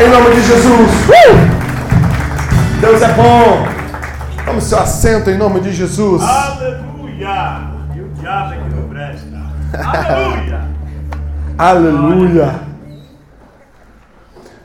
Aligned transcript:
Em 0.00 0.08
nome 0.10 0.32
de 0.32 0.42
Jesus. 0.42 0.90
Uh! 1.08 1.58
Deus 2.80 3.02
é 3.02 3.12
bom. 3.14 3.66
Tome 4.44 4.60
seu 4.60 4.78
assento 4.78 5.28
em 5.28 5.36
nome 5.36 5.58
de 5.60 5.72
Jesus. 5.72 6.22
Aleluia! 6.22 7.68
E 7.96 8.00
o 8.00 8.08
diabo 8.10 8.54
é 8.54 8.56
que 8.58 8.74
não 8.74 8.88
presta. 8.88 9.36
Aleluia! 9.74 10.68
Aleluia. 11.58 12.60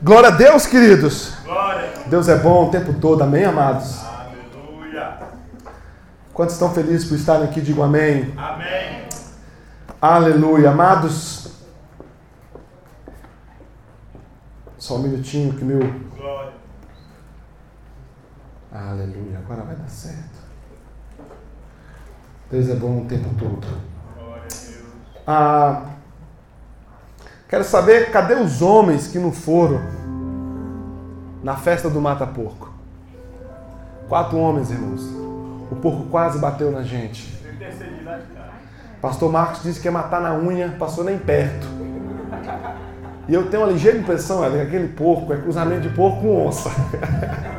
Glória 0.00 0.28
a 0.28 0.32
Deus, 0.32 0.66
queridos. 0.66 1.34
Glória! 1.44 1.88
Deus 2.06 2.28
é 2.28 2.36
bom 2.36 2.68
o 2.68 2.70
tempo 2.70 2.92
todo. 2.92 3.22
Amém, 3.22 3.44
amados? 3.44 4.04
Aleluia! 4.04 5.14
Quantos 6.32 6.54
estão 6.54 6.72
felizes 6.72 7.08
por 7.08 7.16
estarem 7.16 7.42
aqui? 7.42 7.60
Digam 7.60 7.82
amém. 7.82 8.32
Amém! 8.36 9.08
Aleluia. 10.00 10.70
Amados, 10.70 11.48
só 14.84 14.96
um 14.96 14.98
minutinho 14.98 15.54
que 15.54 15.64
meu. 15.64 15.80
Glória! 16.14 16.52
Aleluia. 18.70 19.38
Agora 19.38 19.62
vai 19.62 19.76
dar 19.76 19.88
certo. 19.88 20.44
Deus 22.50 22.68
é 22.68 22.74
bom 22.74 23.00
o 23.00 23.04
tempo 23.06 23.30
todo. 23.38 23.66
Glória 24.14 24.42
a 24.42 24.46
Deus! 24.46 24.84
Ah, 25.26 25.86
quero 27.48 27.64
saber 27.64 28.10
cadê 28.10 28.34
os 28.34 28.60
homens 28.60 29.08
que 29.08 29.18
não 29.18 29.32
foram 29.32 29.80
na 31.42 31.56
festa 31.56 31.88
do 31.88 31.98
Mata 31.98 32.26
Porco? 32.26 32.70
Quatro 34.06 34.36
homens, 34.36 34.70
irmãos. 34.70 35.00
O 35.70 35.76
porco 35.76 36.04
quase 36.10 36.38
bateu 36.38 36.70
na 36.70 36.82
gente. 36.82 37.42
Pastor 39.00 39.32
Marcos 39.32 39.62
disse 39.62 39.80
que 39.80 39.88
ia 39.88 39.92
matar 39.92 40.20
na 40.20 40.34
unha, 40.34 40.76
passou 40.78 41.04
nem 41.04 41.18
perto. 41.18 41.66
E 43.26 43.34
eu 43.34 43.46
tenho 43.46 43.62
uma 43.62 43.72
ligeira 43.72 43.96
impressão, 43.96 44.44
Ellen, 44.44 44.60
que 44.60 44.66
aquele 44.66 44.88
porco 44.88 45.32
é 45.32 45.36
cruzamento 45.36 45.82
de 45.82 45.88
porco 45.90 46.20
com 46.20 46.46
onça. 46.46 46.70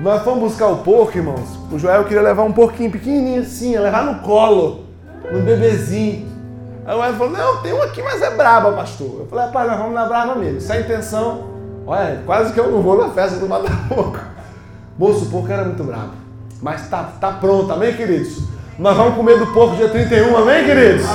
Nós 0.00 0.22
fomos 0.22 0.50
buscar 0.50 0.68
o 0.68 0.78
porco, 0.78 1.16
irmãos. 1.16 1.58
O 1.72 1.78
Joel 1.78 2.04
queria 2.04 2.22
levar 2.22 2.44
um 2.44 2.52
porquinho 2.52 2.90
pequenininho 2.90 3.42
assim, 3.42 3.76
levar 3.76 4.04
no 4.04 4.20
colo, 4.20 4.84
no 5.32 5.40
bebezinho. 5.40 6.28
Aí 6.86 6.94
o 6.94 6.98
Joel 6.98 7.14
falou: 7.14 7.32
Não, 7.32 7.62
tem 7.62 7.72
um 7.72 7.82
aqui, 7.82 8.02
mas 8.02 8.22
é 8.22 8.30
braba, 8.30 8.72
pastor. 8.72 9.20
Eu 9.20 9.26
falei: 9.26 9.46
Rapaz, 9.46 9.68
nós 9.68 9.78
vamos 9.78 9.94
na 9.94 10.06
brava 10.06 10.36
mesmo. 10.36 10.60
Sem 10.60 10.80
intenção, 10.80 11.48
olha, 11.86 12.22
quase 12.24 12.52
que 12.52 12.60
eu 12.60 12.70
não 12.70 12.80
vou 12.80 12.96
na 12.96 13.08
festa 13.10 13.38
do 13.38 13.48
Mata-Porco. 13.48 14.20
Moço, 14.96 15.24
o 15.24 15.30
porco 15.30 15.50
era 15.50 15.64
muito 15.64 15.82
brabo. 15.82 16.12
Mas 16.60 16.88
tá, 16.88 17.10
tá 17.20 17.32
pronto, 17.32 17.72
amém, 17.72 17.94
queridos? 17.94 18.42
Nós 18.78 18.96
vamos 18.96 19.14
comer 19.14 19.38
do 19.38 19.46
porco 19.48 19.76
dia 19.76 19.88
31, 19.88 20.36
amém, 20.36 20.64
queridos? 20.64 21.06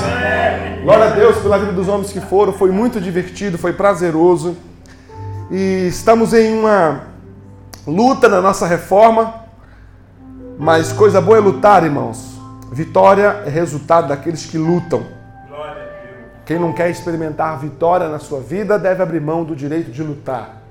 Glória 0.83 1.05
a 1.05 1.09
Deus 1.11 1.37
pela 1.37 1.57
vida 1.57 1.71
dos 1.71 1.87
homens 1.87 2.11
que 2.11 2.19
foram. 2.19 2.51
Foi 2.51 2.69
muito 2.69 2.99
divertido, 2.99 3.57
foi 3.57 3.71
prazeroso. 3.73 4.57
E 5.49 5.87
estamos 5.87 6.33
em 6.33 6.59
uma 6.59 7.03
luta 7.87 8.27
na 8.27 8.41
nossa 8.41 8.67
reforma. 8.67 9.33
Mas 10.59 10.91
coisa 10.91 11.21
boa 11.21 11.37
é 11.37 11.41
lutar, 11.41 11.83
irmãos. 11.83 12.37
Vitória 12.71 13.43
é 13.45 13.49
resultado 13.49 14.07
daqueles 14.07 14.45
que 14.45 14.57
lutam. 14.57 15.05
Quem 16.45 16.59
não 16.59 16.73
quer 16.73 16.89
experimentar 16.89 17.57
vitória 17.57 18.09
na 18.09 18.19
sua 18.19 18.41
vida 18.41 18.77
deve 18.77 19.01
abrir 19.01 19.21
mão 19.21 19.45
do 19.45 19.55
direito 19.55 19.89
de 19.89 20.03
lutar. 20.03 20.61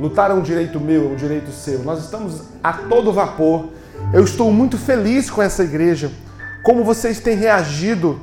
Lutar 0.00 0.32
é 0.32 0.34
um 0.34 0.42
direito 0.42 0.80
meu, 0.80 1.10
é 1.10 1.12
um 1.12 1.14
direito 1.14 1.52
seu. 1.52 1.84
Nós 1.84 2.00
estamos 2.00 2.42
a 2.62 2.72
todo 2.72 3.12
vapor. 3.12 3.66
Eu 4.12 4.24
estou 4.24 4.50
muito 4.50 4.76
feliz 4.76 5.30
com 5.30 5.40
essa 5.40 5.62
igreja. 5.62 6.10
Como 6.64 6.82
vocês 6.82 7.20
têm 7.20 7.36
reagido 7.36 8.20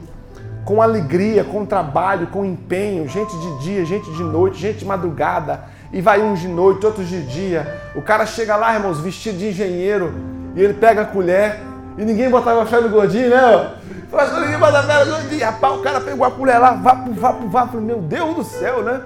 com 0.70 0.84
alegria, 0.84 1.44
com 1.44 1.66
trabalho, 1.66 2.28
com 2.28 2.45
empenho, 2.45 3.08
gente 3.08 3.36
de 3.36 3.58
dia, 3.58 3.84
gente 3.84 4.12
de 4.12 4.22
noite, 4.22 4.59
gente 4.59 4.78
de 4.78 4.86
madrugada, 4.86 5.61
e 5.92 6.00
vai 6.00 6.22
uns 6.22 6.42
de 6.42 6.48
noite, 6.48 6.86
outros 6.86 7.08
de 7.08 7.23
dia. 7.23 7.81
O 7.95 8.03
cara 8.03 8.23
chega 8.28 8.56
lá, 8.56 8.76
irmãos, 8.76 9.00
vestido 9.00 9.39
de 9.39 9.48
engenheiro, 9.48 10.14
e 10.56 10.61
ele 10.61 10.76
pega 10.76 11.02
a 11.02 11.06
colher, 11.06 11.59
e 11.98 12.06
ninguém 12.06 12.30
botava 12.30 12.67
fé 12.67 12.80
no 12.80 12.88
gordinho, 12.88 13.32
né? 13.32 13.71
Pastor, 14.11 14.42
ninguém 14.42 14.60
botava 14.60 14.86
fé 14.86 15.05
no 15.05 15.11
gordinho. 15.11 15.43
Rapaz, 15.43 15.73
o 15.73 15.82
cara 15.82 16.02
pegou 16.02 16.23
a 16.23 16.30
colher 16.30 16.60
lá, 16.60 16.73
vapo, 16.73 17.14
vapo, 17.14 17.48
vapo. 17.48 17.82
Meu 17.82 17.99
Deus 17.99 18.36
do 18.36 18.43
céu, 18.43 18.83
né? 18.83 19.02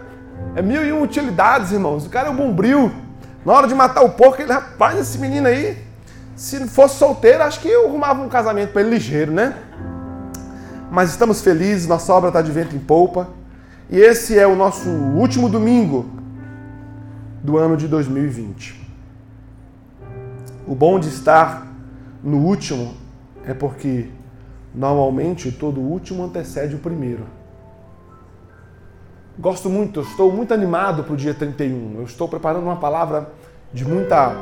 É 0.57 0.61
mil 0.61 0.85
e 0.85 0.91
uma 0.91 1.03
utilidades, 1.03 1.71
irmãos. 1.71 2.05
O 2.05 2.09
cara 2.09 2.27
é 2.27 2.31
um 2.31 2.35
bombril. 2.35 2.91
Na 3.45 3.53
hora 3.53 3.69
de 3.69 3.73
matar 3.73 4.01
o 4.03 4.09
porco, 4.09 4.41
ele, 4.41 4.51
rapaz, 4.51 4.99
esse 4.99 5.17
menino 5.17 5.47
aí, 5.47 5.77
se 6.35 6.67
fosse 6.67 6.95
solteiro, 6.95 7.41
acho 7.41 7.61
que 7.61 7.69
eu 7.69 7.87
arrumava 7.87 8.21
um 8.21 8.27
casamento 8.27 8.73
para 8.73 8.81
ele 8.81 8.89
ligeiro, 8.89 9.31
né? 9.31 9.55
Mas 10.93 11.09
estamos 11.09 11.41
felizes, 11.41 11.87
nossa 11.87 12.13
obra 12.13 12.27
está 12.27 12.39
de 12.39 12.51
vento 12.51 12.75
em 12.75 12.79
polpa. 12.79 13.27
E 13.89 13.97
esse 13.97 14.37
é 14.37 14.45
o 14.45 14.55
nosso 14.55 14.87
último 14.87 15.49
domingo 15.49 16.05
do 17.43 17.57
ano 17.57 17.75
de 17.75 17.87
2020. 17.87 18.79
O 20.67 20.75
bom 20.75 20.99
de 20.99 21.07
estar 21.09 21.65
no 22.23 22.37
último 22.37 22.93
é 23.43 23.55
porque 23.55 24.11
normalmente 24.71 25.51
todo 25.51 25.81
último 25.81 26.25
antecede 26.25 26.75
o 26.75 26.77
primeiro. 26.77 27.25
Gosto 29.39 29.71
muito, 29.71 30.01
estou 30.01 30.31
muito 30.31 30.53
animado 30.53 31.03
para 31.03 31.13
o 31.13 31.17
dia 31.17 31.33
31. 31.33 31.95
Eu 31.95 32.03
estou 32.03 32.27
preparando 32.27 32.65
uma 32.65 32.77
palavra 32.77 33.31
de 33.73 33.83
muita, 33.83 34.35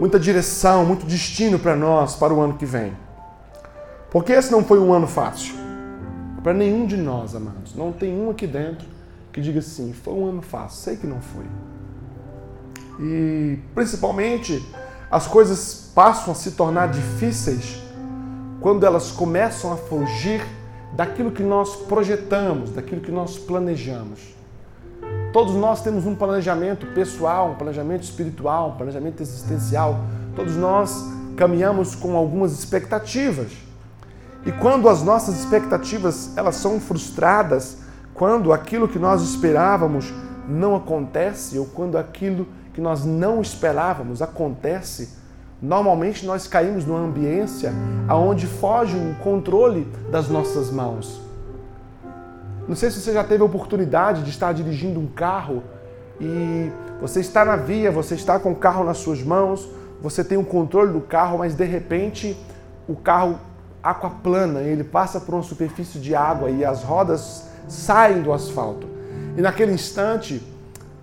muita 0.00 0.18
direção, 0.18 0.84
muito 0.84 1.06
destino 1.06 1.60
para 1.60 1.76
nós 1.76 2.16
para 2.16 2.34
o 2.34 2.40
ano 2.40 2.54
que 2.54 2.66
vem. 2.66 3.03
Porque 4.14 4.30
esse 4.30 4.52
não 4.52 4.62
foi 4.62 4.78
um 4.78 4.92
ano 4.92 5.08
fácil. 5.08 5.56
Para 6.40 6.54
nenhum 6.54 6.86
de 6.86 6.96
nós, 6.96 7.34
amados. 7.34 7.74
Não 7.74 7.90
tem 7.90 8.16
um 8.16 8.30
aqui 8.30 8.46
dentro 8.46 8.86
que 9.32 9.40
diga 9.40 9.58
assim: 9.58 9.92
foi 9.92 10.14
um 10.14 10.26
ano 10.26 10.40
fácil. 10.40 10.78
Sei 10.84 10.96
que 10.96 11.04
não 11.04 11.20
foi. 11.20 11.44
E 13.00 13.58
principalmente 13.74 14.64
as 15.10 15.26
coisas 15.26 15.90
passam 15.92 16.32
a 16.32 16.36
se 16.36 16.52
tornar 16.52 16.92
difíceis 16.92 17.82
quando 18.60 18.86
elas 18.86 19.10
começam 19.10 19.72
a 19.72 19.76
fugir 19.76 20.46
daquilo 20.92 21.32
que 21.32 21.42
nós 21.42 21.74
projetamos, 21.74 22.70
daquilo 22.70 23.00
que 23.00 23.10
nós 23.10 23.36
planejamos. 23.36 24.20
Todos 25.32 25.56
nós 25.56 25.82
temos 25.82 26.06
um 26.06 26.14
planejamento 26.14 26.86
pessoal, 26.94 27.50
um 27.50 27.54
planejamento 27.56 28.04
espiritual, 28.04 28.70
um 28.70 28.76
planejamento 28.76 29.20
existencial. 29.20 29.98
Todos 30.36 30.54
nós 30.54 31.04
caminhamos 31.36 31.96
com 31.96 32.16
algumas 32.16 32.52
expectativas. 32.52 33.63
E 34.46 34.52
quando 34.52 34.88
as 34.88 35.02
nossas 35.02 35.38
expectativas 35.38 36.36
elas 36.36 36.56
são 36.56 36.78
frustradas, 36.78 37.78
quando 38.12 38.52
aquilo 38.52 38.86
que 38.86 38.98
nós 38.98 39.22
esperávamos 39.22 40.12
não 40.46 40.76
acontece 40.76 41.58
ou 41.58 41.66
quando 41.66 41.96
aquilo 41.96 42.46
que 42.74 42.80
nós 42.80 43.04
não 43.04 43.40
esperávamos 43.40 44.20
acontece, 44.20 45.16
normalmente 45.62 46.26
nós 46.26 46.46
caímos 46.46 46.84
numa 46.84 47.00
ambiência 47.00 47.72
aonde 48.06 48.46
foge 48.46 48.96
o 48.96 49.14
controle 49.22 49.88
das 50.10 50.28
nossas 50.28 50.70
mãos. 50.70 51.20
Não 52.68 52.76
sei 52.76 52.90
se 52.90 53.00
você 53.00 53.12
já 53.12 53.24
teve 53.24 53.42
a 53.42 53.46
oportunidade 53.46 54.22
de 54.22 54.30
estar 54.30 54.52
dirigindo 54.52 55.00
um 55.00 55.06
carro 55.06 55.62
e 56.20 56.70
você 57.00 57.20
está 57.20 57.44
na 57.44 57.56
via, 57.56 57.90
você 57.90 58.14
está 58.14 58.38
com 58.38 58.52
o 58.52 58.56
carro 58.56 58.84
nas 58.84 58.98
suas 58.98 59.22
mãos, 59.22 59.68
você 60.00 60.22
tem 60.22 60.36
o 60.36 60.44
controle 60.44 60.92
do 60.92 61.00
carro, 61.00 61.38
mas 61.38 61.54
de 61.54 61.64
repente 61.64 62.36
o 62.86 62.94
carro 62.94 63.38
aquaplana, 63.84 64.60
ele 64.60 64.82
passa 64.82 65.20
por 65.20 65.34
uma 65.34 65.42
superfície 65.42 65.98
de 65.98 66.14
água 66.14 66.48
e 66.48 66.64
as 66.64 66.82
rodas 66.82 67.50
saem 67.68 68.22
do 68.22 68.32
asfalto. 68.32 68.88
E 69.36 69.42
naquele 69.42 69.72
instante, 69.72 70.42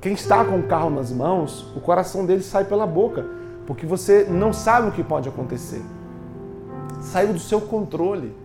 quem 0.02 0.14
está 0.14 0.44
com 0.44 0.58
o 0.58 0.64
carro 0.64 0.90
nas 0.90 1.12
mãos, 1.12 1.72
o 1.76 1.80
coração 1.80 2.26
dele 2.26 2.42
sai 2.42 2.66
pela 2.66 2.88
boca, 2.88 3.24
porque 3.68 3.86
você 3.86 4.26
não 4.28 4.52
sabe 4.52 4.88
o 4.88 4.92
que 4.92 5.04
pode 5.04 5.30
acontecer. 5.30 5.82
Saiu 7.02 7.34
do 7.34 7.40
seu 7.40 7.62
controle. 7.62 8.36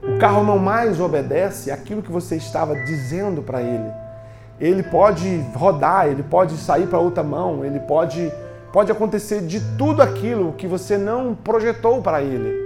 O 0.00 0.18
carro 0.18 0.44
não 0.44 0.58
mais 0.58 1.00
obedece 1.00 1.72
aquilo 1.72 2.02
que 2.02 2.12
você 2.12 2.36
estava 2.36 2.76
dizendo 2.76 3.42
para 3.42 3.60
ele. 3.60 3.90
Ele 4.60 4.84
pode 4.84 5.44
rodar, 5.54 6.06
ele 6.06 6.22
pode 6.22 6.56
sair 6.58 6.86
para 6.86 7.00
outra 7.00 7.24
mão, 7.24 7.64
ele 7.64 7.80
pode 7.80 8.32
pode 8.72 8.90
acontecer 8.90 9.40
de 9.40 9.60
tudo 9.78 10.02
aquilo 10.02 10.52
que 10.54 10.66
você 10.66 10.98
não 10.98 11.32
projetou 11.32 12.02
para 12.02 12.20
ele. 12.22 12.63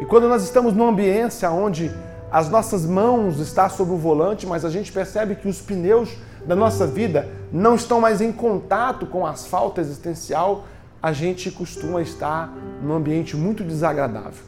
E 0.00 0.04
quando 0.04 0.28
nós 0.28 0.44
estamos 0.44 0.74
numa 0.74 0.90
ambiência 0.90 1.50
onde 1.50 1.90
as 2.30 2.48
nossas 2.48 2.84
mãos 2.84 3.40
estão 3.40 3.68
sobre 3.68 3.94
o 3.94 3.98
volante, 3.98 4.46
mas 4.46 4.64
a 4.64 4.70
gente 4.70 4.92
percebe 4.92 5.34
que 5.34 5.48
os 5.48 5.60
pneus 5.60 6.10
da 6.46 6.54
nossa 6.54 6.86
vida 6.86 7.28
não 7.52 7.74
estão 7.74 8.00
mais 8.00 8.20
em 8.20 8.30
contato 8.30 9.06
com 9.06 9.22
o 9.22 9.26
asfalto 9.26 9.80
existencial, 9.80 10.64
a 11.02 11.12
gente 11.12 11.50
costuma 11.50 12.02
estar 12.02 12.52
num 12.82 12.94
ambiente 12.94 13.36
muito 13.36 13.64
desagradável. 13.64 14.44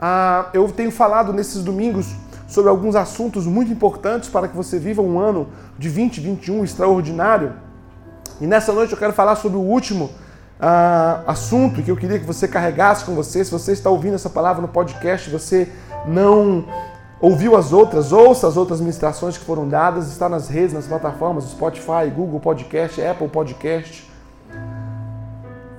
Ah, 0.00 0.50
eu 0.52 0.70
tenho 0.70 0.90
falado 0.90 1.32
nesses 1.32 1.62
domingos 1.62 2.14
sobre 2.48 2.70
alguns 2.70 2.94
assuntos 2.96 3.46
muito 3.46 3.72
importantes 3.72 4.28
para 4.28 4.48
que 4.48 4.56
você 4.56 4.78
viva 4.78 5.00
um 5.02 5.18
ano 5.18 5.48
de 5.78 5.88
2021 5.88 6.64
extraordinário. 6.64 7.54
E 8.40 8.46
nessa 8.46 8.72
noite 8.72 8.92
eu 8.92 8.98
quero 8.98 9.12
falar 9.12 9.36
sobre 9.36 9.58
o 9.58 9.62
último 9.62 10.10
assunto 11.26 11.82
que 11.82 11.90
eu 11.90 11.96
queria 11.96 12.18
que 12.18 12.24
você 12.24 12.46
carregasse 12.46 13.04
com 13.04 13.14
você. 13.14 13.44
Se 13.44 13.50
você 13.50 13.72
está 13.72 13.90
ouvindo 13.90 14.14
essa 14.14 14.30
palavra 14.30 14.62
no 14.62 14.68
podcast, 14.68 15.28
você 15.28 15.68
não 16.06 16.64
ouviu 17.20 17.56
as 17.56 17.72
outras, 17.72 18.12
ouça 18.12 18.46
as 18.46 18.56
outras 18.56 18.80
ministrações 18.80 19.36
que 19.36 19.44
foram 19.44 19.68
dadas, 19.68 20.08
está 20.08 20.28
nas 20.28 20.48
redes, 20.48 20.72
nas 20.72 20.86
plataformas, 20.86 21.44
Spotify, 21.44 22.10
Google 22.14 22.38
Podcast, 22.40 23.00
Apple 23.00 23.28
Podcast. 23.28 24.10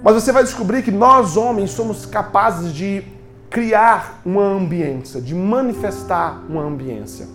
Mas 0.02 0.16
você 0.16 0.34
vai 0.34 0.44
descobrir 0.44 0.84
que 0.84 0.92
nós, 0.92 1.38
homens, 1.38 1.72
somos 1.72 2.06
capazes 2.06 2.74
de 2.74 3.04
criar 3.50 4.22
uma 4.26 4.44
ambiência, 4.44 5.22
de 5.22 5.34
manifestar 5.34 6.44
uma 6.50 6.62
ambiência. 6.62 7.28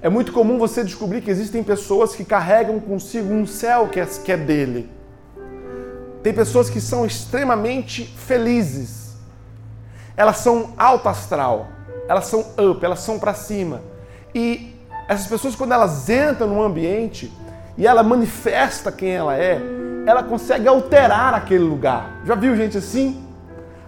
É 0.00 0.08
muito 0.08 0.32
comum 0.32 0.58
você 0.58 0.82
descobrir 0.82 1.20
que 1.20 1.30
existem 1.30 1.62
pessoas 1.62 2.14
que 2.14 2.24
carregam 2.24 2.80
consigo 2.80 3.32
um 3.32 3.46
céu 3.46 3.88
que 3.88 4.00
é, 4.00 4.06
que 4.06 4.32
é 4.32 4.36
dele. 4.36 5.01
Tem 6.22 6.32
pessoas 6.32 6.70
que 6.70 6.80
são 6.80 7.04
extremamente 7.04 8.04
felizes. 8.04 9.16
Elas 10.16 10.38
são 10.38 10.72
alto 10.76 11.08
astral, 11.08 11.68
elas 12.08 12.26
são 12.26 12.40
up, 12.58 12.84
elas 12.84 13.00
são 13.00 13.18
para 13.18 13.34
cima. 13.34 13.80
E 14.34 14.76
essas 15.08 15.26
pessoas, 15.26 15.54
quando 15.54 15.72
elas 15.72 16.08
entram 16.08 16.48
num 16.48 16.62
ambiente 16.62 17.32
e 17.76 17.86
ela 17.86 18.02
manifesta 18.02 18.92
quem 18.92 19.10
ela 19.10 19.36
é, 19.36 19.60
ela 20.06 20.22
consegue 20.22 20.68
alterar 20.68 21.34
aquele 21.34 21.64
lugar. 21.64 22.20
Já 22.24 22.34
viu 22.34 22.56
gente 22.56 22.78
assim? 22.78 23.26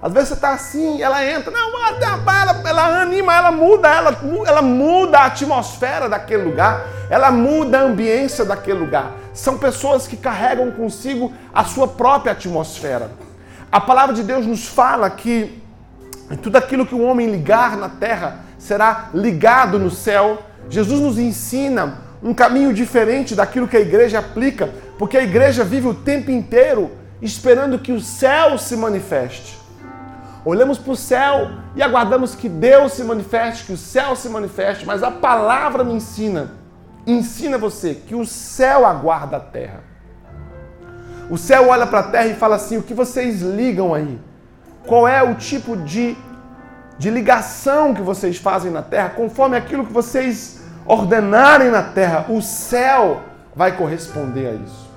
Às 0.00 0.12
vezes 0.12 0.28
você 0.28 0.34
está 0.34 0.52
assim, 0.52 1.00
ela 1.00 1.24
entra, 1.24 1.50
não, 1.50 1.68
ela, 1.86 2.53
ela 2.80 3.02
anima, 3.02 3.34
ela 3.34 3.50
muda, 3.50 3.88
ela, 3.88 4.16
ela 4.46 4.62
muda 4.62 5.18
a 5.18 5.26
atmosfera 5.26 6.08
daquele 6.08 6.42
lugar, 6.42 6.86
ela 7.08 7.30
muda 7.30 7.78
a 7.78 7.82
ambiência 7.82 8.44
daquele 8.44 8.78
lugar. 8.78 9.12
São 9.32 9.58
pessoas 9.58 10.06
que 10.06 10.16
carregam 10.16 10.70
consigo 10.70 11.32
a 11.52 11.64
sua 11.64 11.88
própria 11.88 12.32
atmosfera. 12.32 13.10
A 13.70 13.80
palavra 13.80 14.14
de 14.14 14.22
Deus 14.22 14.46
nos 14.46 14.66
fala 14.66 15.10
que 15.10 15.62
tudo 16.42 16.56
aquilo 16.56 16.86
que 16.86 16.94
o 16.94 17.02
homem 17.02 17.30
ligar 17.30 17.76
na 17.76 17.88
terra 17.88 18.40
será 18.58 19.10
ligado 19.12 19.78
no 19.78 19.90
céu. 19.90 20.42
Jesus 20.68 21.00
nos 21.00 21.18
ensina 21.18 21.98
um 22.22 22.32
caminho 22.32 22.72
diferente 22.72 23.34
daquilo 23.34 23.68
que 23.68 23.76
a 23.76 23.80
igreja 23.80 24.20
aplica, 24.20 24.70
porque 24.98 25.18
a 25.18 25.22
igreja 25.22 25.64
vive 25.64 25.88
o 25.88 25.94
tempo 25.94 26.30
inteiro 26.30 26.90
esperando 27.20 27.78
que 27.78 27.92
o 27.92 28.00
céu 28.00 28.56
se 28.56 28.76
manifeste. 28.76 29.63
Olhamos 30.44 30.78
para 30.78 30.92
o 30.92 30.96
céu 30.96 31.50
e 31.74 31.82
aguardamos 31.82 32.34
que 32.34 32.48
Deus 32.48 32.92
se 32.92 33.02
manifeste, 33.02 33.64
que 33.64 33.72
o 33.72 33.76
céu 33.78 34.14
se 34.14 34.28
manifeste, 34.28 34.84
mas 34.84 35.02
a 35.02 35.10
palavra 35.10 35.82
me 35.82 35.94
ensina, 35.94 36.52
ensina 37.06 37.56
você 37.56 37.94
que 37.94 38.14
o 38.14 38.26
céu 38.26 38.84
aguarda 38.84 39.38
a 39.38 39.40
terra. 39.40 39.80
O 41.30 41.38
céu 41.38 41.68
olha 41.68 41.86
para 41.86 42.00
a 42.00 42.02
terra 42.02 42.26
e 42.26 42.34
fala 42.34 42.56
assim: 42.56 42.76
o 42.76 42.82
que 42.82 42.92
vocês 42.92 43.40
ligam 43.40 43.94
aí? 43.94 44.20
Qual 44.86 45.08
é 45.08 45.22
o 45.22 45.34
tipo 45.34 45.78
de, 45.78 46.14
de 46.98 47.10
ligação 47.10 47.94
que 47.94 48.02
vocês 48.02 48.36
fazem 48.36 48.70
na 48.70 48.82
terra, 48.82 49.10
conforme 49.10 49.56
aquilo 49.56 49.86
que 49.86 49.92
vocês 49.92 50.62
ordenarem 50.86 51.70
na 51.70 51.82
terra, 51.82 52.26
o 52.28 52.42
céu 52.42 53.22
vai 53.56 53.76
corresponder 53.76 54.48
a 54.48 54.52
isso. 54.52 54.90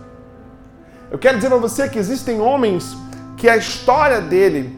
Eu 1.10 1.18
quero 1.18 1.38
dizer 1.38 1.50
para 1.50 1.58
você 1.58 1.88
que 1.88 1.98
existem 1.98 2.42
homens 2.42 2.98
que 3.38 3.48
a 3.48 3.56
história 3.56 4.20
dele 4.20 4.78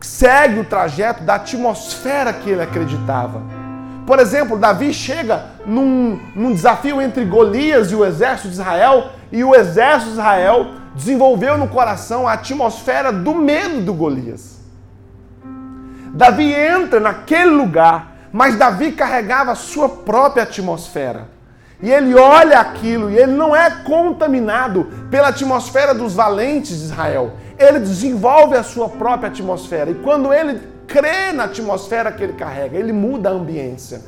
segue 0.00 0.60
o 0.60 0.64
trajeto 0.64 1.22
da 1.22 1.36
atmosfera 1.36 2.32
que 2.32 2.50
ele 2.50 2.62
acreditava. 2.62 3.42
Por 4.06 4.18
exemplo, 4.18 4.58
Davi 4.58 4.92
chega 4.92 5.46
num, 5.64 6.20
num 6.34 6.52
desafio 6.52 7.00
entre 7.00 7.24
Golias 7.24 7.90
e 7.90 7.94
o 7.94 8.04
exército 8.04 8.48
de 8.48 8.54
Israel, 8.54 9.10
e 9.32 9.42
o 9.42 9.54
exército 9.54 10.12
de 10.12 10.18
Israel 10.18 10.66
desenvolveu 10.94 11.58
no 11.58 11.68
coração 11.68 12.26
a 12.26 12.34
atmosfera 12.34 13.12
do 13.12 13.34
medo 13.34 13.80
do 13.80 13.92
Golias. 13.92 14.60
Davi 16.12 16.52
entra 16.52 17.00
naquele 17.00 17.50
lugar 17.50 18.16
mas 18.36 18.54
Davi 18.54 18.92
carregava 18.92 19.52
a 19.52 19.54
sua 19.54 19.88
própria 19.88 20.42
atmosfera. 20.42 21.26
E 21.80 21.90
ele 21.90 22.14
olha 22.14 22.60
aquilo 22.60 23.10
e 23.10 23.16
ele 23.16 23.32
não 23.32 23.56
é 23.56 23.70
contaminado 23.82 24.84
pela 25.10 25.28
atmosfera 25.28 25.94
dos 25.94 26.12
valentes 26.12 26.78
de 26.78 26.84
Israel. 26.84 27.32
Ele 27.58 27.78
desenvolve 27.80 28.56
a 28.56 28.62
sua 28.62 28.88
própria 28.88 29.28
atmosfera. 29.28 29.90
E 29.90 29.94
quando 29.94 30.32
ele 30.32 30.60
crê 30.86 31.32
na 31.32 31.44
atmosfera 31.44 32.12
que 32.12 32.22
ele 32.22 32.34
carrega, 32.34 32.76
ele 32.76 32.92
muda 32.92 33.28
a 33.28 33.32
ambiência. 33.32 34.02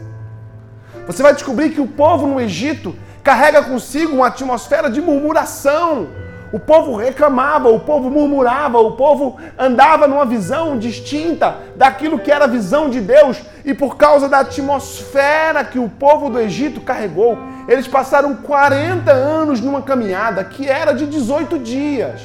Você 1.06 1.22
vai 1.22 1.32
descobrir 1.32 1.70
que 1.70 1.80
o 1.80 1.86
povo 1.86 2.26
no 2.26 2.40
Egito 2.40 2.94
carrega 3.22 3.62
consigo 3.62 4.14
uma 4.14 4.28
atmosfera 4.28 4.90
de 4.90 5.00
murmuração, 5.00 6.08
o 6.50 6.58
povo 6.58 6.96
reclamava, 6.96 7.68
o 7.68 7.80
povo 7.80 8.10
murmurava, 8.10 8.78
o 8.78 8.92
povo 8.92 9.36
andava 9.58 10.06
numa 10.06 10.24
visão 10.24 10.78
distinta 10.78 11.56
daquilo 11.76 12.18
que 12.18 12.30
era 12.30 12.46
a 12.46 12.48
visão 12.48 12.88
de 12.88 13.00
Deus, 13.00 13.38
e 13.66 13.74
por 13.74 13.96
causa 13.96 14.28
da 14.28 14.38
atmosfera 14.38 15.62
que 15.62 15.78
o 15.78 15.90
povo 15.90 16.30
do 16.30 16.40
Egito 16.40 16.80
carregou, 16.80 17.36
eles 17.68 17.86
passaram 17.86 18.34
40 18.34 19.12
anos 19.12 19.60
numa 19.60 19.82
caminhada 19.82 20.42
que 20.42 20.66
era 20.66 20.92
de 20.92 21.06
18 21.06 21.58
dias. 21.58 22.22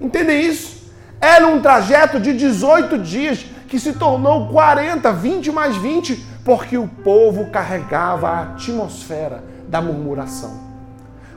Entendem 0.00 0.46
isso? 0.46 0.90
Era 1.20 1.46
um 1.46 1.60
trajeto 1.60 2.20
de 2.20 2.32
18 2.32 2.98
dias 2.98 3.44
que 3.68 3.78
se 3.78 3.94
tornou 3.94 4.48
40, 4.48 5.12
20 5.12 5.50
mais 5.50 5.76
20, 5.76 6.14
porque 6.44 6.78
o 6.78 6.86
povo 6.86 7.50
carregava 7.50 8.28
a 8.28 8.42
atmosfera 8.42 9.42
da 9.68 9.80
murmuração. 9.80 10.66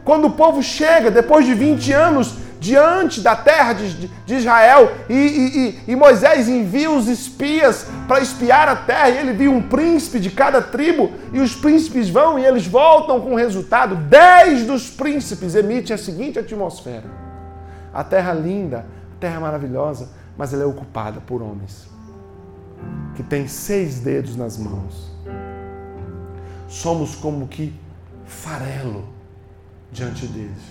Quando 0.04 0.28
o 0.28 0.32
povo 0.32 0.62
chega, 0.62 1.10
depois 1.10 1.46
de 1.46 1.54
20 1.54 1.92
anos, 1.92 2.36
diante 2.60 3.22
da 3.22 3.36
terra 3.36 3.74
de, 3.74 4.08
de 4.08 4.36
Israel, 4.36 4.92
e, 5.10 5.14
e, 5.14 5.92
e, 5.92 5.96
Moisés 5.96 6.50
envia 6.50 6.92
os 6.92 7.08
espias 7.08 7.88
para 8.08 8.20
espiar 8.20 8.68
a 8.68 8.76
terra, 8.76 9.10
e 9.10 9.18
ele 9.18 9.34
viu 9.34 9.52
um 9.52 9.62
príncipe 9.62 10.20
de 10.20 10.30
cada 10.30 10.62
tribo, 10.62 11.12
e 11.32 11.40
os 11.40 11.56
príncipes 11.56 12.10
vão 12.10 12.38
e 12.38 12.46
eles 12.46 12.68
voltam 12.68 13.22
com 13.22 13.34
o 13.34 13.38
resultado. 13.38 13.96
Dez 13.96 14.66
dos 14.66 14.90
príncipes 14.90 15.56
emitem 15.56 15.96
a 15.96 15.98
seguinte 15.98 16.38
atmosfera: 16.38 17.06
a 18.00 18.04
terra 18.06 18.32
linda, 18.32 18.86
a 19.18 19.20
terra 19.20 19.42
maravilhosa, 19.42 20.08
mas 20.38 20.54
ela 20.54 20.64
é 20.64 20.66
ocupada 20.66 21.20
por 21.20 21.42
homens 21.42 21.90
que 23.14 23.24
têm 23.24 23.46
seis 23.46 24.00
dedos 24.00 24.38
nas 24.38 24.58
mãos. 24.58 25.12
Somos 26.70 27.14
como 27.14 27.46
que 27.46 27.78
farelo 28.26 29.04
diante 29.92 30.26
deles. 30.28 30.64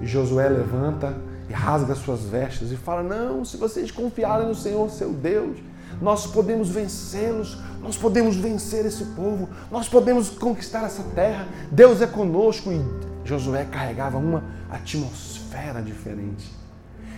E 0.00 0.06
Josué 0.08 0.48
levanta 0.48 1.16
e 1.48 1.52
rasga 1.52 1.94
suas 1.94 2.22
vestes 2.24 2.72
e 2.72 2.76
fala: 2.76 3.04
Não, 3.04 3.44
se 3.44 3.56
vocês 3.56 3.92
confiarem 3.92 4.48
no 4.48 4.56
Senhor, 4.56 4.90
seu 4.90 5.12
Deus, 5.12 5.58
nós 6.02 6.26
podemos 6.26 6.70
vencê-los, 6.70 7.56
nós 7.80 7.96
podemos 7.96 8.34
vencer 8.34 8.84
esse 8.84 9.04
povo, 9.04 9.48
nós 9.70 9.88
podemos 9.88 10.30
conquistar 10.30 10.82
essa 10.82 11.04
terra. 11.14 11.46
Deus 11.70 12.02
é 12.02 12.08
conosco. 12.08 12.72
E 12.72 12.82
Josué 13.28 13.64
carregava 13.64 14.18
uma 14.18 14.42
atmosfera 14.70 15.82
diferente. 15.82 16.52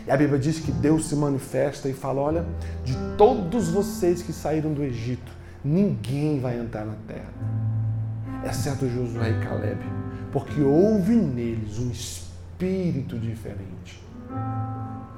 E 0.06 0.10
a 0.10 0.16
Bíblia 0.16 0.38
diz 0.38 0.58
que 0.58 0.72
Deus 0.72 1.08
se 1.08 1.16
manifesta 1.16 1.88
e 1.88 1.92
fala: 1.92 2.20
Olha, 2.20 2.44
de 2.84 2.94
todos 3.16 3.68
vocês 3.68 4.22
que 4.22 4.32
saíram 4.32 4.72
do 4.72 4.82
Egito, 4.82 5.32
ninguém 5.64 6.40
vai 6.40 6.58
entrar 6.58 6.84
na 6.84 6.96
terra, 7.06 7.32
exceto 8.44 8.88
Josué 8.88 9.30
e 9.30 9.44
Caleb 9.44 10.00
porque 10.32 10.60
houve 10.60 11.14
neles 11.14 11.78
um 11.78 11.90
espírito 11.90 13.18
diferente. 13.18 14.02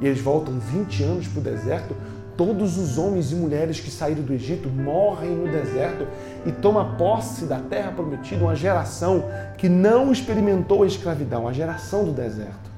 E 0.01 0.07
eles 0.07 0.21
voltam 0.21 0.59
20 0.59 1.03
anos 1.05 1.29
para 1.29 1.41
o 1.41 1.43
deserto. 1.43 1.95
Todos 2.37 2.79
os 2.79 2.97
homens 2.97 3.31
e 3.31 3.35
mulheres 3.35 3.79
que 3.79 3.91
saíram 3.91 4.23
do 4.23 4.33
Egito 4.33 4.69
morrem 4.69 5.31
no 5.31 5.51
deserto 5.51 6.07
e 6.47 6.53
toma 6.53 6.97
posse 6.97 7.45
da 7.45 7.59
terra 7.59 7.93
prometida 7.93 8.43
uma 8.43 8.55
geração 8.55 9.25
que 9.59 9.69
não 9.69 10.11
experimentou 10.11 10.83
a 10.83 10.87
escravidão, 10.87 11.47
a 11.47 11.53
geração 11.53 12.05
do 12.05 12.12
deserto. 12.12 12.73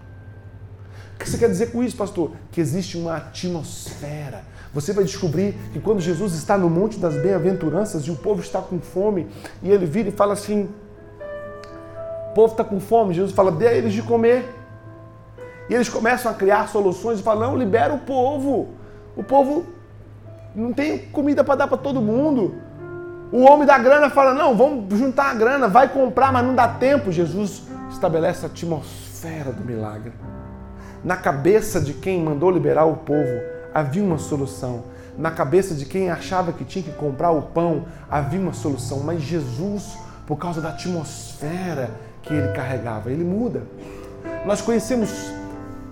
O 1.14 1.18
que 1.18 1.30
você 1.30 1.38
quer 1.38 1.48
dizer 1.48 1.70
com 1.70 1.82
isso, 1.82 1.96
pastor? 1.96 2.32
Que 2.50 2.60
existe 2.60 2.98
uma 2.98 3.16
atmosfera. 3.16 4.42
Você 4.74 4.92
vai 4.92 5.04
descobrir 5.04 5.54
que 5.72 5.78
quando 5.78 6.00
Jesus 6.00 6.34
está 6.34 6.58
no 6.58 6.68
Monte 6.68 6.98
das 6.98 7.14
Bem-aventuranças 7.14 8.02
e 8.04 8.10
o 8.10 8.16
povo 8.16 8.40
está 8.40 8.60
com 8.60 8.80
fome, 8.80 9.28
e 9.62 9.70
ele 9.70 9.86
vira 9.86 10.08
e 10.08 10.12
fala 10.12 10.32
assim: 10.32 10.68
o 12.30 12.34
povo 12.34 12.52
está 12.52 12.64
com 12.64 12.80
fome, 12.80 13.14
Jesus 13.14 13.32
fala, 13.32 13.52
dê 13.52 13.68
a 13.68 13.72
eles 13.72 13.92
de 13.92 14.02
comer. 14.02 14.52
E 15.70 15.74
eles 15.74 15.88
começam 15.88 16.30
a 16.30 16.34
criar 16.34 16.68
soluções 16.68 17.20
e 17.20 17.22
falam, 17.22 17.50
não, 17.50 17.56
libera 17.56 17.94
o 17.94 18.00
povo. 18.00 18.70
O 19.16 19.22
povo 19.22 19.64
não 20.54 20.72
tem 20.72 20.98
comida 20.98 21.42
para 21.42 21.56
dar 21.56 21.68
para 21.68 21.76
todo 21.76 22.00
mundo. 22.00 22.54
O 23.32 23.42
homem 23.42 23.66
da 23.66 23.76
grana 23.78 24.10
fala, 24.10 24.32
não, 24.32 24.56
vamos 24.56 24.96
juntar 24.96 25.30
a 25.30 25.34
grana, 25.34 25.66
vai 25.66 25.88
comprar, 25.88 26.32
mas 26.32 26.44
não 26.44 26.54
dá 26.54 26.68
tempo. 26.68 27.10
Jesus 27.10 27.62
estabelece 27.90 28.44
a 28.44 28.48
atmosfera 28.48 29.52
do 29.52 29.64
milagre. 29.64 30.12
Na 31.02 31.16
cabeça 31.16 31.80
de 31.80 31.94
quem 31.94 32.22
mandou 32.22 32.50
liberar 32.50 32.84
o 32.84 32.96
povo 32.96 33.40
havia 33.74 34.02
uma 34.02 34.18
solução. 34.18 34.84
Na 35.18 35.30
cabeça 35.30 35.74
de 35.74 35.84
quem 35.84 36.10
achava 36.10 36.52
que 36.52 36.64
tinha 36.64 36.84
que 36.84 36.92
comprar 36.92 37.30
o 37.30 37.42
pão 37.42 37.84
havia 38.10 38.40
uma 38.40 38.52
solução. 38.52 39.00
Mas 39.00 39.20
Jesus, 39.22 39.96
por 40.26 40.36
causa 40.36 40.60
da 40.60 40.70
atmosfera 40.70 41.90
que 42.22 42.32
ele 42.32 42.48
carregava, 42.52 43.10
ele 43.10 43.24
muda. 43.24 43.62
Nós 44.46 44.60
conhecemos 44.60 45.10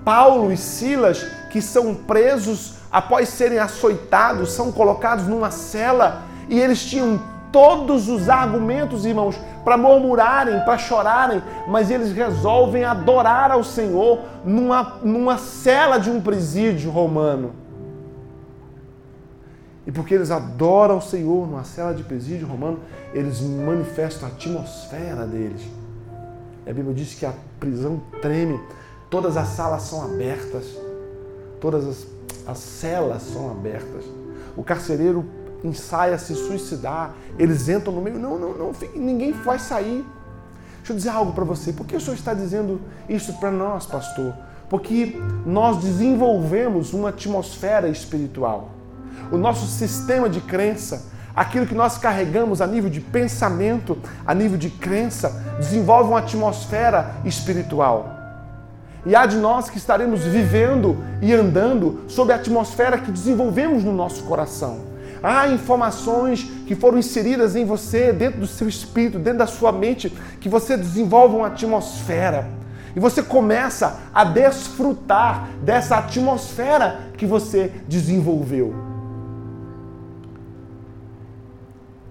Paulo 0.05 0.53
e 0.53 0.57
Silas 0.57 1.25
que 1.51 1.61
são 1.61 1.95
presos 1.95 2.82
após 2.93 3.31
serem 3.31 3.59
açoitados, 3.59 4.53
são 4.53 4.71
colocados 4.71 5.27
numa 5.27 5.51
cela 5.51 6.23
e 6.49 6.61
eles 6.61 6.85
tinham 6.85 7.21
todos 7.51 8.09
os 8.09 8.29
argumentos, 8.29 9.05
irmãos, 9.05 9.39
para 9.65 9.77
murmurarem, 9.77 10.61
para 10.65 10.79
chorarem, 10.79 11.43
mas 11.69 11.91
eles 11.91 12.13
resolvem 12.13 12.85
adorar 12.85 13.51
ao 13.51 13.63
Senhor 13.63 14.21
numa, 14.45 14.99
numa 15.03 15.39
cela 15.39 15.99
de 15.99 16.11
um 16.11 16.21
presídio 16.21 16.91
romano. 16.91 17.53
E 19.87 19.91
porque 19.91 20.15
eles 20.15 20.31
adoram 20.31 20.99
o 20.99 21.03
Senhor 21.03 21.47
numa 21.47 21.65
cela 21.65 21.93
de 21.93 22.03
presídio 22.03 22.47
romano, 22.47 22.81
eles 23.13 23.41
manifestam 23.41 24.29
a 24.29 24.33
atmosfera 24.33 25.27
deles. 25.27 25.63
E 26.65 26.71
a 26.71 26.75
Bíblia 26.75 26.95
diz 26.95 27.15
que 27.15 27.27
a 27.27 27.33
prisão 27.59 28.01
treme, 28.21 28.61
todas 29.11 29.37
as 29.37 29.49
salas 29.49 29.83
são 29.83 30.03
abertas, 30.03 30.65
todas 31.61 31.87
as, 31.87 32.07
as 32.47 32.59
celas 32.59 33.23
são 33.23 33.51
abertas. 33.51 34.05
O 34.57 34.63
carcereiro 34.63 35.25
ensaia 35.65 36.19
se 36.19 36.35
suicidar, 36.35 37.15
eles 37.39 37.69
entram 37.69 37.95
no 37.95 38.03
meio, 38.03 38.19
não, 38.19 38.39
não, 38.39 38.53
não, 38.53 38.73
ninguém 38.95 39.33
vai 39.33 39.59
sair. 39.59 40.05
Deixa 40.79 40.93
eu 40.93 40.97
dizer 40.97 41.11
algo 41.11 41.33
para 41.33 41.45
você. 41.45 41.73
Por 41.73 41.87
que 41.87 41.95
o 41.95 42.01
Senhor 42.01 42.15
está 42.15 42.35
dizendo 42.35 42.81
isso 43.09 43.35
para 43.35 43.51
nós, 43.51 43.87
pastor? 43.87 44.35
Porque 44.69 45.21
nós 45.47 45.79
desenvolvemos 45.79 46.93
uma 46.93 47.11
atmosfera 47.11 47.89
espiritual. 47.89 48.71
O 49.31 49.37
nosso 49.37 49.67
sistema 49.67 50.29
de 50.29 50.41
crença, 50.41 51.07
aquilo 51.37 51.67
que 51.67 51.75
nós 51.75 51.99
carregamos 51.99 52.61
a 52.61 52.67
nível 52.67 52.91
de 52.91 53.01
pensamento, 53.01 53.97
a 54.27 54.35
nível 54.35 54.59
de 54.59 54.71
crença, 54.71 55.31
desenvolve 55.59 56.11
uma 56.11 56.19
atmosfera 56.19 57.15
espiritual. 57.25 58.22
E 59.05 59.17
há 59.17 59.27
de 59.27 59.37
nós 59.37 59.69
que 59.69 59.79
estaremos 59.79 60.25
vivendo 60.25 60.97
e 61.21 61.33
andando 61.33 62.03
sob 62.09 62.33
a 62.33 62.37
atmosfera 62.37 62.99
que 62.99 63.11
desenvolvemos 63.11 63.83
no 63.83 63.93
nosso 63.93 64.23
coração. 64.25 64.93
Há 65.23 65.49
informações 65.49 66.43
que 66.67 66.75
foram 66.75 66.99
inseridas 66.99 67.55
em 67.55 67.65
você, 67.65 68.13
dentro 68.13 68.41
do 68.41 68.47
seu 68.47 68.69
espírito, 68.69 69.19
dentro 69.19 69.39
da 69.39 69.47
sua 69.47 69.73
mente, 69.73 70.13
que 70.41 70.49
você 70.49 70.77
desenvolve 70.77 71.37
uma 71.37 71.49
atmosfera. 71.49 72.49
E 72.95 73.01
você 73.01 73.23
começa 73.23 74.01
a 74.13 74.25
desfrutar 74.25 75.49
dessa 75.63 75.97
atmosfera 75.97 77.01
que 77.17 77.25
você 77.25 77.73
desenvolveu. 77.89 78.92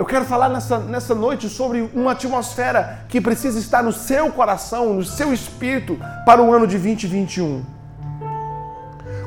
Eu 0.02 0.06
quero 0.06 0.26
falar 0.26 0.50
nessa, 0.50 0.80
nessa 0.80 1.14
noite 1.14 1.48
sobre 1.48 1.88
uma 1.94 2.14
atmosfera 2.14 3.06
que 3.08 3.22
precisa 3.22 3.60
estar 3.60 3.84
no 3.84 3.94
seu 3.94 4.32
coração, 4.32 4.96
no 4.96 5.04
seu 5.04 5.32
espírito, 5.32 5.96
para 6.26 6.42
o 6.42 6.52
ano 6.52 6.66
de 6.66 6.76
2021. 6.76 7.64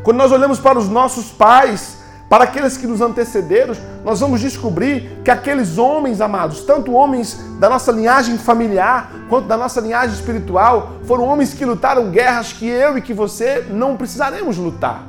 Quando 0.03 0.17
nós 0.17 0.33
olhamos 0.33 0.59
para 0.59 0.77
os 0.77 0.89
nossos 0.89 1.31
pais, 1.31 1.99
para 2.29 2.43
aqueles 2.43 2.77
que 2.77 2.89
nos 2.89 3.01
antecederam, 3.01 3.77
nós 4.05 4.19
vamos 4.19 4.41
descobrir 4.41 5.21
que 5.25 5.31
aqueles 5.31 5.79
homens 5.79 6.21
amados, 6.21 6.63
tanto 6.63 6.93
homens 6.93 7.39
da 7.61 7.71
nossa 7.71 7.93
linhagem 7.93 8.37
familiar 8.37 9.13
quanto 9.29 9.47
da 9.47 9.57
nossa 9.57 9.81
linhagem 9.81 10.17
espiritual, 10.17 10.95
foram 11.05 11.23
homens 11.23 11.55
que 11.55 11.65
lutaram 11.65 12.11
guerras 12.11 12.53
que 12.53 12.67
eu 12.67 12.99
e 12.99 13.01
que 13.01 13.15
você 13.15 13.65
não 13.71 13.97
precisaremos 13.97 14.57
lutar. 14.57 15.07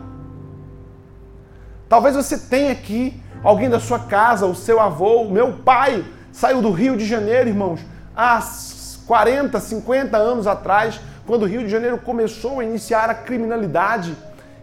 Talvez 1.90 2.16
você 2.16 2.38
tenha 2.38 2.72
aqui 2.72 3.20
alguém 3.46 3.70
da 3.70 3.80
sua 3.80 4.00
casa, 4.00 4.46
o 4.46 4.54
seu 4.54 4.82
avô, 4.82 5.22
o 5.22 5.32
meu 5.32 5.54
pai, 5.54 6.04
saiu 6.34 6.62
do 6.62 6.72
Rio 6.72 6.98
de 6.98 7.06
Janeiro, 7.06 7.48
irmãos, 7.48 7.80
há 8.16 8.42
40, 9.08 9.60
50 9.60 10.18
anos 10.18 10.48
atrás, 10.48 11.00
quando 11.26 11.44
o 11.44 11.48
Rio 11.48 11.62
de 11.62 11.70
Janeiro 11.70 11.98
começou 11.98 12.60
a 12.60 12.64
iniciar 12.64 13.10
a 13.10 13.14
criminalidade 13.14 14.14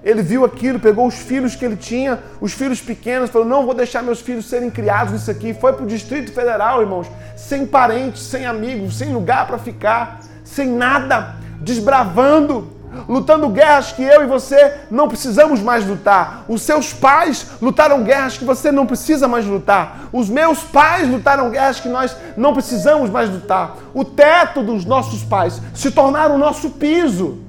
ele 0.04 0.20
viu 0.20 0.44
aquilo, 0.44 0.80
pegou 0.80 1.06
os 1.06 1.14
filhos 1.14 1.54
que 1.54 1.64
ele 1.64 1.76
tinha, 1.76 2.18
os 2.40 2.52
filhos 2.52 2.80
pequenos, 2.80 3.30
falou: 3.30 3.46
Não 3.46 3.64
vou 3.64 3.74
deixar 3.74 4.02
meus 4.02 4.20
filhos 4.20 4.46
serem 4.46 4.68
criados 4.68 5.12
nisso 5.12 5.30
aqui. 5.30 5.54
Foi 5.54 5.72
para 5.72 5.84
o 5.84 5.86
Distrito 5.86 6.32
Federal, 6.32 6.80
irmãos, 6.80 7.06
sem 7.36 7.64
parentes, 7.64 8.22
sem 8.22 8.44
amigos, 8.44 8.98
sem 8.98 9.12
lugar 9.12 9.46
para 9.46 9.58
ficar, 9.58 10.20
sem 10.44 10.68
nada, 10.68 11.36
desbravando, 11.60 12.68
lutando 13.08 13.48
guerras 13.48 13.92
que 13.92 14.02
eu 14.02 14.22
e 14.22 14.26
você 14.26 14.80
não 14.90 15.08
precisamos 15.08 15.60
mais 15.60 15.86
lutar. 15.86 16.44
Os 16.48 16.62
seus 16.62 16.92
pais 16.92 17.46
lutaram 17.60 18.02
guerras 18.02 18.36
que 18.36 18.44
você 18.44 18.70
não 18.70 18.86
precisa 18.86 19.26
mais 19.26 19.46
lutar. 19.46 20.08
Os 20.12 20.28
meus 20.28 20.62
pais 20.62 21.08
lutaram 21.08 21.50
guerras 21.50 21.80
que 21.80 21.88
nós 21.88 22.16
não 22.36 22.52
precisamos 22.52 23.10
mais 23.10 23.30
lutar. 23.30 23.76
O 23.94 24.04
teto 24.04 24.62
dos 24.62 24.84
nossos 24.84 25.22
pais 25.22 25.60
se 25.74 25.90
tornaram 25.90 26.34
o 26.34 26.38
nosso 26.38 26.70
piso 26.70 27.42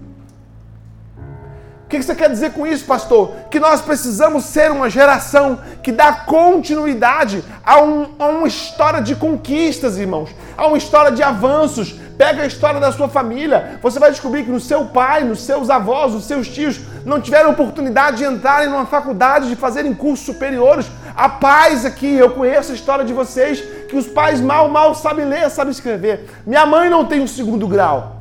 que 1.99 2.03
você 2.03 2.15
quer 2.15 2.29
dizer 2.29 2.53
com 2.53 2.65
isso, 2.65 2.85
pastor? 2.85 3.31
Que 3.51 3.59
nós 3.59 3.81
precisamos 3.81 4.45
ser 4.45 4.71
uma 4.71 4.89
geração 4.89 5.59
que 5.81 5.91
dá 5.91 6.11
continuidade 6.11 7.43
a, 7.63 7.81
um, 7.81 8.07
a 8.17 8.25
uma 8.27 8.47
história 8.47 9.01
de 9.01 9.15
conquistas, 9.15 9.97
irmãos, 9.97 10.29
a 10.57 10.67
uma 10.67 10.77
história 10.77 11.11
de 11.11 11.21
avanços. 11.21 11.95
Pega 12.17 12.43
a 12.43 12.45
história 12.45 12.79
da 12.79 12.91
sua 12.91 13.09
família, 13.09 13.79
você 13.81 13.99
vai 13.99 14.11
descobrir 14.11 14.43
que 14.43 14.51
no 14.51 14.59
seu 14.59 14.85
pai, 14.85 15.23
nos 15.23 15.41
seus 15.41 15.69
avós, 15.69 16.13
nos 16.13 16.25
seus 16.25 16.47
tios 16.47 16.79
não 17.05 17.19
tiveram 17.19 17.51
oportunidade 17.51 18.17
de 18.17 18.25
entrarem 18.25 18.69
numa 18.69 18.85
faculdade, 18.85 19.49
de 19.49 19.55
fazerem 19.55 19.93
cursos 19.93 20.25
superiores. 20.25 20.85
A 21.15 21.27
paz 21.27 21.85
aqui, 21.85 22.13
eu 22.13 22.29
conheço 22.31 22.71
a 22.71 22.75
história 22.75 23.03
de 23.03 23.13
vocês, 23.13 23.61
que 23.89 23.95
os 23.95 24.07
pais 24.07 24.39
mal, 24.39 24.69
mal 24.69 24.93
sabem 24.93 25.25
ler, 25.25 25.49
sabem 25.49 25.71
escrever. 25.71 26.29
Minha 26.45 26.65
mãe 26.65 26.89
não 26.89 27.05
tem 27.05 27.19
um 27.19 27.27
segundo 27.27 27.67
grau. 27.67 28.17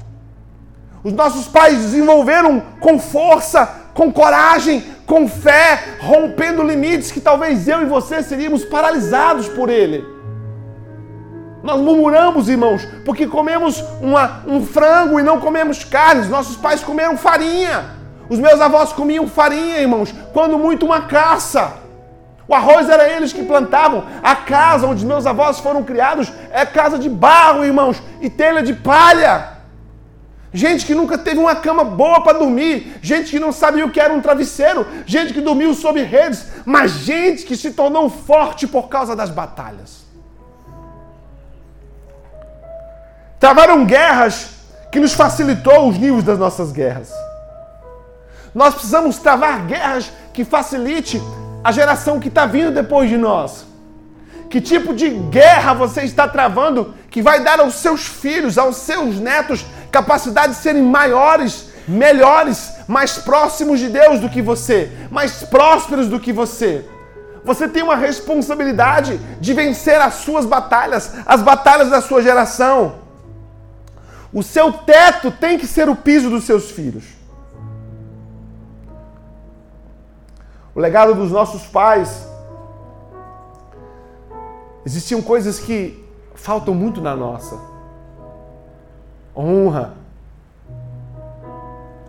Os 1.05 1.13
nossos 1.13 1.49
pais 1.49 1.79
desenvolveram 1.79 2.63
com 2.81 2.99
força, 2.99 3.67
com 3.93 4.11
coragem, 4.13 4.85
com 5.05 5.29
fé, 5.29 5.97
rompendo 6.01 6.63
limites 6.63 7.13
que 7.13 7.21
talvez 7.21 7.69
eu 7.69 7.83
e 7.83 7.87
você 7.87 8.23
seríamos 8.23 8.65
paralisados 8.65 9.49
por 9.49 9.69
ele. 9.69 10.22
Nós 11.62 11.81
murmuramos, 11.81 12.49
irmãos, 12.49 12.87
porque 13.04 13.26
comemos 13.26 13.83
uma, 14.00 14.42
um 14.47 14.64
frango 14.64 15.21
e 15.21 15.23
não 15.23 15.40
comemos 15.40 15.85
carnes. 15.85 16.28
Nossos 16.28 16.57
pais 16.57 16.83
comeram 16.83 17.16
farinha. 17.16 17.85
Os 18.28 18.38
meus 18.38 18.61
avós 18.61 18.92
comiam 18.92 19.28
farinha, 19.28 19.81
irmãos, 19.81 20.12
quando 20.33 20.59
muito 20.59 20.87
uma 20.87 21.02
caça. 21.02 21.75
O 22.49 22.54
arroz 22.54 22.88
era 22.88 23.09
eles 23.09 23.33
que 23.33 23.45
plantavam. 23.45 24.04
A 24.23 24.35
casa 24.35 24.87
onde 24.87 25.07
meus 25.07 25.26
avós 25.26 25.61
foram 25.61 25.83
criados 25.83 26.33
é 26.50 26.66
casa 26.66 26.99
de 26.99 27.09
barro, 27.09 27.64
irmãos, 27.64 28.02
e 28.21 28.28
telha 28.28 28.62
de 28.62 28.75
palha 28.75 29.52
gente 30.52 30.85
que 30.85 30.95
nunca 30.95 31.16
teve 31.16 31.38
uma 31.38 31.57
cama 31.57 31.83
boa 31.83 32.23
para 32.23 32.38
dormir, 32.38 32.99
gente 33.00 33.31
que 33.31 33.40
não 33.40 33.52
sabia 33.52 33.87
o 33.87 33.90
que 33.90 34.00
era 34.00 34.12
um 34.12 34.21
travesseiro, 34.21 34.87
gente 35.07 35.33
que 35.33 35.40
dormiu 35.40 35.73
sob 35.73 36.00
redes, 36.02 36.47
mas 36.66 36.92
gente 36.92 37.45
que 37.45 37.57
se 37.57 37.73
tornou 37.73 38.11
forte 38.11 38.66
por 38.66 38.88
causa 38.88 39.16
das 39.16 39.31
batalhas. 39.31 40.02
Travaram 43.43 43.85
guerras 43.85 44.51
que 44.93 45.01
nos 45.01 45.15
facilitou 45.15 45.89
os 45.89 45.99
níveis 45.99 46.23
das 46.23 46.39
nossas 46.39 46.71
guerras. 46.71 47.11
Nós 48.55 48.73
precisamos 48.73 49.19
travar 49.19 49.67
guerras 49.67 50.13
que 50.33 50.45
facilite 50.45 51.21
a 51.65 51.73
geração 51.73 52.21
que 52.21 52.29
está 52.29 52.47
vindo 52.47 52.71
depois 52.71 53.11
de 53.11 53.17
nós. 53.17 53.67
Que 54.49 54.61
tipo 54.61 54.95
de 54.95 55.11
guerra 55.11 55.75
você 55.75 56.03
está 56.03 56.29
travando 56.29 56.95
que 57.11 57.21
vai 57.21 57.43
dar 57.43 57.59
aos 57.59 57.75
seus 57.75 58.07
filhos, 58.07 58.57
aos 58.57 58.77
seus 58.77 59.17
netos, 59.17 59.67
capacidade 59.91 60.53
de 60.53 60.61
serem 60.61 60.85
maiores, 60.85 61.67
melhores, 61.89 62.73
mais 62.87 63.19
próximos 63.19 63.81
de 63.81 63.89
Deus 63.89 64.21
do 64.21 64.29
que 64.29 64.41
você, 64.41 64.89
mais 65.11 65.43
prósperos 65.43 66.07
do 66.07 66.21
que 66.21 66.33
você. 66.33 66.89
Você 67.45 67.67
tem 67.67 67.83
uma 67.83 67.97
responsabilidade 67.97 69.19
de 69.41 69.53
vencer 69.53 70.01
as 70.01 70.15
suas 70.15 70.47
batalhas, 70.47 71.13
as 71.27 71.43
batalhas 71.43 71.91
da 71.91 72.01
sua 72.01 72.23
geração. 72.23 73.02
O 74.33 74.43
seu 74.43 74.73
teto 74.73 75.31
tem 75.31 75.59
que 75.59 75.67
ser 75.67 75.89
o 75.89 75.97
piso 75.97 76.31
dos 76.31 76.45
seus 76.45 76.71
filhos. 76.71 77.05
O 80.75 80.81
legado 80.81 81.15
dos 81.15 81.31
nossos 81.31 81.67
pais. 81.67 82.27
Existiam 84.85 85.21
coisas 85.21 85.61
que 85.61 86.03
faltam 86.35 86.75
muito 86.75 87.01
na 87.01 87.15
nossa 87.15 87.73
honra. 89.37 89.95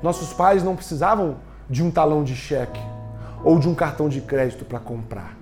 Nossos 0.01 0.33
pais 0.33 0.63
não 0.63 0.75
precisavam 0.75 1.37
de 1.69 1.83
um 1.83 1.89
talão 1.89 2.23
de 2.23 2.35
cheque 2.35 2.81
ou 3.43 3.59
de 3.59 3.67
um 3.67 3.75
cartão 3.75 4.09
de 4.09 4.21
crédito 4.21 4.65
para 4.65 4.79
comprar. 4.79 5.37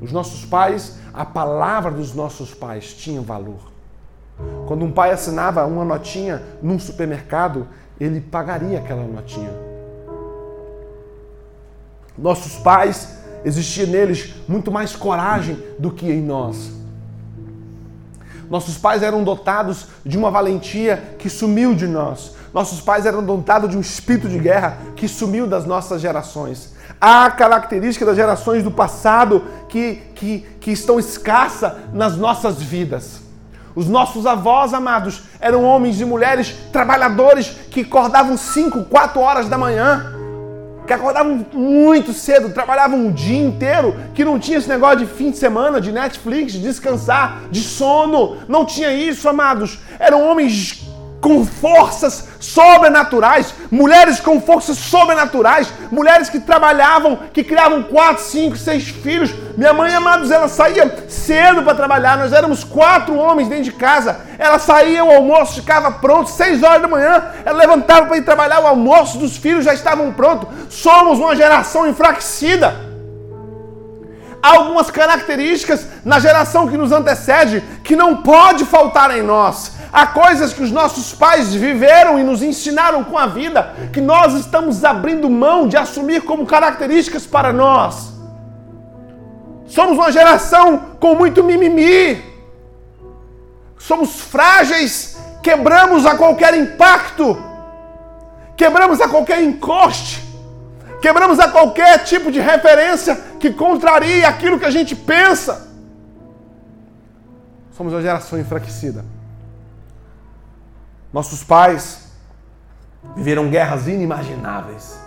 Os 0.00 0.12
nossos 0.12 0.44
pais, 0.44 0.98
a 1.12 1.24
palavra 1.24 1.90
dos 1.90 2.14
nossos 2.14 2.52
pais 2.52 2.92
tinha 2.92 3.20
valor. 3.20 3.73
Quando 4.66 4.84
um 4.84 4.90
pai 4.90 5.12
assinava 5.12 5.64
uma 5.66 5.84
notinha 5.84 6.42
num 6.62 6.78
supermercado, 6.78 7.68
ele 8.00 8.20
pagaria 8.20 8.78
aquela 8.78 9.04
notinha. 9.04 9.50
Nossos 12.16 12.56
pais, 12.56 13.18
existia 13.44 13.86
neles 13.86 14.34
muito 14.48 14.70
mais 14.70 14.94
coragem 14.94 15.58
do 15.78 15.90
que 15.90 16.10
em 16.10 16.22
nós. 16.22 16.72
Nossos 18.48 18.78
pais 18.78 19.02
eram 19.02 19.24
dotados 19.24 19.86
de 20.04 20.16
uma 20.16 20.30
valentia 20.30 21.16
que 21.18 21.28
sumiu 21.28 21.74
de 21.74 21.86
nós. 21.86 22.34
Nossos 22.52 22.80
pais 22.80 23.04
eram 23.04 23.24
dotados 23.24 23.70
de 23.70 23.76
um 23.76 23.80
espírito 23.80 24.28
de 24.28 24.38
guerra 24.38 24.78
que 24.94 25.08
sumiu 25.08 25.46
das 25.46 25.64
nossas 25.64 26.00
gerações. 26.00 26.72
há 27.00 27.30
características 27.30 28.06
das 28.06 28.16
gerações 28.16 28.62
do 28.62 28.70
passado 28.70 29.44
que, 29.68 29.96
que, 30.14 30.40
que 30.60 30.70
estão 30.70 30.98
escassas 30.98 31.72
nas 31.92 32.16
nossas 32.16 32.62
vidas. 32.62 33.23
Os 33.74 33.88
nossos 33.88 34.24
avós 34.26 34.72
amados 34.72 35.22
eram 35.40 35.64
homens 35.64 36.00
e 36.00 36.04
mulheres 36.04 36.54
trabalhadores 36.72 37.48
que 37.70 37.80
acordavam 37.80 38.36
5, 38.36 38.84
4 38.84 39.20
horas 39.20 39.48
da 39.48 39.58
manhã, 39.58 40.12
que 40.86 40.92
acordavam 40.92 41.44
muito 41.52 42.12
cedo, 42.12 42.52
trabalhavam 42.52 43.08
o 43.08 43.12
dia 43.12 43.42
inteiro, 43.42 43.96
que 44.14 44.24
não 44.24 44.38
tinha 44.38 44.58
esse 44.58 44.68
negócio 44.68 44.98
de 44.98 45.06
fim 45.06 45.30
de 45.30 45.38
semana, 45.38 45.80
de 45.80 45.90
Netflix, 45.90 46.52
de 46.52 46.60
descansar, 46.60 47.42
de 47.50 47.60
sono. 47.60 48.36
Não 48.46 48.64
tinha 48.64 48.92
isso, 48.92 49.28
amados. 49.28 49.78
Eram 49.98 50.22
homens 50.22 50.84
com 51.24 51.42
forças 51.42 52.28
sobrenaturais, 52.38 53.54
mulheres 53.70 54.20
com 54.20 54.42
forças 54.42 54.76
sobrenaturais, 54.76 55.72
mulheres 55.90 56.28
que 56.28 56.38
trabalhavam, 56.38 57.18
que 57.32 57.42
criavam 57.42 57.82
quatro, 57.82 58.22
cinco, 58.22 58.58
seis 58.58 58.88
filhos. 58.88 59.34
Minha 59.56 59.72
mãe, 59.72 59.94
amados, 59.94 60.30
ela 60.30 60.48
saía 60.48 60.94
cedo 61.08 61.62
para 61.62 61.74
trabalhar. 61.74 62.18
Nós 62.18 62.34
éramos 62.34 62.62
quatro 62.62 63.16
homens 63.16 63.48
dentro 63.48 63.64
de 63.64 63.72
casa. 63.72 64.20
Ela 64.38 64.58
saía, 64.58 65.02
o 65.02 65.10
almoço 65.10 65.54
ficava 65.54 65.92
pronto, 65.92 66.28
seis 66.28 66.62
horas 66.62 66.82
da 66.82 66.88
manhã. 66.88 67.24
Ela 67.42 67.56
levantava 67.56 68.04
para 68.04 68.18
ir 68.18 68.22
trabalhar, 68.22 68.60
o 68.60 68.66
almoço 68.66 69.16
dos 69.16 69.34
filhos 69.38 69.64
já 69.64 69.72
estavam 69.72 70.12
prontos. 70.12 70.50
Somos 70.68 71.18
uma 71.18 71.34
geração 71.34 71.88
enfraquecida 71.88 72.83
algumas 74.44 74.90
características 74.90 75.86
na 76.04 76.18
geração 76.18 76.68
que 76.68 76.76
nos 76.76 76.92
antecede 76.92 77.62
que 77.82 77.96
não 77.96 78.18
pode 78.18 78.64
faltar 78.64 79.16
em 79.16 79.22
nós. 79.22 79.72
Há 79.92 80.06
coisas 80.06 80.52
que 80.52 80.62
os 80.62 80.70
nossos 80.70 81.14
pais 81.14 81.54
viveram 81.54 82.18
e 82.18 82.22
nos 82.22 82.42
ensinaram 82.42 83.04
com 83.04 83.16
a 83.16 83.26
vida 83.26 83.74
que 83.92 84.00
nós 84.00 84.34
estamos 84.34 84.84
abrindo 84.84 85.30
mão 85.30 85.68
de 85.68 85.76
assumir 85.76 86.22
como 86.22 86.44
características 86.46 87.26
para 87.26 87.52
nós. 87.52 88.12
Somos 89.66 89.96
uma 89.96 90.10
geração 90.10 90.78
com 90.98 91.14
muito 91.14 91.42
mimimi. 91.42 92.22
Somos 93.78 94.20
frágeis, 94.20 95.16
quebramos 95.42 96.06
a 96.06 96.16
qualquer 96.16 96.54
impacto, 96.54 97.36
quebramos 98.56 98.98
a 99.00 99.08
qualquer 99.08 99.42
encoste, 99.42 100.23
quebramos 101.04 101.38
a 101.38 101.50
qualquer 101.50 102.02
tipo 102.02 102.32
de 102.32 102.40
referência 102.40 103.14
que 103.38 103.52
contraria 103.52 104.26
aquilo 104.26 104.58
que 104.58 104.64
a 104.64 104.70
gente 104.70 104.96
pensa. 104.96 105.68
Somos 107.72 107.92
uma 107.92 108.00
geração 108.00 108.38
enfraquecida. 108.40 109.04
Nossos 111.12 111.44
pais 111.44 112.10
viveram 113.14 113.50
guerras 113.50 113.86
inimagináveis. 113.86 114.98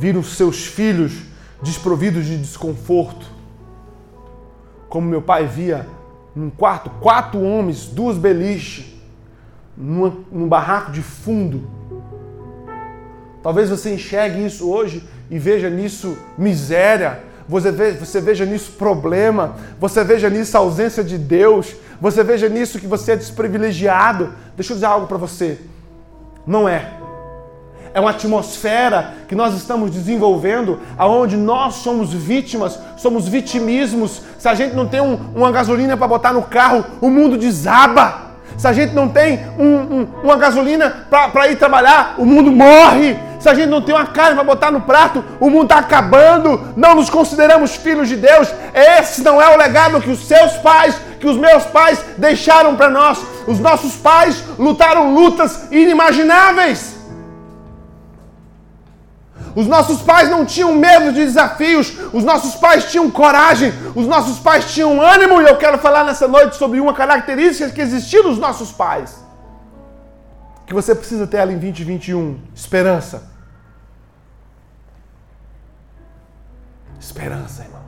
Viram 0.00 0.24
seus 0.24 0.66
filhos 0.66 1.12
desprovidos 1.62 2.26
de 2.26 2.38
desconforto. 2.38 3.24
Como 4.88 5.06
meu 5.06 5.22
pai 5.22 5.46
via 5.46 5.86
num 6.34 6.50
quarto, 6.50 6.90
quatro 7.00 7.40
homens, 7.40 7.86
duas 7.86 8.18
beliches, 8.18 8.97
num, 9.78 10.24
num 10.32 10.48
barraco 10.48 10.90
de 10.90 11.02
fundo. 11.02 11.70
Talvez 13.42 13.70
você 13.70 13.94
enxergue 13.94 14.44
isso 14.44 14.68
hoje 14.68 15.08
e 15.30 15.38
veja 15.38 15.70
nisso 15.70 16.18
miséria, 16.36 17.22
você, 17.48 17.70
você 17.92 18.20
veja 18.20 18.44
nisso 18.44 18.72
problema, 18.72 19.54
você 19.80 20.02
veja 20.02 20.28
nisso 20.28 20.58
ausência 20.58 21.04
de 21.04 21.16
Deus, 21.16 21.74
você 22.00 22.22
veja 22.24 22.48
nisso 22.48 22.78
que 22.78 22.86
você 22.86 23.12
é 23.12 23.16
desprivilegiado. 23.16 24.34
Deixa 24.56 24.72
eu 24.72 24.76
dizer 24.76 24.86
algo 24.86 25.06
para 25.06 25.16
você. 25.16 25.58
Não 26.46 26.68
é. 26.68 26.94
É 27.94 28.00
uma 28.00 28.10
atmosfera 28.10 29.14
que 29.26 29.34
nós 29.34 29.54
estamos 29.54 29.90
desenvolvendo, 29.90 30.78
aonde 30.98 31.36
nós 31.36 31.76
somos 31.76 32.12
vítimas, 32.12 32.78
somos 32.98 33.26
vitimismos. 33.26 34.22
Se 34.38 34.48
a 34.48 34.54
gente 34.54 34.74
não 34.74 34.86
tem 34.86 35.00
um, 35.00 35.14
uma 35.34 35.50
gasolina 35.50 35.96
para 35.96 36.06
botar 36.06 36.32
no 36.32 36.42
carro, 36.42 36.84
o 37.00 37.08
mundo 37.08 37.38
desaba. 37.38 38.27
Se 38.56 38.66
a 38.66 38.72
gente 38.72 38.94
não 38.94 39.08
tem 39.08 39.40
um, 39.58 39.64
um, 39.66 40.08
uma 40.24 40.36
gasolina 40.36 41.06
para 41.10 41.48
ir 41.48 41.56
trabalhar, 41.56 42.14
o 42.18 42.24
mundo 42.24 42.50
morre 42.50 43.16
se 43.38 43.48
a 43.48 43.54
gente 43.54 43.68
não 43.68 43.80
tem 43.80 43.94
uma 43.94 44.06
carne 44.06 44.34
para 44.34 44.44
botar 44.44 44.70
no 44.70 44.80
prato, 44.80 45.24
o 45.38 45.48
mundo 45.48 45.64
está 45.64 45.78
acabando, 45.78 46.72
não 46.76 46.96
nos 46.96 47.08
consideramos 47.08 47.76
filhos 47.76 48.08
de 48.08 48.16
Deus. 48.16 48.52
Esse 48.74 49.22
não 49.22 49.40
é 49.40 49.48
o 49.54 49.56
legado 49.56 50.00
que 50.00 50.10
os 50.10 50.26
seus 50.26 50.54
pais, 50.54 51.00
que 51.20 51.26
os 51.26 51.36
meus 51.36 51.64
pais 51.66 52.04
deixaram 52.16 52.74
para 52.74 52.90
nós. 52.90 53.18
Os 53.46 53.60
nossos 53.60 53.94
pais 53.94 54.42
lutaram 54.58 55.14
lutas 55.14 55.68
inimagináveis. 55.70 56.97
Os 59.58 59.66
nossos 59.66 60.00
pais 60.10 60.28
não 60.34 60.44
tinham 60.46 60.72
medo 60.86 61.12
de 61.12 61.24
desafios, 61.24 61.86
os 62.12 62.24
nossos 62.24 62.54
pais 62.54 62.90
tinham 62.90 63.10
coragem, 63.10 63.72
os 63.94 64.06
nossos 64.06 64.38
pais 64.38 64.72
tinham 64.72 65.02
ânimo, 65.14 65.42
e 65.42 65.46
eu 65.46 65.56
quero 65.56 65.78
falar 65.78 66.04
nessa 66.04 66.28
noite 66.28 66.56
sobre 66.56 66.80
uma 66.80 66.94
característica 66.94 67.70
que 67.70 67.80
existia 67.80 68.22
nos 68.22 68.38
nossos 68.38 68.70
pais 68.70 69.28
que 70.68 70.74
você 70.74 70.94
precisa 70.94 71.26
ter 71.26 71.38
ela 71.38 71.50
em 71.50 71.58
2021? 71.58 72.42
Esperança. 72.54 73.22
Esperança, 77.00 77.64
irmãos. 77.64 77.84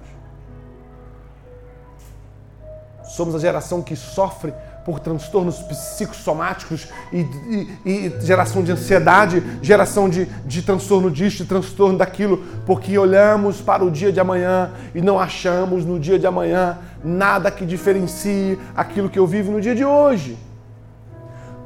Somos 3.05 3.35
a 3.35 3.39
geração 3.39 3.83
que 3.83 3.95
sofre 3.95 4.55
por 4.85 5.01
transtornos 5.01 5.59
psicossomáticos 5.59 6.89
e, 7.13 7.21
e, 7.21 7.69
e, 7.85 8.21
geração 8.23 8.63
de 8.63 8.73
ansiedade, 8.73 9.43
geração 9.63 10.09
de, 10.09 10.27
de 10.45 10.63
transtorno 10.63 11.11
disso, 11.11 11.39
de 11.39 11.45
transtorno 11.45 11.99
daquilo, 11.99 12.39
porque 12.67 12.97
olhamos 12.99 13.61
para 13.61 13.85
o 13.85 13.91
dia 13.91 14.13
de 14.13 14.21
amanhã 14.21 14.71
e 14.95 15.01
não 15.01 15.19
achamos 15.19 15.85
no 15.85 15.99
dia 15.99 16.19
de 16.19 16.27
amanhã 16.27 16.79
nada 17.05 17.51
que 17.51 17.65
diferencie 17.65 18.59
aquilo 18.77 19.09
que 19.09 19.19
eu 19.19 19.27
vivo 19.27 19.53
no 19.53 19.61
dia 19.61 19.75
de 19.75 19.85
hoje 19.85 20.37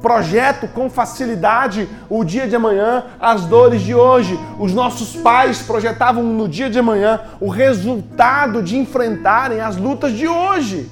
projeto 0.05 0.67
com 0.67 0.87
facilidade 0.87 1.89
o 2.07 2.23
dia 2.23 2.47
de 2.47 2.55
amanhã, 2.55 3.05
as 3.19 3.45
dores 3.45 3.81
de 3.81 3.95
hoje. 3.95 4.39
Os 4.59 4.71
nossos 4.71 5.15
pais 5.15 5.63
projetavam 5.63 6.21
no 6.21 6.47
dia 6.47 6.69
de 6.69 6.77
amanhã 6.77 7.21
o 7.39 7.49
resultado 7.49 8.61
de 8.61 8.77
enfrentarem 8.77 9.61
as 9.61 9.75
lutas 9.75 10.13
de 10.13 10.27
hoje. 10.27 10.91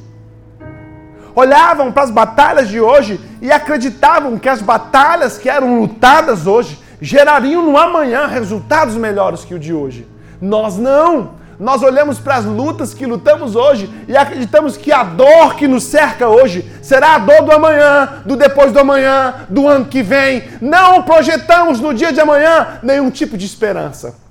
Olhavam 1.36 1.92
para 1.92 2.04
as 2.04 2.12
batalhas 2.12 2.70
de 2.70 2.80
hoje 2.80 3.20
e 3.42 3.52
acreditavam 3.52 4.38
que 4.38 4.48
as 4.48 4.62
batalhas 4.62 5.38
que 5.38 5.50
eram 5.50 5.80
lutadas 5.80 6.46
hoje 6.46 6.80
gerariam 7.02 7.64
no 7.64 7.78
amanhã 7.78 8.28
resultados 8.28 8.96
melhores 8.96 9.44
que 9.44 9.54
o 9.54 9.60
de 9.60 9.74
hoje. 9.74 10.08
Nós 10.42 10.78
não. 10.78 11.42
Nós 11.60 11.82
olhamos 11.84 12.20
para 12.20 12.36
as 12.36 12.46
lutas 12.46 12.94
que 12.94 13.06
lutamos 13.06 13.56
hoje 13.56 13.90
e 14.08 14.18
acreditamos 14.18 14.76
que 14.76 14.92
a 14.92 15.04
dor 15.04 15.56
que 15.56 15.68
nos 15.68 15.84
cerca 15.84 16.28
hoje 16.28 16.70
será 16.82 17.16
a 17.16 17.20
dor 17.20 17.44
do 17.44 17.52
amanhã, 17.52 18.22
do 18.26 18.36
depois 18.36 18.72
do 18.72 18.80
amanhã, 18.80 19.46
do 19.50 19.68
ano 19.68 19.86
que 19.86 20.02
vem. 20.02 20.44
Não 20.62 21.04
projetamos 21.04 21.80
no 21.80 21.94
dia 21.94 22.12
de 22.12 22.20
amanhã 22.20 22.80
nenhum 22.82 23.10
tipo 23.10 23.38
de 23.38 23.46
esperança. 23.46 24.23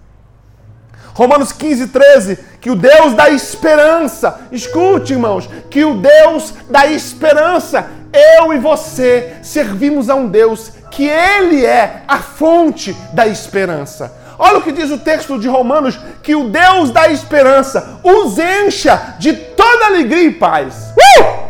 Romanos 1.15 1.53
15, 1.53 1.89
13, 1.89 2.39
que 2.61 2.71
o 2.71 2.77
Deus 2.77 3.15
da 3.15 3.29
esperança, 3.31 4.49
escute 4.51 5.13
irmãos, 5.13 5.49
que 5.71 5.85
o 5.85 5.95
Deus 5.95 6.55
da 6.71 6.87
esperança, 6.87 7.91
eu 8.13 8.53
e 8.53 8.59
você 8.59 9.37
servimos 9.43 10.09
a 10.09 10.15
um 10.15 10.29
Deus 10.29 10.73
que 10.91 11.07
Ele 11.07 11.65
é 11.65 12.03
a 12.07 12.19
fonte 12.19 12.95
da 13.13 13.27
esperança. 13.27 14.15
Olha 14.39 14.59
o 14.59 14.63
que 14.63 14.73
diz 14.73 14.91
o 14.91 14.99
texto 14.99 15.39
de 15.39 15.49
Romanos: 15.49 15.99
que 16.23 16.35
o 16.35 16.49
Deus 16.49 16.91
da 16.91 17.11
esperança 17.11 18.01
os 18.03 18.39
encha 18.39 19.17
de 19.19 19.33
toda 19.33 19.87
alegria 19.87 20.25
e 20.25 20.33
paz. 20.33 20.93
Uh! 21.19 21.43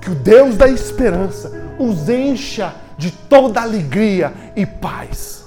Que 0.00 0.10
o 0.10 0.14
Deus 0.14 0.56
da 0.56 0.68
esperança 0.68 1.52
os 1.78 2.08
encha 2.08 2.74
de 2.96 3.10
toda 3.10 3.60
alegria 3.60 4.32
e 4.56 4.66
paz. 4.66 5.41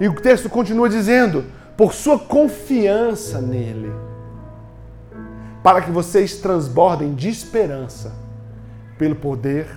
E 0.00 0.08
o 0.08 0.14
texto 0.14 0.48
continua 0.48 0.88
dizendo: 0.88 1.44
por 1.76 1.92
sua 1.92 2.18
confiança 2.18 3.40
nele, 3.40 3.92
para 5.62 5.82
que 5.82 5.90
vocês 5.90 6.36
transbordem 6.36 7.14
de 7.14 7.28
esperança 7.28 8.14
pelo 8.98 9.14
poder 9.14 9.68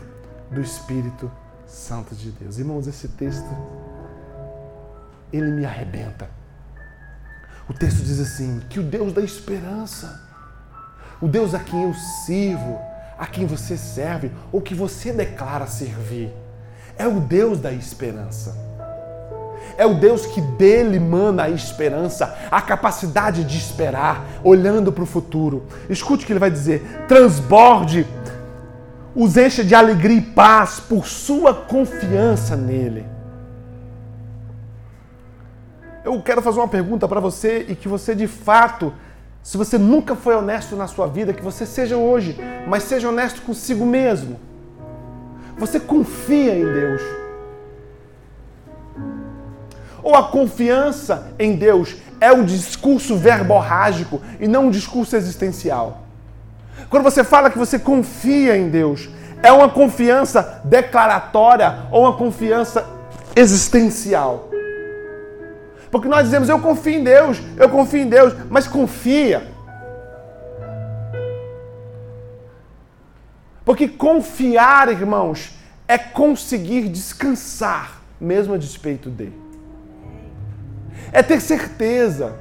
do 0.50 0.62
Espírito 0.62 1.32
Santo 1.66 2.16
de 2.16 2.32
Deus. 2.32 2.58
Irmãos, 2.58 2.88
esse 2.88 3.08
texto 3.10 3.50
ele 5.32 5.52
me 5.52 5.66
arrebenta. 5.66 6.30
O 7.68 7.74
texto 7.74 7.98
diz 7.98 8.20
assim: 8.20 8.62
que 8.70 8.80
o 8.80 8.84
Deus 8.84 9.14
da 9.14 9.22
esperança, 9.22 10.22
o 11.22 11.28
Deus 11.28 11.54
a 11.54 11.60
quem 11.60 11.84
eu 11.84 11.94
sirvo, 12.26 12.80
a 13.18 13.26
quem 13.26 13.46
você 13.46 13.78
serve, 13.78 14.32
ou 14.52 14.62
que 14.62 14.74
você 14.74 15.12
declara 15.12 15.68
servir, 15.68 16.34
é 16.98 17.08
o 17.08 17.20
Deus 17.20 17.60
da 17.60 17.72
esperança. 17.72 18.69
É 19.80 19.86
o 19.86 19.94
Deus 19.94 20.26
que 20.26 20.42
dele 20.42 21.00
mana 21.00 21.44
a 21.44 21.50
esperança, 21.50 22.38
a 22.52 22.62
capacidade 22.62 23.46
de 23.46 23.58
esperar, 23.58 24.26
olhando 24.44 24.92
para 24.92 25.06
o 25.06 25.08
futuro. 25.08 25.68
Escute 25.90 26.26
o 26.26 26.28
que 26.28 26.34
ele 26.34 26.40
vai 26.40 26.52
dizer: 26.52 27.06
transborde 27.08 28.06
os 29.16 29.38
encha 29.38 29.64
de 29.64 29.74
alegria 29.74 30.18
e 30.18 30.22
paz 30.22 30.82
por 30.82 31.08
sua 31.08 31.54
confiança 31.54 32.58
nele. 32.58 33.06
Eu 36.04 36.22
quero 36.22 36.42
fazer 36.42 36.60
uma 36.60 36.68
pergunta 36.68 37.08
para 37.08 37.22
você 37.22 37.66
e 37.70 37.74
que 37.74 37.88
você 37.88 38.14
de 38.14 38.28
fato, 38.28 38.94
se 39.42 39.56
você 39.56 39.78
nunca 39.78 40.14
foi 40.14 40.36
honesto 40.36 40.76
na 40.76 40.88
sua 40.88 41.08
vida, 41.08 41.32
que 41.32 41.42
você 41.42 41.66
seja 41.66 41.96
hoje, 41.96 42.38
mas 42.68 42.84
seja 42.84 43.08
honesto 43.08 43.42
consigo 43.44 43.86
mesmo. 43.86 44.38
Você 45.58 45.80
confia 45.80 46.54
em 46.54 46.66
Deus? 46.66 47.02
Ou 50.04 50.16
a 50.16 50.24
confiança 50.30 51.34
em 51.38 51.56
Deus 51.56 51.96
é 52.20 52.32
um 52.32 52.44
discurso 52.44 53.16
verborrágico 53.18 54.22
e 54.40 54.48
não 54.48 54.68
um 54.68 54.72
discurso 54.72 55.16
existencial? 55.16 56.04
Quando 56.90 57.04
você 57.04 57.24
fala 57.24 57.50
que 57.50 57.58
você 57.58 57.78
confia 57.78 58.58
em 58.58 58.70
Deus, 58.70 59.10
é 59.42 59.52
uma 59.52 59.70
confiança 59.70 60.62
declaratória 60.64 61.88
ou 61.92 62.04
uma 62.04 62.18
confiança 62.18 62.86
existencial? 63.36 64.50
Porque 65.92 66.08
nós 66.08 66.26
dizemos, 66.26 66.50
eu 66.50 66.60
confio 66.60 66.94
em 66.94 67.04
Deus, 67.04 67.42
eu 67.58 67.70
confio 67.70 68.02
em 68.02 68.10
Deus, 68.10 68.34
mas 68.50 68.68
confia. 68.68 69.48
Porque 73.66 73.88
confiar, 73.88 74.90
irmãos, 74.90 75.52
é 75.88 75.98
conseguir 75.98 76.88
descansar, 76.90 78.02
mesmo 78.20 78.54
a 78.54 78.58
despeito 78.58 79.10
dele. 79.10 79.39
É 81.12 81.24
ter 81.24 81.40
certeza. 81.42 82.36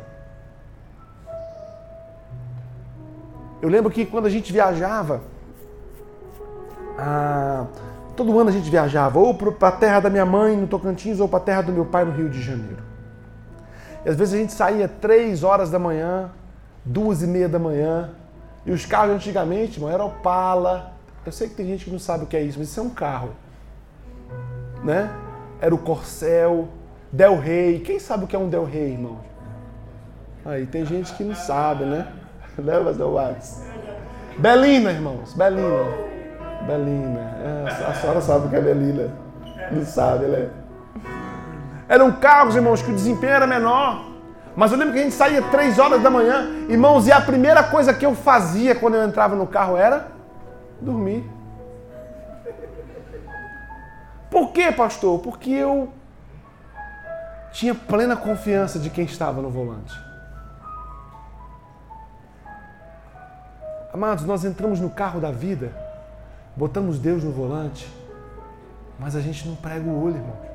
Eu 3.61 3.69
lembro 3.69 3.91
que 3.91 4.07
quando 4.07 4.27
a 4.27 4.31
gente 4.31 4.53
viajava, 4.53 5.23
ah, 6.97 7.67
todo 8.17 8.39
ano 8.39 8.51
a 8.51 8.53
gente 8.53 8.71
viajava 8.71 9.19
ou 9.19 9.35
para 9.35 9.69
a 9.69 9.73
terra 9.73 10.01
da 10.01 10.11
minha 10.11 10.27
mãe 10.27 10.57
no 10.57 10.67
Tocantins 10.67 11.21
ou 11.21 11.29
para 11.29 11.39
a 11.39 11.43
terra 11.43 11.63
do 11.63 11.73
meu 11.73 11.85
pai 11.85 12.05
no 12.05 12.13
Rio 12.13 12.29
de 12.29 12.43
Janeiro. 12.43 12.83
E 14.05 14.09
às 14.09 14.17
vezes 14.17 14.35
a 14.35 14.37
gente 14.37 14.53
saía 14.53 14.89
três 14.89 15.43
horas 15.43 15.71
da 15.71 15.79
manhã, 15.79 16.31
duas 16.85 17.23
e 17.23 17.27
meia 17.27 17.49
da 17.49 17.59
manhã, 17.59 18.11
e 18.65 18.71
os 18.71 18.85
carros 18.87 19.15
antigamente, 19.15 19.81
mano, 19.81 19.93
era 19.93 20.05
Opala. 20.05 20.93
Eu 21.25 21.33
sei 21.33 21.49
que 21.49 21.55
tem 21.55 21.67
gente 21.67 21.85
que 21.85 21.91
não 21.91 21.99
sabe 21.99 22.25
o 22.25 22.27
que 22.27 22.37
é 22.37 22.43
isso, 22.43 22.59
mas 22.59 22.69
isso 22.69 22.79
é 22.79 22.83
um 22.83 22.91
carro. 22.91 23.31
Né? 24.85 25.11
Era 25.61 25.75
o 25.75 25.79
Corcel, 25.79 26.69
Del 27.13 27.37
Rey. 27.39 27.81
Quem 27.81 27.99
sabe 27.99 28.25
o 28.25 28.27
que 28.27 28.37
é 28.37 28.39
um 28.39 28.49
Del 28.49 28.65
Rey, 28.65 28.93
irmão? 28.93 29.19
Aí 30.45 30.67
tem 30.67 30.85
gente 30.85 31.13
que 31.15 31.25
não 31.25 31.35
sabe, 31.35 31.85
né? 31.85 32.07
Né, 32.59 32.77
Pastor 32.81 33.13
Watts? 33.13 33.63
Belina, 34.37 34.91
irmãos. 34.91 35.33
Belina. 35.35 35.85
Belina. 36.67 37.21
É, 37.21 37.87
a 37.89 37.95
senhora 37.95 38.21
sabe 38.21 38.47
o 38.47 38.51
que 38.51 38.57
é 38.57 38.61
Belina. 38.61 39.13
Não 39.71 39.85
sabe, 39.85 40.27
né? 40.27 40.51
Eram 41.89 42.11
carros, 42.13 42.57
irmãos, 42.57 42.83
que 42.83 42.91
o 42.91 42.95
desempenho 42.95 43.33
era 43.33 43.47
menor. 43.47 44.07
Mas 44.57 44.73
eu 44.73 44.79
lembro 44.79 44.93
que 44.93 44.99
a 44.99 45.03
gente 45.05 45.15
saía 45.15 45.41
três 45.41 45.79
horas 45.79 46.03
da 46.03 46.11
manhã, 46.11 46.67
irmãos, 46.69 47.07
e 47.07 47.13
a 47.13 47.21
primeira 47.21 47.63
coisa 47.63 47.95
que 47.95 48.05
eu 48.05 48.15
fazia 48.17 48.75
quando 48.75 48.97
eu 48.97 49.05
entrava 49.05 49.37
no 49.37 49.47
carro 49.47 49.77
era 49.77 50.09
dormir. 50.81 51.25
Por 54.29 54.51
quê, 54.51 54.73
pastor? 54.73 55.21
Porque 55.21 55.51
eu 55.51 55.91
tinha 57.59 57.75
plena 57.75 58.15
confiança 58.15 58.79
de 58.79 58.89
quem 58.89 59.05
estava 59.05 59.43
no 59.43 59.51
volante. 59.51 59.93
Amados, 63.93 64.25
nós 64.25 64.45
entramos 64.45 64.79
no 64.79 64.89
carro 64.89 65.21
da 65.21 65.33
vida, 65.33 65.73
botamos 66.55 67.01
Deus 67.01 67.25
no 67.25 67.33
volante, 67.33 67.93
mas 68.97 69.17
a 69.17 69.21
gente 69.21 69.49
não 69.49 69.57
prega 69.57 69.91
o 69.91 70.05
olho, 70.05 70.19
irmãos. 70.19 70.49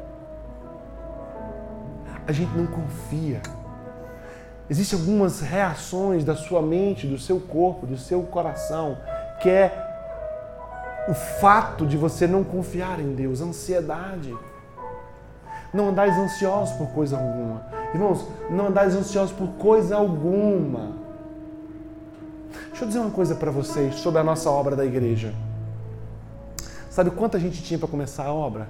A 2.25 2.31
gente 2.31 2.55
não 2.55 2.67
confia. 2.67 3.41
Existem 4.69 4.97
algumas 4.97 5.41
reações 5.41 6.23
da 6.23 6.37
sua 6.37 6.61
mente, 6.61 7.05
do 7.05 7.19
seu 7.19 7.37
corpo, 7.37 7.85
do 7.85 7.97
seu 7.97 8.23
coração, 8.23 8.97
que 9.41 9.49
é 9.49 9.73
o 11.09 11.13
fato 11.13 11.85
de 11.85 11.97
você 11.97 12.25
não 12.27 12.45
confiar 12.45 13.01
em 13.01 13.13
Deus, 13.13 13.41
ansiedade. 13.41 14.33
Não 15.73 15.89
andais 15.89 16.17
ansiosos 16.17 16.75
por 16.75 16.87
coisa 16.89 17.17
alguma. 17.17 17.65
Irmãos, 17.93 18.27
não 18.49 18.67
andais 18.67 18.95
ansiosos 18.95 19.35
por 19.35 19.47
coisa 19.53 19.95
alguma. 19.95 20.91
Deixa 22.69 22.83
eu 22.83 22.87
dizer 22.87 22.99
uma 22.99 23.11
coisa 23.11 23.35
para 23.35 23.51
vocês 23.51 23.95
sobre 23.95 24.19
a 24.19 24.23
nossa 24.23 24.49
obra 24.49 24.75
da 24.75 24.85
igreja. 24.85 25.33
Sabe 26.89 27.09
quanto 27.09 27.37
a 27.37 27.39
gente 27.39 27.63
tinha 27.63 27.79
para 27.79 27.87
começar 27.87 28.25
a 28.25 28.33
obra? 28.33 28.67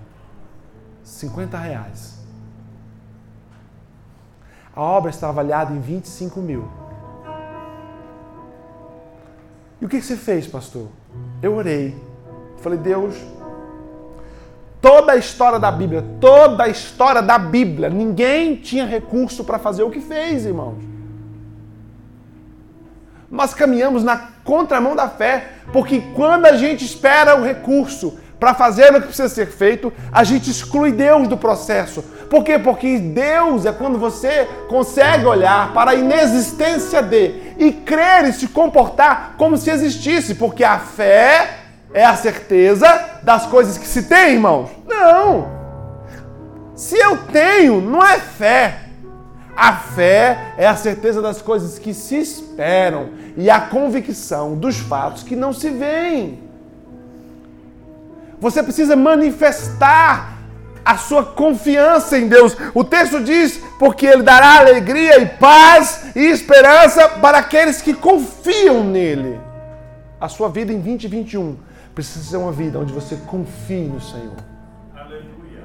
50 1.04 1.58
reais. 1.58 2.20
A 4.76 4.82
obra 4.82 5.10
está 5.10 5.30
avaliada 5.30 5.74
em 5.74 5.80
25 5.80 6.40
mil. 6.40 6.68
E 9.82 9.86
o 9.86 9.90
que 9.90 10.02
você 10.02 10.16
fez, 10.16 10.48
pastor? 10.48 10.88
Eu 11.42 11.56
orei. 11.56 12.02
Falei, 12.58 12.80
Deus, 12.80 13.16
Toda 14.84 15.14
a 15.14 15.16
história 15.16 15.58
da 15.58 15.72
Bíblia, 15.72 16.04
toda 16.20 16.66
a 16.66 16.68
história 16.68 17.22
da 17.22 17.38
Bíblia, 17.38 17.90
ninguém 17.90 18.58
tinha 18.58 18.86
recurso 18.86 19.46
para 19.46 19.58
fazer 19.58 19.82
o 19.82 19.90
que 19.90 20.02
fez, 20.02 20.46
irmãos. 20.46 20.84
Nós 23.32 23.54
caminhamos 23.54 24.04
na 24.04 24.18
contramão 24.44 24.94
da 24.94 25.08
fé, 25.08 25.52
porque 25.72 26.04
quando 26.14 26.48
a 26.48 26.58
gente 26.58 26.84
espera 26.84 27.34
o 27.34 27.46
recurso 27.46 28.20
para 28.38 28.54
fazer 28.54 28.94
o 28.94 29.00
que 29.00 29.08
precisa 29.08 29.30
ser 29.30 29.46
feito, 29.48 29.92
a 30.12 30.26
gente 30.26 30.52
exclui 30.52 30.92
Deus 30.92 31.30
do 31.30 31.38
processo. 31.38 32.02
Por 32.30 32.44
quê? 32.44 32.60
Porque 32.60 33.00
Deus 33.00 33.66
é 33.66 33.72
quando 33.72 33.98
você 33.98 34.50
consegue 34.68 35.26
olhar 35.26 35.74
para 35.74 35.92
a 35.92 35.96
inexistência 35.96 37.02
de 37.02 37.54
e 37.58 37.72
crer 37.72 38.26
e 38.26 38.34
se 38.34 38.50
comportar 38.50 39.36
como 39.38 39.56
se 39.56 39.70
existisse, 39.72 40.36
porque 40.36 40.66
a 40.66 40.78
fé 40.78 41.63
é 41.94 42.04
a 42.04 42.16
certeza 42.16 42.88
das 43.22 43.46
coisas 43.46 43.78
que 43.78 43.88
se 43.88 44.04
tem, 44.04 44.34
irmãos? 44.34 44.70
Não. 44.88 45.48
Se 46.76 46.98
eu 46.98 47.18
tenho, 47.18 47.80
não 47.80 48.04
é 48.04 48.20
fé. 48.20 48.80
A 49.56 49.74
fé 49.74 50.56
é 50.58 50.66
a 50.66 50.76
certeza 50.76 51.22
das 51.22 51.40
coisas 51.40 51.78
que 51.78 51.94
se 51.94 52.18
esperam 52.18 53.10
e 53.38 53.50
a 53.50 53.62
convicção 53.62 54.56
dos 54.56 54.80
fatos 54.80 55.22
que 55.22 55.36
não 55.36 55.54
se 55.54 55.70
veem. 55.70 56.42
Você 58.40 58.64
precisa 58.64 58.96
manifestar 58.96 60.40
a 60.84 60.98
sua 60.98 61.24
confiança 61.24 62.18
em 62.18 62.28
Deus. 62.28 62.58
O 62.74 62.84
texto 62.84 63.22
diz: 63.22 63.62
porque 63.78 64.08
Ele 64.08 64.24
dará 64.24 64.58
alegria 64.58 65.22
e 65.22 65.28
paz 65.28 66.08
e 66.16 66.26
esperança 66.26 67.08
para 67.08 67.38
aqueles 67.38 67.82
que 67.84 67.94
confiam 67.94 68.84
nele. 68.84 69.40
A 70.20 70.28
sua 70.28 70.50
vida 70.50 70.74
em 70.74 70.80
2021 70.80 71.73
Precisa 71.94 72.26
ser 72.26 72.38
uma 72.38 72.52
vida 72.52 72.80
onde 72.80 72.92
você 72.92 73.16
confie 73.16 73.88
no 73.88 74.02
Senhor. 74.02 74.38
Aleluia. 74.96 75.64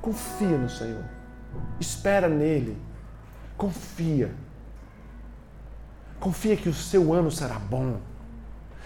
Confia 0.00 0.56
no 0.56 0.70
Senhor. 0.70 1.04
Espera 1.80 2.28
nele. 2.28 2.76
Confia. 3.56 4.32
Confia 6.20 6.56
que 6.56 6.68
o 6.68 6.74
seu 6.74 7.12
ano 7.12 7.30
será 7.30 7.58
bom. 7.58 7.98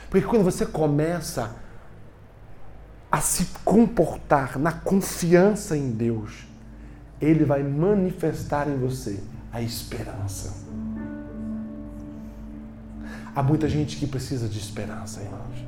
Porque 0.08 0.26
quando 0.26 0.44
você 0.44 0.64
começa 0.64 1.54
a 3.10 3.20
se 3.20 3.46
comportar 3.64 4.58
na 4.58 4.72
confiança 4.72 5.76
em 5.76 5.90
Deus, 5.90 6.46
Ele 7.20 7.44
vai 7.44 7.62
manifestar 7.62 8.68
em 8.68 8.76
você 8.76 9.22
a 9.52 9.60
esperança. 9.60 10.52
Há 13.36 13.42
muita 13.42 13.68
gente 13.68 13.96
que 13.96 14.06
precisa 14.06 14.48
de 14.48 14.58
esperança, 14.58 15.20
irmãos. 15.20 15.63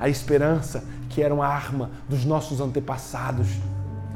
A 0.00 0.08
esperança, 0.08 0.84
que 1.08 1.22
era 1.22 1.34
uma 1.34 1.46
arma 1.46 1.90
dos 2.08 2.24
nossos 2.24 2.60
antepassados, 2.60 3.48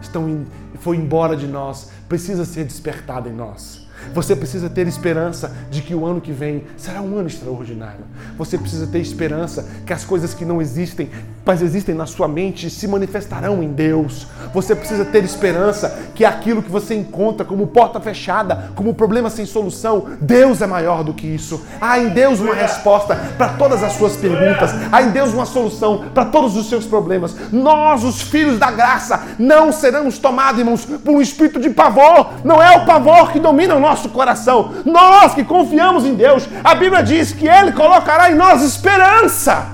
estão 0.00 0.46
foi 0.80 0.96
embora 0.96 1.36
de 1.36 1.46
nós, 1.46 1.90
precisa 2.08 2.44
ser 2.44 2.64
despertada 2.64 3.28
em 3.28 3.32
nós. 3.32 3.81
Você 4.14 4.36
precisa 4.36 4.68
ter 4.68 4.86
esperança 4.86 5.52
de 5.70 5.82
que 5.82 5.94
o 5.94 6.04
ano 6.04 6.20
que 6.20 6.32
vem 6.32 6.64
será 6.76 7.00
um 7.00 7.16
ano 7.16 7.28
extraordinário. 7.28 8.04
Você 8.36 8.58
precisa 8.58 8.86
ter 8.86 9.00
esperança 9.00 9.66
que 9.86 9.92
as 9.92 10.04
coisas 10.04 10.34
que 10.34 10.44
não 10.44 10.60
existem, 10.60 11.10
mas 11.44 11.62
existem 11.62 11.94
na 11.94 12.06
sua 12.06 12.28
mente, 12.28 12.70
se 12.70 12.86
manifestarão 12.86 13.62
em 13.62 13.72
Deus. 13.72 14.26
Você 14.52 14.74
precisa 14.74 15.04
ter 15.04 15.24
esperança 15.24 15.98
que 16.14 16.24
aquilo 16.24 16.62
que 16.62 16.70
você 16.70 16.94
encontra 16.94 17.44
como 17.44 17.66
porta 17.66 18.00
fechada, 18.00 18.70
como 18.74 18.94
problema 18.94 19.30
sem 19.30 19.46
solução, 19.46 20.06
Deus 20.20 20.60
é 20.60 20.66
maior 20.66 21.02
do 21.02 21.14
que 21.14 21.26
isso. 21.26 21.62
Há 21.80 21.98
em 21.98 22.10
Deus 22.10 22.40
uma 22.40 22.54
resposta 22.54 23.16
para 23.36 23.50
todas 23.50 23.82
as 23.82 23.94
suas 23.94 24.16
perguntas. 24.16 24.70
Há 24.90 25.02
em 25.02 25.10
Deus 25.10 25.32
uma 25.32 25.46
solução 25.46 26.04
para 26.12 26.24
todos 26.26 26.56
os 26.56 26.68
seus 26.68 26.86
problemas. 26.86 27.34
Nós, 27.50 28.04
os 28.04 28.20
filhos 28.20 28.58
da 28.58 28.70
graça, 28.70 29.22
não 29.38 29.72
seremos 29.72 30.18
tomados, 30.18 30.58
irmãos, 30.58 30.84
por 30.84 31.14
um 31.14 31.20
espírito 31.20 31.60
de 31.60 31.70
pavor. 31.70 32.30
Não 32.44 32.62
é 32.62 32.76
o 32.76 32.86
pavor 32.86 33.32
que 33.32 33.40
domina 33.40 33.74
o 33.74 33.80
nosso 33.80 33.91
nosso 33.92 34.08
coração. 34.08 34.72
Nós 34.84 35.34
que 35.34 35.44
confiamos 35.44 36.04
em 36.04 36.14
Deus, 36.14 36.48
a 36.64 36.74
Bíblia 36.74 37.02
diz 37.02 37.32
que 37.32 37.46
Ele 37.46 37.72
colocará 37.72 38.30
em 38.30 38.34
nós 38.34 38.62
esperança. 38.62 39.66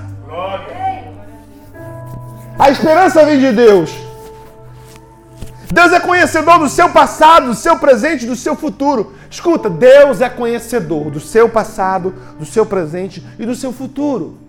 A 2.57 2.69
esperança 2.69 3.25
vem 3.25 3.39
de 3.39 3.51
Deus. 3.53 3.89
Deus 5.71 5.93
é 5.93 5.99
conhecedor 5.99 6.59
do 6.59 6.67
seu 6.67 6.89
passado, 6.89 7.47
do 7.47 7.55
seu 7.55 7.77
presente, 7.77 8.25
do 8.25 8.35
seu 8.35 8.55
futuro. 8.55 9.13
Escuta, 9.29 9.69
Deus 9.69 10.19
é 10.19 10.27
conhecedor 10.27 11.09
do 11.11 11.19
seu 11.19 11.47
passado, 11.47 12.13
do 12.37 12.45
seu 12.45 12.65
presente 12.65 13.23
e 13.37 13.45
do 13.45 13.55
seu 13.55 13.71
futuro. 13.71 14.48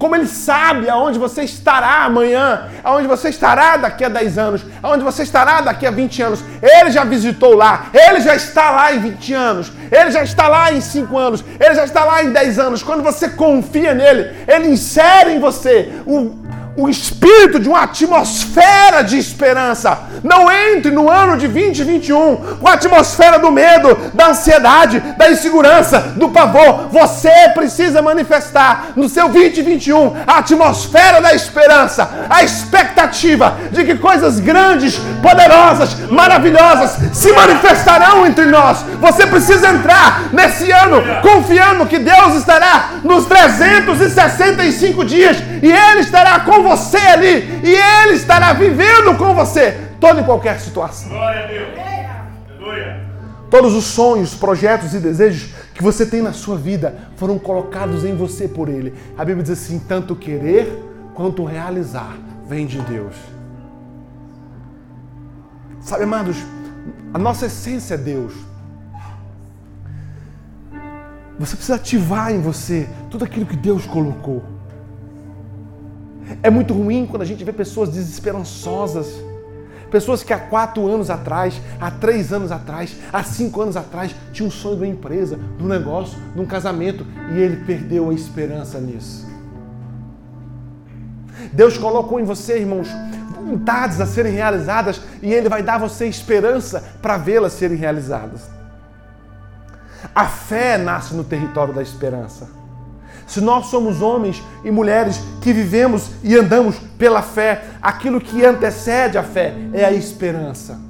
Como 0.00 0.16
Ele 0.16 0.26
sabe 0.26 0.88
aonde 0.88 1.18
você 1.18 1.42
estará 1.42 2.04
amanhã, 2.04 2.70
aonde 2.82 3.06
você 3.06 3.28
estará 3.28 3.76
daqui 3.76 4.02
a 4.02 4.08
10 4.08 4.38
anos, 4.38 4.62
aonde 4.82 5.04
você 5.04 5.24
estará 5.24 5.60
daqui 5.60 5.86
a 5.86 5.90
20 5.90 6.22
anos. 6.22 6.42
Ele 6.62 6.90
já 6.90 7.04
visitou 7.04 7.54
lá, 7.54 7.88
Ele 7.92 8.18
já 8.22 8.34
está 8.34 8.70
lá 8.70 8.94
em 8.94 8.98
20 8.98 9.34
anos, 9.34 9.70
Ele 9.92 10.10
já 10.10 10.22
está 10.22 10.48
lá 10.48 10.72
em 10.72 10.80
5 10.80 11.18
anos, 11.18 11.44
Ele 11.60 11.74
já 11.74 11.84
está 11.84 12.02
lá 12.02 12.24
em 12.24 12.32
10 12.32 12.58
anos. 12.58 12.82
Quando 12.82 13.02
você 13.02 13.28
confia 13.28 13.92
nele, 13.92 14.34
Ele 14.48 14.68
insere 14.68 15.34
em 15.34 15.38
você 15.38 15.92
o 16.06 16.34
o 16.82 16.88
espírito 16.88 17.58
de 17.58 17.68
uma 17.68 17.82
atmosfera 17.82 19.02
de 19.02 19.18
esperança. 19.18 19.98
Não 20.22 20.50
entre 20.50 20.90
no 20.90 21.10
ano 21.10 21.36
de 21.36 21.48
2021 21.48 22.36
com 22.58 22.68
a 22.68 22.74
atmosfera 22.74 23.38
do 23.38 23.50
medo, 23.50 23.96
da 24.14 24.28
ansiedade, 24.28 25.00
da 25.16 25.30
insegurança, 25.30 26.00
do 26.16 26.28
pavor. 26.30 26.88
Você 26.90 27.30
precisa 27.54 28.02
manifestar 28.02 28.92
no 28.96 29.08
seu 29.08 29.28
2021 29.28 30.14
a 30.26 30.38
atmosfera 30.38 31.20
da 31.20 31.34
esperança, 31.34 32.26
a 32.28 32.42
expectativa 32.80 33.56
de 33.70 33.84
que 33.84 33.96
coisas 33.96 34.40
grandes, 34.40 34.98
poderosas, 35.22 35.94
maravilhosas 36.10 36.98
se 37.12 37.32
manifestarão 37.32 38.26
entre 38.26 38.46
nós. 38.46 38.84
Você 39.00 39.26
precisa 39.26 39.68
entrar 39.68 40.32
nesse 40.32 40.70
ano 40.70 41.02
confiando 41.22 41.86
que 41.86 41.98
Deus 41.98 42.36
estará 42.36 43.00
nos 43.04 43.26
365 43.26 45.04
dias 45.04 45.36
e 45.62 45.70
Ele 45.70 46.00
estará 46.00 46.40
com 46.40 46.62
você 46.62 46.98
ali 46.98 47.60
e 47.62 47.74
Ele 47.74 48.14
estará 48.14 48.52
vivendo 48.52 49.16
com 49.16 49.34
você 49.34 49.76
toda 50.00 50.20
e 50.20 50.24
qualquer 50.24 50.58
situação. 50.58 51.10
Glória 51.10 51.44
a 51.44 51.46
Deus. 51.46 51.68
Aleluia. 52.58 53.10
Todos 53.50 53.74
os 53.74 53.84
sonhos, 53.84 54.34
projetos 54.34 54.94
e 54.94 54.98
desejos 54.98 55.50
que 55.74 55.82
você 55.82 56.06
tem 56.06 56.22
na 56.22 56.32
sua 56.32 56.56
vida 56.56 56.94
foram 57.16 57.38
colocados 57.38 58.04
em 58.04 58.14
você 58.14 58.46
por 58.46 58.68
Ele. 58.68 58.94
A 59.18 59.24
Bíblia 59.24 59.42
diz 59.42 59.52
assim: 59.52 59.78
tanto 59.78 60.14
querer 60.14 60.72
quanto 61.14 61.44
realizar 61.44 62.16
vem 62.50 62.66
de 62.66 62.80
Deus. 62.80 63.14
Sabe, 65.80 66.02
amados, 66.02 66.36
a 67.14 67.18
nossa 67.18 67.46
essência 67.46 67.94
é 67.94 67.96
Deus. 67.96 68.34
Você 71.38 71.54
precisa 71.54 71.76
ativar 71.76 72.32
em 72.32 72.40
você 72.40 72.88
tudo 73.08 73.24
aquilo 73.24 73.46
que 73.46 73.56
Deus 73.56 73.86
colocou. 73.86 74.42
É 76.42 76.50
muito 76.50 76.74
ruim 76.74 77.06
quando 77.06 77.22
a 77.22 77.24
gente 77.24 77.44
vê 77.44 77.52
pessoas 77.52 77.88
desesperançosas. 77.88 79.06
Pessoas 79.88 80.24
que 80.24 80.32
há 80.32 80.38
quatro 80.38 80.88
anos 80.88 81.08
atrás, 81.08 81.60
há 81.80 81.90
três 81.90 82.32
anos 82.32 82.50
atrás, 82.50 82.96
há 83.12 83.22
cinco 83.22 83.60
anos 83.60 83.76
atrás, 83.76 84.12
tinham 84.32 84.48
um 84.48 84.50
sonho 84.50 84.76
de 84.76 84.82
uma 84.82 84.88
empresa, 84.88 85.38
de 85.56 85.62
um 85.62 85.68
negócio, 85.68 86.18
de 86.34 86.40
um 86.40 86.46
casamento, 86.46 87.06
e 87.32 87.38
ele 87.38 87.64
perdeu 87.64 88.10
a 88.10 88.14
esperança 88.14 88.80
nisso. 88.80 89.29
Deus 91.52 91.78
colocou 91.78 92.20
em 92.20 92.24
você, 92.24 92.58
irmãos, 92.58 92.88
vontades 93.36 94.00
a 94.00 94.06
serem 94.06 94.32
realizadas 94.32 95.00
e 95.22 95.32
Ele 95.32 95.48
vai 95.48 95.62
dar 95.62 95.74
a 95.74 95.78
você 95.78 96.06
esperança 96.06 96.82
para 97.00 97.16
vê-las 97.16 97.52
serem 97.52 97.76
realizadas. 97.76 98.42
A 100.14 100.26
fé 100.26 100.78
nasce 100.78 101.14
no 101.14 101.24
território 101.24 101.74
da 101.74 101.82
esperança. 101.82 102.48
Se 103.26 103.40
nós 103.40 103.66
somos 103.66 104.02
homens 104.02 104.42
e 104.64 104.70
mulheres 104.70 105.20
que 105.40 105.52
vivemos 105.52 106.10
e 106.22 106.36
andamos 106.36 106.78
pela 106.98 107.22
fé, 107.22 107.64
aquilo 107.80 108.20
que 108.20 108.44
antecede 108.44 109.16
a 109.16 109.22
fé 109.22 109.54
é 109.72 109.84
a 109.84 109.92
esperança 109.92 110.89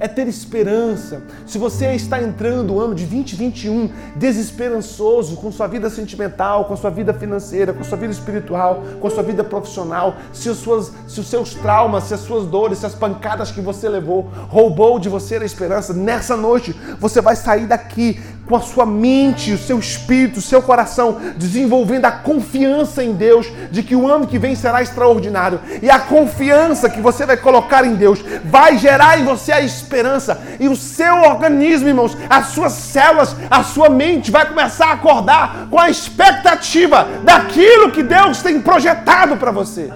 é 0.00 0.08
ter 0.08 0.26
esperança. 0.26 1.22
Se 1.46 1.58
você 1.58 1.92
está 1.94 2.20
entrando 2.20 2.74
o 2.74 2.80
ano 2.80 2.94
de 2.94 3.04
2021 3.04 3.90
desesperançoso 4.16 5.36
com 5.36 5.52
sua 5.52 5.66
vida 5.66 5.90
sentimental, 5.90 6.64
com 6.64 6.74
sua 6.74 6.90
vida 6.90 7.12
financeira, 7.12 7.74
com 7.74 7.84
sua 7.84 7.98
vida 7.98 8.12
espiritual, 8.12 8.82
com 8.98 9.10
sua 9.10 9.22
vida 9.22 9.44
profissional, 9.44 10.16
se 10.32 10.52
suas, 10.54 10.90
se 11.06 11.20
os 11.20 11.28
seus 11.28 11.54
traumas, 11.54 12.04
se 12.04 12.14
as 12.14 12.20
suas 12.20 12.46
dores, 12.46 12.78
se 12.78 12.86
as 12.86 12.94
pancadas 12.94 13.52
que 13.52 13.60
você 13.60 13.88
levou 13.88 14.30
roubou 14.48 14.98
de 14.98 15.10
você 15.10 15.36
a 15.36 15.44
esperança, 15.44 15.92
nessa 15.92 16.36
noite 16.36 16.74
você 16.98 17.20
vai 17.20 17.36
sair 17.36 17.66
daqui 17.66 18.18
com 18.50 18.56
a 18.56 18.60
sua 18.60 18.84
mente, 18.84 19.52
o 19.52 19.58
seu 19.58 19.78
espírito, 19.78 20.40
o 20.40 20.42
seu 20.42 20.60
coração, 20.60 21.18
desenvolvendo 21.36 22.06
a 22.06 22.10
confiança 22.10 23.04
em 23.04 23.12
Deus 23.12 23.46
de 23.70 23.80
que 23.80 23.94
o 23.94 24.10
ano 24.10 24.26
que 24.26 24.40
vem 24.40 24.56
será 24.56 24.82
extraordinário. 24.82 25.60
E 25.80 25.88
a 25.88 26.00
confiança 26.00 26.90
que 26.90 27.00
você 27.00 27.24
vai 27.24 27.36
colocar 27.36 27.84
em 27.86 27.94
Deus 27.94 28.18
vai 28.44 28.76
gerar 28.76 29.20
em 29.20 29.24
você 29.24 29.52
a 29.52 29.60
esperança. 29.60 30.42
E 30.58 30.66
o 30.66 30.74
seu 30.74 31.22
organismo, 31.22 31.86
irmãos, 31.86 32.16
as 32.28 32.48
suas 32.48 32.72
células, 32.72 33.36
a 33.48 33.62
sua 33.62 33.88
mente 33.88 34.32
vai 34.32 34.44
começar 34.44 34.86
a 34.86 34.94
acordar 34.94 35.68
com 35.70 35.78
a 35.78 35.88
expectativa 35.88 37.06
daquilo 37.22 37.92
que 37.92 38.02
Deus 38.02 38.42
tem 38.42 38.60
projetado 38.60 39.36
para 39.36 39.52
você. 39.52 39.92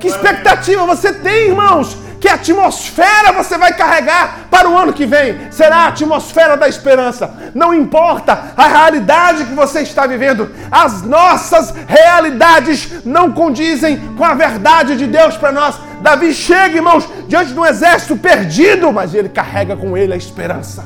Que 0.00 0.08
expectativa 0.08 0.84
você 0.84 1.12
tem, 1.12 1.50
irmãos? 1.50 1.96
Que 2.28 2.34
atmosfera 2.34 3.32
você 3.32 3.56
vai 3.56 3.72
carregar 3.72 4.48
para 4.50 4.68
o 4.68 4.76
ano 4.76 4.92
que 4.92 5.06
vem? 5.06 5.50
Será 5.50 5.76
a 5.76 5.88
atmosfera 5.88 6.58
da 6.58 6.68
esperança. 6.68 7.52
Não 7.54 7.72
importa 7.72 8.52
a 8.54 8.68
realidade 8.68 9.46
que 9.46 9.54
você 9.54 9.80
está 9.80 10.06
vivendo, 10.06 10.50
as 10.70 11.00
nossas 11.00 11.72
realidades 11.86 13.02
não 13.02 13.32
condizem 13.32 13.98
com 14.14 14.22
a 14.26 14.34
verdade 14.34 14.94
de 14.94 15.06
Deus 15.06 15.38
para 15.38 15.52
nós. 15.52 15.76
Davi 16.02 16.34
chega, 16.34 16.76
irmãos, 16.76 17.08
diante 17.26 17.54
de 17.54 17.58
um 17.58 17.64
exército 17.64 18.14
perdido, 18.14 18.92
mas 18.92 19.14
ele 19.14 19.30
carrega 19.30 19.74
com 19.74 19.96
ele 19.96 20.12
a 20.12 20.16
esperança. 20.16 20.84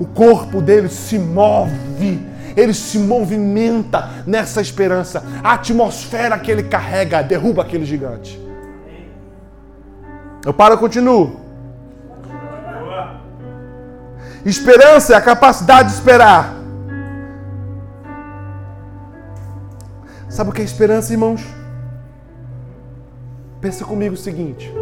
O 0.00 0.04
corpo 0.04 0.60
dele 0.60 0.88
se 0.88 1.16
move 1.16 2.28
ele 2.56 2.74
se 2.74 2.98
movimenta 2.98 4.10
nessa 4.26 4.60
esperança. 4.60 5.22
A 5.44 5.52
atmosfera 5.52 6.36
que 6.36 6.50
ele 6.50 6.64
carrega 6.64 7.22
derruba 7.22 7.62
aquele 7.62 7.86
gigante. 7.86 8.49
Eu 10.44 10.54
paro 10.54 10.74
e 10.74 10.78
continuo. 10.78 11.38
Esperança 14.44 15.12
é 15.12 15.16
a 15.16 15.20
capacidade 15.20 15.90
de 15.90 15.94
esperar. 15.96 16.54
Sabe 20.28 20.50
o 20.50 20.52
que 20.52 20.62
é 20.62 20.64
esperança, 20.64 21.12
irmãos? 21.12 21.46
Pensa 23.60 23.84
comigo 23.84 24.14
o 24.14 24.18
seguinte. 24.18 24.72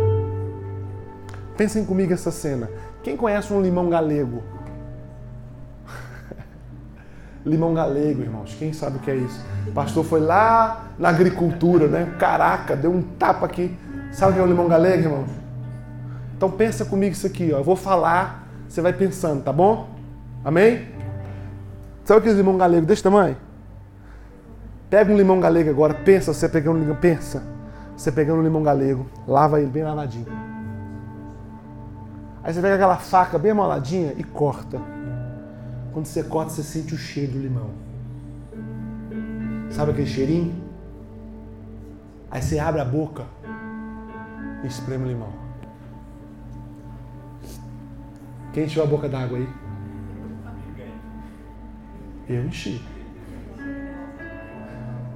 Pensem 1.57 1.85
comigo 1.85 2.12
essa 2.12 2.31
cena. 2.31 2.71
Quem 3.03 3.16
conhece 3.16 3.53
um 3.53 3.61
limão 3.61 3.90
galego? 3.90 4.44
limão 7.44 7.75
galego, 7.75 8.23
irmãos. 8.23 8.55
Quem 8.57 8.73
sabe 8.73 8.99
o 8.99 9.01
que 9.01 9.11
é 9.11 9.16
isso? 9.16 9.44
O 9.66 9.73
pastor 9.73 10.05
foi 10.05 10.21
lá 10.21 10.87
na 10.97 11.09
agricultura, 11.09 11.88
né? 11.88 12.14
Caraca, 12.16 12.77
deu 12.77 12.92
um 12.92 13.03
tapa 13.03 13.47
aqui. 13.47 13.77
Sabe 14.12 14.31
o 14.31 14.35
que 14.37 14.40
é 14.40 14.44
o 14.44 14.47
limão 14.47 14.68
galego, 14.68 15.03
irmãos? 15.03 15.47
Então 16.38 16.48
pensa 16.48 16.85
comigo 16.85 17.12
isso 17.12 17.27
aqui, 17.27 17.51
ó. 17.53 17.59
Eu 17.59 17.64
vou 17.64 17.74
falar, 17.74 18.46
você 18.68 18.81
vai 18.81 18.92
pensando, 18.92 19.42
tá 19.42 19.53
bom? 19.53 19.88
Amém? 20.44 20.87
Sabe 22.05 22.20
aquele 22.20 22.37
limão 22.37 22.57
galego 22.57 22.87
desse 22.87 23.03
tamanho? 23.03 23.37
Pega 24.88 25.12
um 25.12 25.16
limão 25.16 25.40
galego 25.40 25.68
agora, 25.68 25.92
pensa, 25.92 26.33
você 26.33 26.48
pegando 26.48 26.77
um 26.77 26.81
limão, 26.81 26.94
pensa. 26.94 27.42
Você 27.96 28.12
pegando 28.12 28.38
um 28.38 28.44
limão 28.44 28.62
galego, 28.62 29.05
lava 29.27 29.61
ele 29.61 29.68
bem 29.68 29.83
lavadinho. 29.83 30.29
Aí 32.44 32.55
você 32.55 32.61
pega 32.62 32.77
aquela 32.77 32.98
faca 32.98 33.37
bem 33.37 33.53
moladinha 33.53 34.14
e 34.16 34.22
corta. 34.22 34.81
Quando 35.92 36.07
você 36.07 36.22
corta, 36.22 36.53
você 36.53 36.62
sente 36.62 36.94
o 36.94 36.96
cheiro 36.96 37.33
do 37.33 37.40
limão. 37.40 37.70
Sabe 39.70 39.90
aquele 39.90 40.07
cheirinho? 40.07 40.55
Aí 42.31 42.40
você 42.40 42.61
abre 42.61 42.81
a 42.81 42.85
boca 42.85 43.24
e 44.62 44.68
espreme 44.68 45.05
o 45.05 45.09
limão. 45.09 45.47
Quem 48.52 48.64
encheu 48.64 48.82
a 48.82 48.87
boca 48.87 49.08
d'água 49.08 49.38
aí? 49.38 49.48
Eu 52.28 52.44
enchi. 52.44 52.82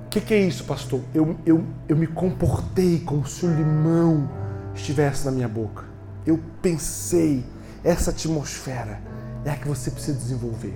O 0.06 0.08
que, 0.08 0.20
que, 0.20 0.34
é 0.34 0.40
isso, 0.40 0.64
pastor? 0.64 1.00
Eu, 1.14 1.36
eu, 1.44 1.64
eu 1.88 1.96
me 1.96 2.06
comportei 2.06 3.00
como 3.00 3.26
se 3.26 3.46
o 3.46 3.54
limão 3.54 4.28
estivesse 4.74 5.24
na 5.24 5.30
minha 5.30 5.48
boca. 5.48 5.84
Eu 6.26 6.38
pensei, 6.60 7.44
essa 7.82 8.10
atmosfera 8.10 9.00
é 9.44 9.50
a 9.50 9.56
que 9.56 9.66
você 9.66 9.90
precisa 9.90 10.18
desenvolver. 10.18 10.74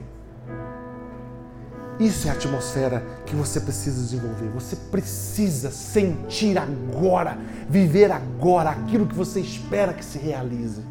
Isso 1.99 2.29
é 2.29 2.31
a 2.31 2.35
atmosfera 2.35 3.03
que 3.25 3.35
você 3.35 3.59
precisa 3.59 4.03
desenvolver. 4.03 4.49
Você 4.51 4.77
precisa 4.77 5.71
sentir 5.71 6.59
agora, 6.59 7.39
viver 7.69 8.13
agora 8.13 8.71
aquilo 8.71 9.07
que 9.07 9.15
você 9.15 9.41
espera 9.41 9.95
que 9.95 10.05
se 10.05 10.19
realize. 10.19 10.83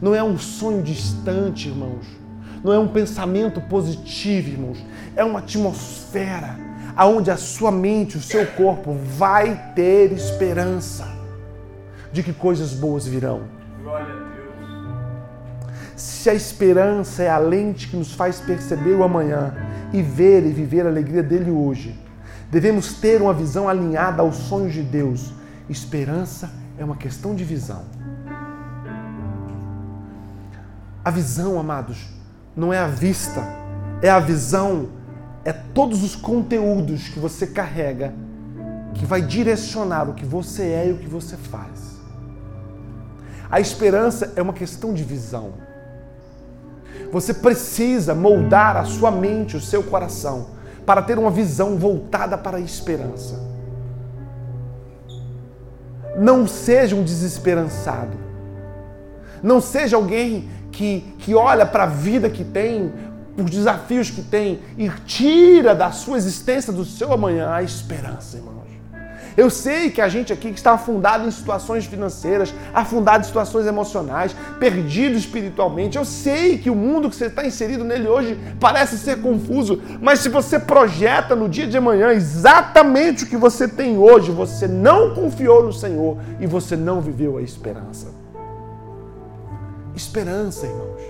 Não 0.00 0.14
é 0.14 0.22
um 0.22 0.38
sonho 0.38 0.82
distante, 0.82 1.68
irmãos. 1.68 2.04
não 2.64 2.72
é 2.72 2.78
um 2.78 2.88
pensamento 2.88 3.60
positivo, 3.60 4.48
irmãos. 4.48 4.78
É 5.14 5.24
uma 5.24 5.38
atmosfera 5.38 6.56
aonde 6.96 7.30
a 7.30 7.36
sua 7.36 7.70
mente, 7.70 8.16
o 8.16 8.22
seu 8.22 8.46
corpo 8.46 8.94
vai 8.94 9.72
ter 9.74 10.10
esperança 10.12 11.06
de 12.10 12.22
que 12.22 12.32
coisas 12.32 12.72
boas 12.72 13.06
virão. 13.06 13.42
Glória 13.82 14.06
a 14.06 14.16
Deus. 14.16 14.26
Se 15.94 16.30
a 16.30 16.34
esperança 16.34 17.22
é 17.22 17.28
a 17.28 17.38
lente 17.38 17.88
que 17.88 17.96
nos 17.96 18.12
faz 18.12 18.40
perceber 18.40 18.94
o 18.94 19.04
amanhã 19.04 19.54
e 19.92 20.00
ver 20.00 20.44
e 20.46 20.50
viver 20.50 20.86
a 20.86 20.88
alegria 20.88 21.22
dele 21.22 21.50
hoje, 21.50 21.98
devemos 22.50 22.94
ter 22.94 23.20
uma 23.20 23.34
visão 23.34 23.68
alinhada 23.68 24.22
aos 24.22 24.36
sonhos 24.36 24.72
de 24.72 24.82
Deus. 24.82 25.32
Esperança 25.68 26.50
é 26.78 26.84
uma 26.84 26.96
questão 26.96 27.34
de 27.34 27.44
visão. 27.44 27.84
A 31.06 31.10
visão, 31.12 31.56
amados, 31.56 32.08
não 32.56 32.72
é 32.72 32.80
a 32.80 32.88
vista, 32.88 33.40
é 34.02 34.10
a 34.10 34.18
visão, 34.18 34.88
é 35.44 35.52
todos 35.52 36.02
os 36.02 36.16
conteúdos 36.16 37.06
que 37.06 37.20
você 37.20 37.46
carrega 37.46 38.12
que 38.92 39.06
vai 39.06 39.22
direcionar 39.22 40.10
o 40.10 40.14
que 40.14 40.26
você 40.26 40.64
é 40.64 40.88
e 40.88 40.92
o 40.92 40.98
que 40.98 41.06
você 41.06 41.36
faz. 41.36 42.00
A 43.48 43.60
esperança 43.60 44.32
é 44.34 44.42
uma 44.42 44.52
questão 44.52 44.92
de 44.92 45.04
visão. 45.04 45.52
Você 47.12 47.32
precisa 47.32 48.12
moldar 48.12 48.76
a 48.76 48.84
sua 48.84 49.12
mente, 49.12 49.56
o 49.56 49.60
seu 49.60 49.84
coração, 49.84 50.48
para 50.84 51.02
ter 51.02 51.20
uma 51.20 51.30
visão 51.30 51.76
voltada 51.76 52.36
para 52.36 52.56
a 52.56 52.60
esperança. 52.60 53.40
Não 56.18 56.48
seja 56.48 56.96
um 56.96 57.04
desesperançado. 57.04 58.26
Não 59.40 59.60
seja 59.60 59.96
alguém 59.96 60.48
que, 60.76 61.02
que 61.18 61.34
olha 61.34 61.64
para 61.64 61.84
a 61.84 61.86
vida 61.86 62.28
que 62.28 62.44
tem, 62.44 62.92
os 63.36 63.50
desafios 63.50 64.10
que 64.10 64.20
tem 64.20 64.60
e 64.76 64.90
tira 65.06 65.74
da 65.74 65.90
sua 65.90 66.18
existência, 66.18 66.70
do 66.70 66.84
seu 66.84 67.12
amanhã, 67.12 67.50
a 67.50 67.62
esperança, 67.62 68.36
irmãos. 68.36 68.56
Eu 69.36 69.50
sei 69.50 69.90
que 69.90 70.00
a 70.00 70.08
gente 70.08 70.32
aqui 70.32 70.50
que 70.50 70.58
está 70.58 70.72
afundado 70.72 71.26
em 71.26 71.30
situações 71.30 71.84
financeiras, 71.84 72.54
afundado 72.72 73.22
em 73.22 73.26
situações 73.26 73.66
emocionais, 73.66 74.34
perdido 74.58 75.14
espiritualmente. 75.14 75.98
Eu 75.98 76.06
sei 76.06 76.56
que 76.56 76.70
o 76.70 76.74
mundo 76.74 77.10
que 77.10 77.16
você 77.16 77.26
está 77.26 77.44
inserido 77.44 77.84
nele 77.84 78.08
hoje 78.08 78.38
parece 78.58 78.96
ser 78.96 79.20
confuso, 79.20 79.82
mas 80.00 80.20
se 80.20 80.30
você 80.30 80.58
projeta 80.58 81.36
no 81.36 81.50
dia 81.50 81.66
de 81.66 81.76
amanhã 81.76 82.12
exatamente 82.12 83.24
o 83.24 83.26
que 83.26 83.36
você 83.36 83.68
tem 83.68 83.98
hoje, 83.98 84.30
você 84.30 84.66
não 84.66 85.14
confiou 85.14 85.62
no 85.62 85.72
Senhor 85.72 86.16
e 86.40 86.46
você 86.46 86.74
não 86.74 87.02
viveu 87.02 87.36
a 87.36 87.42
esperança. 87.42 88.25
Esperança, 89.96 90.66
irmãos. 90.66 91.00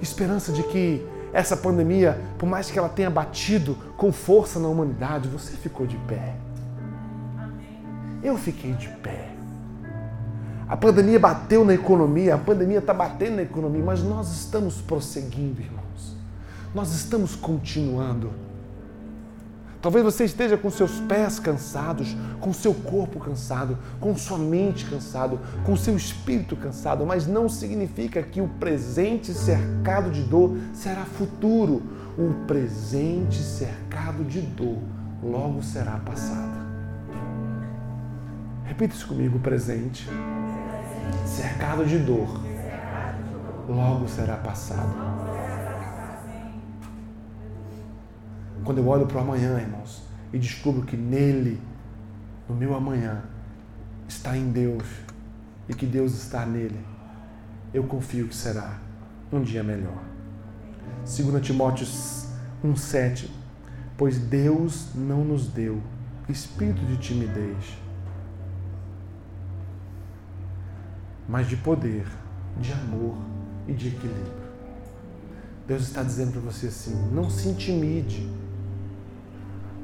Esperança 0.00 0.52
de 0.52 0.62
que 0.64 1.04
essa 1.32 1.56
pandemia, 1.56 2.20
por 2.38 2.46
mais 2.46 2.70
que 2.70 2.78
ela 2.78 2.88
tenha 2.88 3.08
batido 3.08 3.74
com 3.96 4.12
força 4.12 4.60
na 4.60 4.68
humanidade, 4.68 5.26
você 5.26 5.56
ficou 5.56 5.86
de 5.86 5.96
pé. 5.96 6.34
Eu 8.22 8.36
fiquei 8.36 8.72
de 8.74 8.88
pé. 8.88 9.30
A 10.68 10.76
pandemia 10.76 11.18
bateu 11.18 11.64
na 11.64 11.72
economia, 11.72 12.34
a 12.34 12.38
pandemia 12.38 12.78
está 12.78 12.92
batendo 12.92 13.36
na 13.36 13.42
economia, 13.42 13.82
mas 13.82 14.02
nós 14.02 14.30
estamos 14.30 14.82
prosseguindo, 14.82 15.62
irmãos. 15.62 16.16
Nós 16.74 16.92
estamos 16.92 17.34
continuando. 17.34 18.30
Talvez 19.82 20.04
você 20.04 20.24
esteja 20.24 20.56
com 20.56 20.70
seus 20.70 21.00
pés 21.00 21.40
cansados, 21.40 22.16
com 22.38 22.52
seu 22.52 22.72
corpo 22.72 23.18
cansado, 23.18 23.76
com 23.98 24.16
sua 24.16 24.38
mente 24.38 24.86
cansado, 24.86 25.40
com 25.64 25.76
seu 25.76 25.96
espírito 25.96 26.54
cansado, 26.54 27.04
mas 27.04 27.26
não 27.26 27.48
significa 27.48 28.22
que 28.22 28.40
o 28.40 28.46
presente 28.46 29.34
cercado 29.34 30.08
de 30.12 30.22
dor 30.22 30.56
será 30.72 31.04
futuro. 31.04 31.82
O 32.16 32.46
presente 32.46 33.38
cercado 33.38 34.22
de 34.22 34.40
dor 34.40 34.78
logo 35.20 35.62
será 35.64 35.98
passado. 35.98 36.62
Repita 38.64 38.94
isso 38.94 39.08
comigo, 39.08 39.40
presente. 39.40 40.08
Cercado 41.26 41.84
de 41.84 41.98
dor, 41.98 42.40
logo 43.68 44.06
será 44.06 44.36
passado. 44.36 45.21
Quando 48.64 48.78
eu 48.78 48.86
olho 48.86 49.06
para 49.06 49.18
o 49.18 49.20
amanhã, 49.20 49.58
irmãos, 49.58 50.02
e 50.32 50.38
descubro 50.38 50.82
que 50.82 50.96
nele, 50.96 51.60
no 52.48 52.54
meu 52.54 52.74
amanhã, 52.74 53.22
está 54.08 54.36
em 54.36 54.50
Deus 54.50 54.84
e 55.68 55.74
que 55.74 55.86
Deus 55.86 56.14
está 56.14 56.46
nele, 56.46 56.80
eu 57.72 57.84
confio 57.84 58.28
que 58.28 58.34
será 58.34 58.78
um 59.32 59.42
dia 59.42 59.62
melhor. 59.62 60.02
2 61.04 61.44
Timóteo 61.44 61.86
1,7 62.64 63.28
Pois 63.96 64.18
Deus 64.18 64.88
não 64.94 65.24
nos 65.24 65.46
deu 65.46 65.80
espírito 66.28 66.84
de 66.86 66.96
timidez, 66.96 67.76
mas 71.28 71.48
de 71.48 71.56
poder, 71.56 72.06
de 72.60 72.72
amor 72.72 73.16
e 73.68 73.72
de 73.72 73.88
equilíbrio. 73.88 74.42
Deus 75.66 75.82
está 75.82 76.02
dizendo 76.02 76.32
para 76.32 76.40
você 76.40 76.66
assim: 76.66 76.94
não 77.12 77.30
se 77.30 77.48
intimide, 77.48 78.28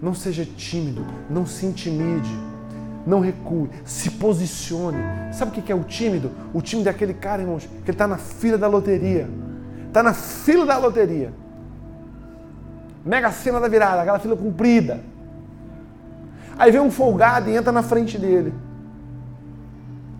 não 0.00 0.14
seja 0.14 0.44
tímido, 0.44 1.04
não 1.28 1.44
se 1.44 1.66
intimide, 1.66 2.30
não 3.06 3.20
recue, 3.20 3.70
se 3.84 4.10
posicione. 4.12 4.98
Sabe 5.32 5.50
o 5.50 5.62
que 5.62 5.72
é 5.72 5.74
o 5.74 5.84
tímido? 5.84 6.30
O 6.52 6.60
tímido 6.60 6.88
é 6.88 6.92
aquele 6.92 7.14
cara, 7.14 7.42
irmãos, 7.42 7.68
que 7.84 7.90
está 7.90 8.06
na 8.06 8.18
fila 8.18 8.58
da 8.58 8.68
loteria. 8.68 9.28
Está 9.86 10.02
na 10.02 10.12
fila 10.12 10.66
da 10.66 10.78
loteria. 10.78 11.32
Mega 13.04 13.30
cena 13.32 13.58
da 13.58 13.68
virada, 13.68 14.02
aquela 14.02 14.18
fila 14.18 14.36
comprida. 14.36 15.00
Aí 16.58 16.70
vem 16.70 16.80
um 16.80 16.90
folgado 16.90 17.48
e 17.48 17.56
entra 17.56 17.72
na 17.72 17.82
frente 17.82 18.18
dele. 18.18 18.52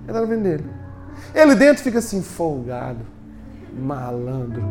Entra 0.05 0.21
na 0.21 0.27
frente 0.27 0.43
dele. 0.43 0.65
Ele 1.35 1.55
dentro 1.55 1.83
fica 1.83 1.99
assim, 1.99 2.23
folgado, 2.23 3.05
malandro. 3.77 4.63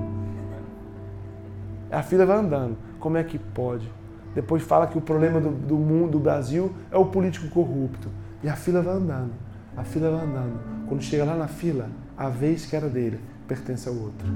A 1.91 2.01
fila 2.01 2.25
vai 2.25 2.37
andando. 2.37 2.77
Como 2.99 3.17
é 3.17 3.23
que 3.23 3.37
pode? 3.37 3.89
Depois 4.37 4.61
fala 4.61 4.85
que 4.85 4.95
o 4.95 5.01
problema 5.01 5.41
do, 5.41 5.49
do 5.49 5.75
mundo, 5.77 6.11
do 6.11 6.19
Brasil, 6.19 6.71
é 6.91 6.95
o 6.95 7.05
político 7.05 7.47
corrupto. 7.47 8.07
E 8.43 8.47
a 8.47 8.55
fila 8.55 8.83
vai 8.83 8.93
andando. 8.93 9.31
A 9.75 9.83
fila 9.83 10.11
vai 10.11 10.23
andando. 10.23 10.59
Quando 10.87 11.01
chega 11.01 11.25
lá 11.25 11.35
na 11.35 11.47
fila, 11.47 11.89
a 12.15 12.29
vez 12.29 12.63
que 12.63 12.75
era 12.75 12.87
dele 12.87 13.19
pertence 13.47 13.89
ao 13.89 13.95
outro. 13.95 14.27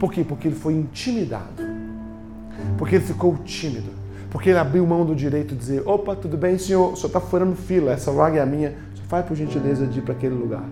Por 0.00 0.10
quê? 0.10 0.24
Porque 0.26 0.48
ele 0.48 0.54
foi 0.54 0.72
intimidado. 0.72 1.62
Porque 2.78 2.94
ele 2.94 3.04
ficou 3.04 3.36
tímido. 3.44 3.90
Porque 4.30 4.48
ele 4.48 4.58
abriu 4.58 4.86
mão 4.86 5.04
do 5.04 5.14
direito 5.14 5.48
de 5.48 5.56
dizer: 5.56 5.82
opa, 5.86 6.16
tudo 6.16 6.38
bem, 6.38 6.56
senhor, 6.56 6.96
senhor 6.96 7.08
está 7.08 7.20
furando 7.20 7.54
fila, 7.56 7.92
essa 7.92 8.10
vaga 8.10 8.40
é 8.40 8.46
minha. 8.46 8.74
Só 8.94 9.02
faz 9.02 9.26
por 9.26 9.36
gentileza 9.36 9.86
de 9.86 9.98
ir 9.98 10.02
para 10.02 10.14
aquele 10.14 10.34
lugar. 10.34 10.64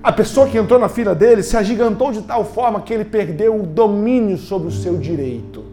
A 0.00 0.12
pessoa 0.12 0.46
que 0.46 0.56
entrou 0.56 0.78
na 0.78 0.88
fila 0.88 1.12
dele 1.12 1.42
se 1.42 1.56
agigantou 1.56 2.12
de 2.12 2.22
tal 2.22 2.44
forma 2.44 2.80
que 2.82 2.94
ele 2.94 3.04
perdeu 3.04 3.60
o 3.60 3.66
domínio 3.66 4.38
sobre 4.38 4.68
o 4.68 4.70
seu 4.70 4.96
direito. 4.96 5.67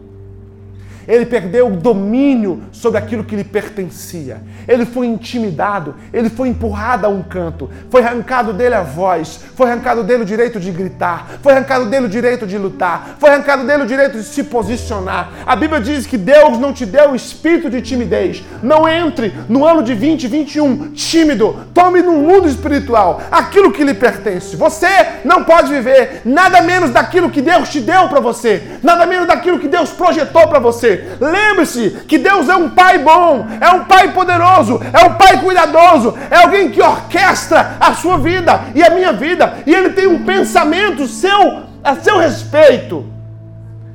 Ele 1.06 1.26
perdeu 1.26 1.68
o 1.68 1.76
domínio 1.76 2.62
sobre 2.72 2.98
aquilo 2.98 3.24
que 3.24 3.36
lhe 3.36 3.44
pertencia. 3.44 4.40
Ele 4.66 4.84
foi 4.84 5.06
intimidado, 5.06 5.94
ele 6.12 6.28
foi 6.28 6.48
empurrado 6.48 7.06
a 7.06 7.08
um 7.08 7.22
canto, 7.22 7.70
foi 7.90 8.02
arrancado 8.02 8.52
dele 8.52 8.74
a 8.74 8.82
voz, 8.82 9.40
foi 9.54 9.70
arrancado 9.70 10.02
dele 10.02 10.22
o 10.22 10.26
direito 10.26 10.58
de 10.58 10.70
gritar, 10.70 11.38
foi 11.42 11.52
arrancado 11.52 11.86
dele 11.86 12.06
o 12.06 12.08
direito 12.08 12.46
de 12.46 12.58
lutar, 12.58 13.16
foi 13.18 13.30
arrancado 13.30 13.66
dele 13.66 13.84
o 13.84 13.86
direito 13.86 14.18
de 14.18 14.24
se 14.24 14.44
posicionar. 14.44 15.30
A 15.46 15.54
Bíblia 15.54 15.80
diz 15.80 16.06
que 16.06 16.18
Deus 16.18 16.58
não 16.58 16.72
te 16.72 16.84
deu 16.84 17.12
o 17.12 17.16
espírito 17.16 17.70
de 17.70 17.80
timidez. 17.80 18.42
Não 18.62 18.88
entre 18.88 19.32
no 19.48 19.64
ano 19.64 19.82
de 19.82 19.94
2021 19.94 20.92
tímido. 20.92 21.66
Tome 21.72 22.02
no 22.02 22.12
mundo 22.12 22.48
espiritual 22.48 23.20
aquilo 23.30 23.72
que 23.72 23.84
lhe 23.84 23.94
pertence. 23.94 24.56
Você 24.56 24.88
não 25.24 25.44
pode 25.44 25.72
viver 25.72 26.22
nada 26.24 26.60
menos 26.62 26.90
daquilo 26.90 27.30
que 27.30 27.42
Deus 27.42 27.68
te 27.68 27.80
deu 27.80 28.08
para 28.08 28.20
você, 28.20 28.62
nada 28.82 29.06
menos 29.06 29.26
daquilo 29.26 29.58
que 29.58 29.68
Deus 29.68 29.90
projetou 29.90 30.48
para 30.48 30.58
você. 30.58 30.95
Lembre-se 31.20 31.90
que 32.08 32.18
Deus 32.18 32.48
é 32.48 32.56
um 32.56 32.70
Pai 32.70 32.98
bom, 32.98 33.46
é 33.60 33.70
um 33.70 33.84
Pai 33.84 34.12
poderoso, 34.12 34.80
é 34.92 35.04
um 35.04 35.14
Pai 35.14 35.40
cuidadoso, 35.40 36.14
é 36.30 36.36
alguém 36.36 36.70
que 36.70 36.82
orquestra 36.82 37.76
a 37.80 37.94
sua 37.94 38.18
vida 38.18 38.60
e 38.74 38.82
a 38.82 38.90
minha 38.90 39.12
vida, 39.12 39.58
e 39.66 39.74
Ele 39.74 39.90
tem 39.90 40.06
um 40.06 40.24
pensamento 40.24 41.06
seu 41.06 41.64
a 41.82 41.94
seu 41.96 42.18
respeito. 42.18 43.06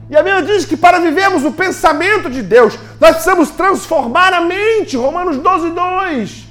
E 0.10 0.16
a 0.18 0.22
Bíblia 0.22 0.44
diz 0.44 0.66
que 0.66 0.76
para 0.76 1.00
vivermos 1.00 1.46
o 1.46 1.54
pensamento 1.54 2.30
de 2.30 2.42
Deus, 2.42 2.78
nós 3.00 3.12
precisamos 3.12 3.50
transformar 3.52 4.34
a 4.34 4.42
mente. 4.42 4.98
Romanos 4.98 5.38
12, 5.38 5.70
2. 5.70 6.48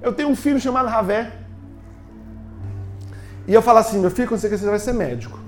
Eu 0.00 0.12
tenho 0.12 0.28
um 0.28 0.36
filho 0.36 0.60
chamado 0.60 0.88
Ravé. 0.88 1.32
E 3.48 3.52
eu 3.52 3.60
falo 3.60 3.78
assim, 3.78 3.98
meu 3.98 4.12
filho, 4.12 4.28
quando 4.28 4.40
você 4.40 4.46
crescer, 4.46 4.64
você 4.64 4.70
vai 4.70 4.78
ser 4.78 4.92
médico. 4.92 5.39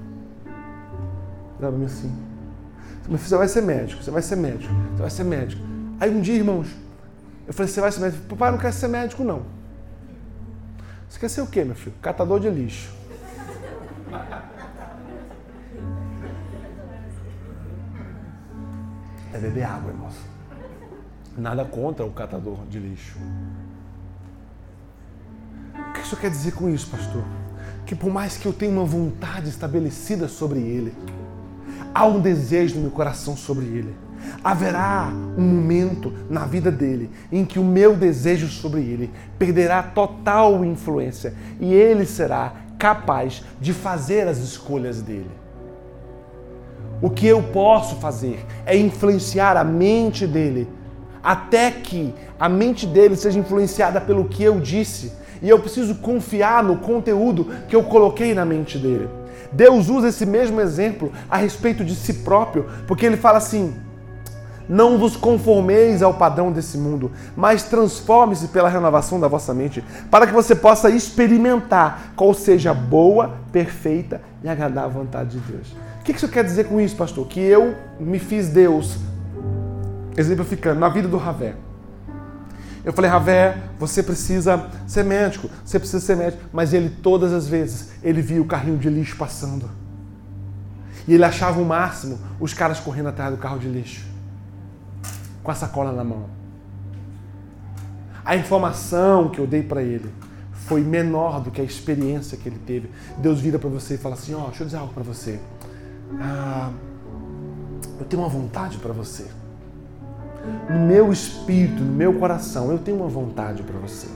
Mim 1.70 1.84
assim. 1.84 2.12
Você 3.08 3.36
vai 3.36 3.48
ser 3.48 3.62
médico, 3.62 4.02
você 4.02 4.10
vai 4.10 4.22
ser 4.22 4.36
médico, 4.36 4.72
você 4.72 5.02
vai 5.02 5.10
ser 5.10 5.24
médico. 5.24 5.62
Aí 6.00 6.10
um 6.10 6.20
dia, 6.20 6.34
irmãos, 6.34 6.68
eu 7.46 7.52
falei, 7.52 7.70
você 7.70 7.80
vai 7.80 7.90
ser 7.92 8.00
médico? 8.00 8.22
Papai, 8.26 8.50
não 8.52 8.58
quer 8.58 8.72
ser 8.72 8.88
médico, 8.88 9.24
não. 9.24 9.42
Você 11.08 11.18
quer 11.18 11.28
ser 11.28 11.42
o 11.42 11.46
quê, 11.46 11.64
meu 11.64 11.74
filho? 11.74 11.94
Catador 12.00 12.40
de 12.40 12.48
lixo. 12.48 12.92
É 19.32 19.38
beber 19.38 19.64
água, 19.64 19.90
irmãos. 19.90 20.14
Nada 21.36 21.64
contra 21.64 22.04
o 22.04 22.10
catador 22.12 22.64
de 22.66 22.78
lixo. 22.78 23.18
O 25.74 25.92
que 25.92 26.00
isso 26.00 26.16
quer 26.16 26.30
dizer 26.30 26.52
com 26.52 26.68
isso, 26.68 26.88
pastor? 26.90 27.24
Que 27.86 27.94
por 27.94 28.10
mais 28.10 28.36
que 28.36 28.46
eu 28.46 28.52
tenha 28.52 28.70
uma 28.70 28.84
vontade 28.84 29.48
estabelecida 29.48 30.28
sobre 30.28 30.60
ele, 30.60 30.94
há 31.94 32.06
um 32.06 32.20
desejo 32.20 32.76
no 32.76 32.82
meu 32.82 32.90
coração 32.90 33.36
sobre 33.36 33.64
ele. 33.66 33.94
Haverá 34.42 35.12
um 35.36 35.42
momento 35.42 36.12
na 36.30 36.44
vida 36.46 36.70
dele 36.70 37.10
em 37.30 37.44
que 37.44 37.58
o 37.58 37.64
meu 37.64 37.96
desejo 37.96 38.48
sobre 38.48 38.80
ele 38.80 39.10
perderá 39.38 39.82
total 39.82 40.64
influência 40.64 41.34
e 41.60 41.72
ele 41.72 42.06
será 42.06 42.54
capaz 42.78 43.42
de 43.60 43.72
fazer 43.72 44.26
as 44.26 44.38
escolhas 44.38 45.02
dele. 45.02 45.30
O 47.00 47.10
que 47.10 47.26
eu 47.26 47.42
posso 47.42 47.96
fazer 47.96 48.44
é 48.64 48.76
influenciar 48.76 49.56
a 49.56 49.64
mente 49.64 50.26
dele 50.26 50.68
até 51.22 51.70
que 51.70 52.14
a 52.38 52.48
mente 52.48 52.86
dele 52.86 53.16
seja 53.16 53.38
influenciada 53.38 54.00
pelo 54.00 54.24
que 54.24 54.42
eu 54.42 54.60
disse 54.60 55.12
e 55.40 55.48
eu 55.48 55.58
preciso 55.58 55.96
confiar 55.96 56.62
no 56.62 56.76
conteúdo 56.78 57.46
que 57.68 57.74
eu 57.74 57.82
coloquei 57.82 58.34
na 58.34 58.44
mente 58.44 58.78
dele. 58.78 59.08
Deus 59.52 59.88
usa 59.88 60.08
esse 60.08 60.24
mesmo 60.24 60.60
exemplo 60.60 61.12
a 61.30 61.36
respeito 61.36 61.84
de 61.84 61.94
si 61.94 62.14
próprio, 62.14 62.66
porque 62.86 63.04
ele 63.04 63.16
fala 63.16 63.38
assim: 63.38 63.74
Não 64.68 64.98
vos 64.98 65.16
conformeis 65.16 66.02
ao 66.02 66.14
padrão 66.14 66.50
desse 66.50 66.78
mundo, 66.78 67.10
mas 67.36 67.64
transforme-se 67.64 68.48
pela 68.48 68.68
renovação 68.68 69.20
da 69.20 69.28
vossa 69.28 69.52
mente, 69.52 69.84
para 70.10 70.26
que 70.26 70.32
você 70.32 70.54
possa 70.54 70.90
experimentar 70.90 72.12
qual 72.16 72.32
seja 72.32 72.70
a 72.70 72.74
boa, 72.74 73.34
perfeita 73.50 74.22
e 74.42 74.48
agradável 74.48 74.90
vontade 74.90 75.38
de 75.38 75.52
Deus. 75.52 75.68
O 76.00 76.04
que 76.04 76.12
isso 76.12 76.28
quer 76.28 76.44
dizer 76.44 76.64
com 76.64 76.80
isso, 76.80 76.96
pastor? 76.96 77.26
Que 77.28 77.40
eu 77.40 77.76
me 78.00 78.18
fiz 78.18 78.48
Deus, 78.48 78.96
exemplificando, 80.16 80.80
na 80.80 80.88
vida 80.88 81.06
do 81.06 81.16
Ravé. 81.16 81.54
Eu 82.84 82.92
falei, 82.92 83.10
Ravé, 83.10 83.62
você 83.78 84.02
precisa 84.02 84.68
ser 84.88 85.04
médico, 85.04 85.48
você 85.64 85.78
precisa 85.78 86.04
ser 86.04 86.16
médico. 86.16 86.42
Mas 86.52 86.72
ele, 86.72 86.90
todas 86.90 87.32
as 87.32 87.46
vezes, 87.46 87.90
ele 88.02 88.20
via 88.20 88.42
o 88.42 88.44
carrinho 88.44 88.76
de 88.76 88.88
lixo 88.88 89.16
passando. 89.16 89.70
E 91.06 91.14
ele 91.14 91.24
achava 91.24 91.60
o 91.60 91.64
máximo 91.64 92.18
os 92.40 92.52
caras 92.52 92.80
correndo 92.80 93.08
atrás 93.08 93.30
do 93.30 93.36
carro 93.36 93.58
de 93.58 93.68
lixo, 93.68 94.06
com 95.42 95.50
a 95.50 95.54
sacola 95.54 95.92
na 95.92 96.02
mão. 96.02 96.26
A 98.24 98.36
informação 98.36 99.28
que 99.28 99.38
eu 99.38 99.46
dei 99.46 99.62
para 99.62 99.82
ele 99.82 100.12
foi 100.52 100.80
menor 100.82 101.40
do 101.40 101.50
que 101.50 101.60
a 101.60 101.64
experiência 101.64 102.36
que 102.38 102.48
ele 102.48 102.58
teve. 102.58 102.90
Deus 103.18 103.40
vira 103.40 103.58
para 103.58 103.68
você 103.68 103.94
e 103.94 103.98
fala 103.98 104.14
assim: 104.14 104.34
Ó, 104.34 104.42
oh, 104.42 104.46
deixa 104.46 104.62
eu 104.62 104.66
dizer 104.66 104.78
algo 104.78 104.92
para 104.92 105.02
você. 105.02 105.40
Ah, 106.20 106.70
eu 107.98 108.06
tenho 108.06 108.22
uma 108.22 108.28
vontade 108.28 108.78
para 108.78 108.92
você 108.92 109.26
no 110.68 110.80
meu 110.80 111.12
espírito, 111.12 111.82
no 111.82 111.92
meu 111.92 112.14
coração, 112.14 112.70
eu 112.70 112.78
tenho 112.78 112.98
uma 112.98 113.08
vontade 113.08 113.62
para 113.62 113.78
você. 113.78 114.08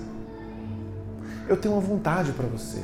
Eu 1.48 1.56
tenho 1.56 1.74
uma 1.74 1.80
vontade 1.80 2.32
para 2.32 2.46
você. 2.46 2.82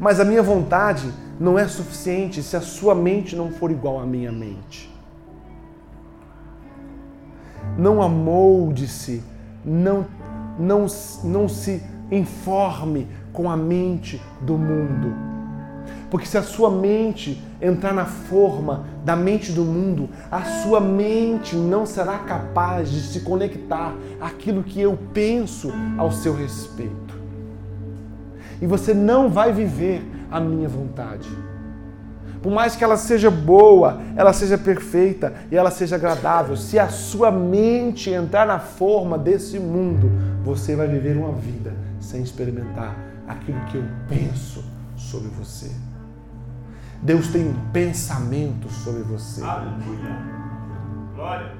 Mas 0.00 0.18
a 0.18 0.24
minha 0.24 0.42
vontade 0.42 1.12
não 1.38 1.58
é 1.58 1.66
suficiente 1.68 2.42
se 2.42 2.56
a 2.56 2.60
sua 2.60 2.94
mente 2.94 3.36
não 3.36 3.50
for 3.50 3.70
igual 3.70 4.00
à 4.00 4.06
minha 4.06 4.32
mente. 4.32 4.92
Não 7.78 8.02
amolde-se, 8.02 9.22
não, 9.64 10.06
não, 10.58 10.86
não 11.24 11.48
se 11.48 11.82
informe 12.10 13.08
com 13.32 13.48
a 13.48 13.56
mente 13.56 14.20
do 14.40 14.58
mundo 14.58 15.32
porque 16.12 16.26
se 16.26 16.36
a 16.36 16.42
sua 16.42 16.70
mente 16.70 17.42
entrar 17.58 17.94
na 17.94 18.04
forma 18.04 18.84
da 19.02 19.16
mente 19.16 19.50
do 19.50 19.64
mundo, 19.64 20.10
a 20.30 20.44
sua 20.44 20.78
mente 20.78 21.56
não 21.56 21.86
será 21.86 22.18
capaz 22.18 22.90
de 22.90 23.00
se 23.00 23.20
conectar 23.20 23.94
àquilo 24.20 24.62
que 24.62 24.78
eu 24.78 24.98
penso 25.14 25.72
ao 25.96 26.12
seu 26.12 26.36
respeito. 26.36 27.18
E 28.60 28.66
você 28.66 28.92
não 28.92 29.30
vai 29.30 29.54
viver 29.54 30.06
a 30.30 30.38
minha 30.38 30.68
vontade. 30.68 31.30
Por 32.42 32.52
mais 32.52 32.76
que 32.76 32.84
ela 32.84 32.98
seja 32.98 33.30
boa, 33.30 34.02
ela 34.14 34.34
seja 34.34 34.58
perfeita 34.58 35.32
e 35.50 35.56
ela 35.56 35.70
seja 35.70 35.96
agradável, 35.96 36.58
se 36.58 36.78
a 36.78 36.88
sua 36.88 37.30
mente 37.30 38.10
entrar 38.10 38.46
na 38.46 38.58
forma 38.58 39.16
desse 39.16 39.58
mundo, 39.58 40.12
você 40.44 40.76
vai 40.76 40.88
viver 40.88 41.16
uma 41.16 41.32
vida 41.32 41.72
sem 41.98 42.22
experimentar 42.22 42.94
aquilo 43.26 43.64
que 43.70 43.78
eu 43.78 43.84
penso 44.10 44.62
sobre 44.94 45.30
você. 45.30 45.70
Deus 47.02 47.28
tem 47.28 47.48
um 47.48 47.54
pensamento 47.72 48.70
sobre 48.70 49.02
você. 49.02 49.42
Aleluia. 49.42 50.16
Glória. 51.14 51.52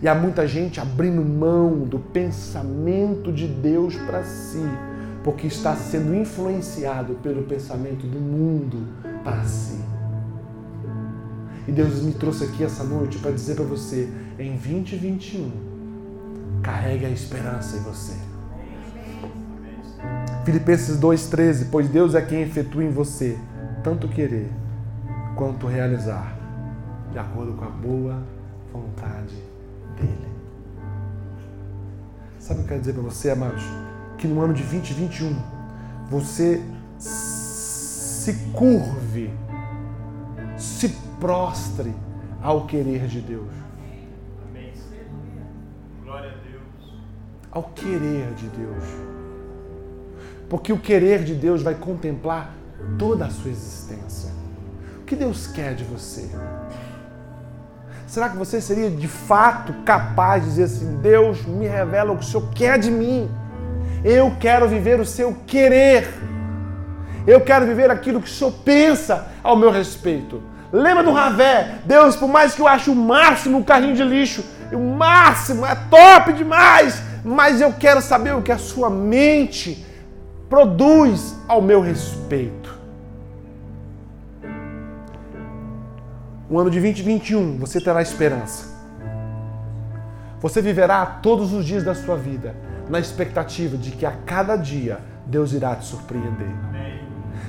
E 0.00 0.08
há 0.08 0.14
muita 0.14 0.48
gente 0.48 0.80
abrindo 0.80 1.22
mão 1.22 1.80
do 1.80 1.98
pensamento 1.98 3.30
de 3.30 3.46
Deus 3.46 3.94
para 3.94 4.24
si, 4.24 4.64
porque 5.22 5.46
está 5.46 5.76
sendo 5.76 6.14
influenciado 6.14 7.14
pelo 7.16 7.42
pensamento 7.42 8.06
do 8.06 8.18
mundo 8.18 8.86
para 9.22 9.44
si. 9.44 9.78
E 11.68 11.72
Deus 11.72 12.00
me 12.02 12.12
trouxe 12.12 12.44
aqui 12.44 12.64
essa 12.64 12.84
noite 12.84 13.18
para 13.18 13.32
dizer 13.32 13.54
para 13.54 13.64
você, 13.64 14.08
em 14.38 14.52
2021, 14.52 15.50
carregue 16.62 17.04
a 17.04 17.10
esperança 17.10 17.76
em 17.76 17.80
você. 17.80 18.14
Filipenses 20.44 20.98
2,13, 20.98 21.66
pois 21.70 21.88
Deus 21.88 22.14
é 22.14 22.22
quem 22.22 22.42
efetua 22.42 22.84
em 22.84 22.90
você 22.90 23.36
tanto 23.82 24.08
querer 24.08 24.50
quanto 25.36 25.66
realizar, 25.66 26.34
de 27.12 27.18
acordo 27.18 27.52
com 27.52 27.64
a 27.66 27.68
boa 27.68 28.22
vontade 28.72 29.36
dele. 29.96 30.26
Sabe 32.40 32.60
o 32.60 32.62
que 32.62 32.64
eu 32.64 32.68
quero 32.68 32.80
dizer 32.80 32.92
para 32.94 33.02
você, 33.02 33.30
amados? 33.30 33.62
Que 34.16 34.26
no 34.26 34.40
ano 34.40 34.54
de 34.54 34.62
2021 34.62 35.36
você 36.08 36.62
se 36.98 38.32
curve, 38.52 39.30
se 40.56 40.88
prostre 41.20 41.94
ao 42.42 42.66
querer 42.66 43.06
de 43.06 43.20
Deus. 43.20 43.52
Amém. 44.48 44.72
Glória 46.02 46.30
a 46.30 46.34
Deus. 46.34 46.94
Ao 47.50 47.62
querer 47.62 48.32
de 48.34 48.48
Deus. 48.48 48.84
Porque 50.48 50.72
o 50.72 50.78
querer 50.78 51.24
de 51.24 51.34
Deus 51.34 51.62
vai 51.62 51.74
contemplar 51.74 52.54
toda 52.98 53.26
a 53.26 53.30
sua 53.30 53.50
existência 53.50 54.45
que 55.06 55.14
Deus 55.14 55.46
quer 55.46 55.74
de 55.74 55.84
você? 55.84 56.28
Será 58.06 58.28
que 58.28 58.36
você 58.36 58.60
seria 58.60 58.90
de 58.90 59.06
fato 59.06 59.72
capaz 59.84 60.42
de 60.42 60.50
dizer 60.50 60.64
assim: 60.64 60.96
Deus 60.96 61.44
me 61.46 61.66
revela 61.66 62.12
o 62.12 62.18
que 62.18 62.24
o 62.24 62.26
Senhor 62.26 62.50
quer 62.50 62.78
de 62.78 62.90
mim? 62.90 63.30
Eu 64.04 64.36
quero 64.38 64.68
viver 64.68 65.00
o 65.00 65.04
seu 65.04 65.34
querer. 65.46 66.08
Eu 67.26 67.40
quero 67.40 67.66
viver 67.66 67.90
aquilo 67.90 68.20
que 68.20 68.28
o 68.28 68.32
Senhor 68.32 68.52
pensa 68.64 69.28
ao 69.42 69.56
meu 69.56 69.70
respeito. 69.70 70.42
Lembra 70.72 71.02
do 71.02 71.12
Ravé? 71.12 71.78
Deus, 71.84 72.16
por 72.16 72.28
mais 72.28 72.54
que 72.54 72.60
eu 72.60 72.68
ache 72.68 72.90
o 72.90 72.94
máximo 72.94 73.58
o 73.58 73.64
carrinho 73.64 73.94
de 73.94 74.02
lixo, 74.02 74.44
o 74.72 74.78
máximo 74.78 75.64
é 75.64 75.74
top 75.88 76.32
demais, 76.32 77.00
mas 77.24 77.60
eu 77.60 77.72
quero 77.72 78.00
saber 78.00 78.34
o 78.34 78.42
que 78.42 78.52
a 78.52 78.58
sua 78.58 78.90
mente 78.90 79.84
produz 80.48 81.36
ao 81.48 81.62
meu 81.62 81.80
respeito. 81.80 82.65
O 86.48 86.58
ano 86.58 86.70
de 86.70 86.80
2021, 86.80 87.58
você 87.58 87.80
terá 87.80 88.00
esperança. 88.00 88.76
Você 90.40 90.62
viverá 90.62 91.04
todos 91.04 91.52
os 91.52 91.64
dias 91.64 91.82
da 91.82 91.94
sua 91.94 92.16
vida 92.16 92.54
na 92.88 93.00
expectativa 93.00 93.76
de 93.76 93.90
que 93.90 94.06
a 94.06 94.12
cada 94.24 94.56
dia 94.56 95.00
Deus 95.26 95.52
irá 95.52 95.74
te 95.74 95.86
surpreender. 95.86 96.48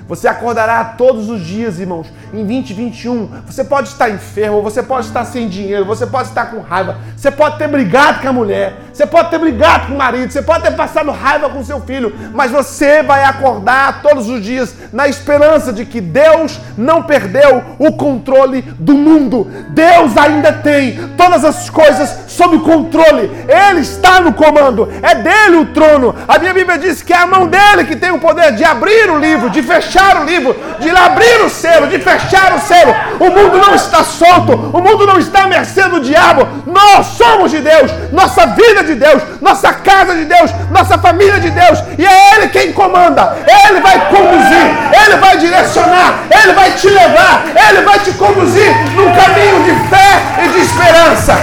Você 0.07 0.27
acordará 0.27 0.83
todos 0.83 1.29
os 1.29 1.41
dias, 1.41 1.79
irmãos, 1.79 2.07
em 2.33 2.45
2021. 2.45 3.41
Você 3.45 3.63
pode 3.63 3.89
estar 3.89 4.09
enfermo, 4.09 4.61
você 4.61 4.81
pode 4.81 5.05
estar 5.05 5.25
sem 5.25 5.47
dinheiro, 5.49 5.85
você 5.85 6.07
pode 6.07 6.29
estar 6.29 6.47
com 6.47 6.59
raiva, 6.61 6.97
você 7.15 7.29
pode 7.29 7.57
ter 7.57 7.67
brigado 7.67 8.21
com 8.21 8.29
a 8.29 8.33
mulher, 8.33 8.77
você 8.97 9.05
pode 9.05 9.29
ter 9.29 9.37
brigado 9.37 9.87
com 9.87 9.93
o 9.93 9.97
marido, 9.97 10.33
você 10.33 10.41
pode 10.41 10.63
ter 10.63 10.71
passado 10.71 11.11
raiva 11.11 11.47
com 11.51 11.63
seu 11.63 11.79
filho, 11.81 12.15
mas 12.33 12.49
você 12.49 13.03
vai 13.03 13.23
acordar 13.23 14.01
todos 14.01 14.27
os 14.27 14.41
dias 14.43 14.73
na 14.91 15.07
esperança 15.07 15.71
de 15.71 15.85
que 15.85 16.01
Deus 16.01 16.59
não 16.75 17.03
perdeu 17.03 17.63
o 17.77 17.91
controle 17.91 18.63
do 18.79 18.95
mundo. 18.95 19.51
Deus 19.69 20.17
ainda 20.17 20.51
tem 20.51 20.97
todas 21.15 21.45
as 21.45 21.69
coisas 21.69 22.25
sob 22.27 22.57
controle. 22.59 23.29
Ele 23.47 23.81
está 23.81 24.19
no 24.19 24.33
comando. 24.33 24.89
É 25.03 25.13
dele 25.13 25.57
o 25.57 25.65
trono. 25.67 26.15
A 26.27 26.39
minha 26.39 26.53
Bíblia 26.55 26.79
diz 26.79 27.03
que 27.03 27.13
é 27.13 27.17
a 27.17 27.27
mão 27.27 27.45
dele 27.45 27.85
que 27.85 27.95
tem 27.95 28.09
o 28.09 28.19
poder 28.19 28.53
de 28.53 28.63
abrir 28.63 29.11
o 29.11 29.19
livro, 29.19 29.51
de 29.51 29.61
fechar 29.61 30.21
o 30.21 30.25
livro, 30.25 30.55
de 30.79 30.89
abrir 30.89 31.45
o 31.45 31.49
selo, 31.51 31.85
de 31.85 31.99
fechar 31.99 32.55
o 32.55 32.59
selo. 32.59 32.95
O 33.19 33.29
mundo 33.29 33.59
não 33.59 33.75
está 33.75 34.03
solto, 34.03 34.53
o 34.53 34.81
mundo 34.81 35.05
não 35.05 35.19
está 35.19 35.43
à 35.43 35.47
mercê 35.47 35.83
do 35.83 35.99
diabo. 35.99 36.47
Nós 36.65 37.05
somos 37.07 37.51
de 37.51 37.59
Deus, 37.59 37.91
nossa 38.11 38.47
vida 38.47 38.79
é 38.79 38.86
de 38.87 38.95
Deus, 38.95 39.21
nossa 39.41 39.71
casa 39.73 40.15
de 40.15 40.25
Deus, 40.25 40.51
nossa 40.71 40.97
família 40.97 41.39
de 41.39 41.51
Deus, 41.51 41.83
e 41.97 42.05
é 42.05 42.35
Ele 42.35 42.47
quem 42.47 42.73
comanda. 42.73 43.37
Ele 43.67 43.79
vai 43.81 43.99
conduzir, 44.09 44.65
ele 45.05 45.17
vai 45.17 45.37
direcionar, 45.37 46.23
ele 46.31 46.53
vai 46.53 46.71
te 46.71 46.89
levar, 46.89 47.43
ele 47.69 47.81
vai 47.81 47.99
te 47.99 48.11
conduzir 48.13 48.75
num 48.95 49.13
caminho 49.13 49.63
de 49.63 49.89
fé 49.89 50.43
e 50.43 50.47
de 50.49 50.59
esperança. 50.59 51.35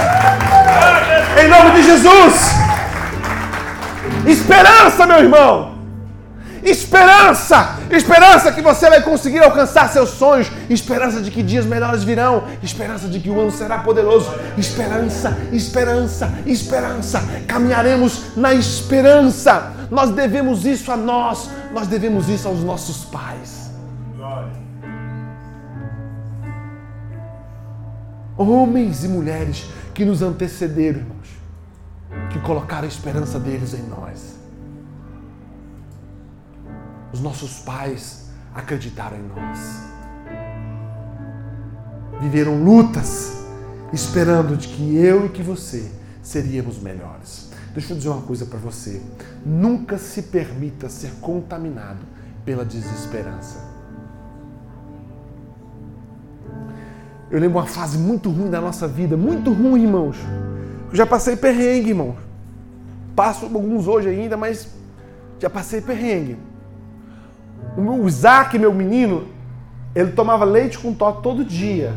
Em 1.41 1.47
nome 1.47 1.71
de 1.71 1.83
Jesus. 1.83 2.55
Esperança, 4.25 5.05
meu 5.05 5.19
irmão. 5.19 5.74
Esperança! 6.65 7.77
Esperança 7.91 8.51
que 8.51 8.59
você 8.59 8.89
vai 8.89 8.99
conseguir 9.03 9.37
alcançar 9.43 9.87
seus 9.89 10.09
sonhos. 10.09 10.51
Esperança 10.67 11.21
de 11.21 11.29
que 11.29 11.43
dias 11.43 11.63
melhores 11.63 12.03
virão. 12.03 12.43
Esperança 12.63 13.07
de 13.07 13.19
que 13.19 13.29
o 13.29 13.39
ano 13.39 13.51
será 13.51 13.77
poderoso. 13.77 14.33
Esperança, 14.57 15.37
esperança, 15.53 16.33
esperança. 16.43 17.21
Caminharemos 17.47 18.35
na 18.35 18.51
esperança. 18.51 19.73
Nós 19.91 20.09
devemos 20.09 20.65
isso 20.65 20.91
a 20.91 20.97
nós. 20.97 21.51
Nós 21.71 21.87
devemos 21.87 22.27
isso 22.29 22.47
aos 22.47 22.61
nossos 22.61 23.05
pais. 23.05 23.69
Homens 28.35 29.03
e 29.03 29.07
mulheres 29.07 29.65
que 29.93 30.03
nos 30.03 30.23
antecederam, 30.23 31.01
irmãos. 31.01 31.29
Que 32.31 32.39
colocaram 32.39 32.85
a 32.85 32.87
esperança 32.87 33.39
deles 33.39 33.75
em 33.75 33.83
nós. 33.83 34.34
Os 37.15 37.21
nossos 37.21 37.59
pais 37.59 38.25
acreditaram 38.53 39.15
em 39.15 39.21
nós. 39.21 39.59
Viveram 42.19 42.61
lutas 42.61 43.37
esperando 43.93 44.57
de 44.57 44.67
que 44.67 44.97
eu 44.97 45.25
e 45.25 45.29
que 45.29 45.41
você 45.41 45.89
seríamos 46.21 46.77
melhores. 46.77 47.51
Deixa 47.73 47.93
eu 47.93 47.97
dizer 47.97 48.09
uma 48.09 48.21
coisa 48.21 48.45
para 48.45 48.59
você. 48.59 49.01
Nunca 49.45 49.97
se 49.97 50.23
permita 50.23 50.89
ser 50.89 51.09
contaminado 51.21 51.99
pela 52.43 52.65
desesperança. 52.65 53.63
Eu 57.31 57.39
lembro 57.39 57.59
uma 57.59 57.65
fase 57.65 57.97
muito 57.97 58.29
ruim 58.29 58.49
da 58.49 58.59
nossa 58.59 58.89
vida, 58.89 59.15
muito 59.15 59.53
ruim, 59.53 59.83
irmãos. 59.83 60.17
Eu 60.89 60.95
já 60.97 61.05
passei 61.05 61.37
perrengue, 61.37 61.91
irmãos. 61.91 62.17
Passo 63.15 63.45
alguns 63.45 63.87
hoje 63.87 64.09
ainda, 64.09 64.35
mas 64.35 64.67
já 65.39 65.49
passei 65.49 65.79
perrengue. 65.79 66.37
O 67.77 68.07
Isaac, 68.07 68.57
meu 68.57 68.73
menino, 68.73 69.27
ele 69.93 70.11
tomava 70.11 70.45
leite 70.45 70.77
com 70.77 70.93
Todd 70.93 71.21
todo 71.21 71.43
dia. 71.43 71.93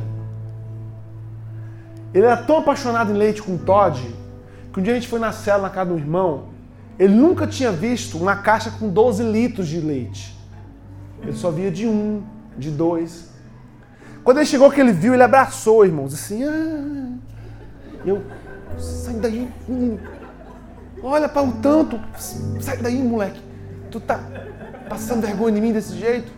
Ele 2.14 2.24
era 2.24 2.36
tão 2.36 2.58
apaixonado 2.58 3.12
em 3.12 3.16
leite 3.16 3.42
com 3.42 3.56
Todd 3.56 4.14
que 4.72 4.80
um 4.80 4.82
dia 4.82 4.92
a 4.92 4.96
gente 4.96 5.08
foi 5.08 5.18
na 5.18 5.32
cela 5.32 5.62
na 5.62 5.70
casa 5.70 5.90
do 5.90 5.98
irmão. 5.98 6.48
Ele 6.98 7.14
nunca 7.14 7.46
tinha 7.46 7.70
visto 7.70 8.18
uma 8.18 8.36
caixa 8.36 8.70
com 8.70 8.88
12 8.88 9.22
litros 9.22 9.68
de 9.68 9.80
leite. 9.80 10.36
Ele 11.22 11.32
só 11.32 11.50
via 11.50 11.70
de 11.70 11.86
um, 11.86 12.22
de 12.56 12.70
dois. 12.70 13.30
Quando 14.24 14.38
ele 14.38 14.46
chegou 14.46 14.70
que 14.70 14.80
ele 14.80 14.92
viu, 14.92 15.14
ele 15.14 15.22
abraçou, 15.22 15.84
irmãos, 15.84 16.12
assim. 16.12 16.44
Ah. 16.44 17.16
Eu, 18.04 18.22
sai 18.78 19.14
daí, 19.14 19.48
menino. 19.66 20.00
Olha 21.02 21.28
para 21.28 21.42
o 21.42 21.52
tanto. 21.52 22.00
Sai 22.60 22.76
daí, 22.78 23.02
moleque. 23.02 23.40
Tu 23.90 24.00
tá, 24.00 24.20
passando 24.88 25.22
vergonha 25.22 25.54
de 25.54 25.60
mim 25.60 25.72
desse 25.72 25.94
jeito. 25.94 26.32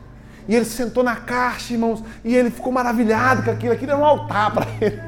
E 0.49 0.55
ele 0.55 0.65
sentou 0.65 1.05
na 1.05 1.17
caixa, 1.17 1.73
irmãos, 1.73 2.03
e 2.25 2.35
ele 2.35 2.51
ficou 2.51 2.73
maravilhado 2.73 3.43
com 3.43 3.51
aquilo. 3.51 3.73
Aquilo 3.73 3.93
era 3.93 4.01
um 4.01 4.05
altar 4.05 4.53
para 4.53 4.67
ele, 4.81 5.01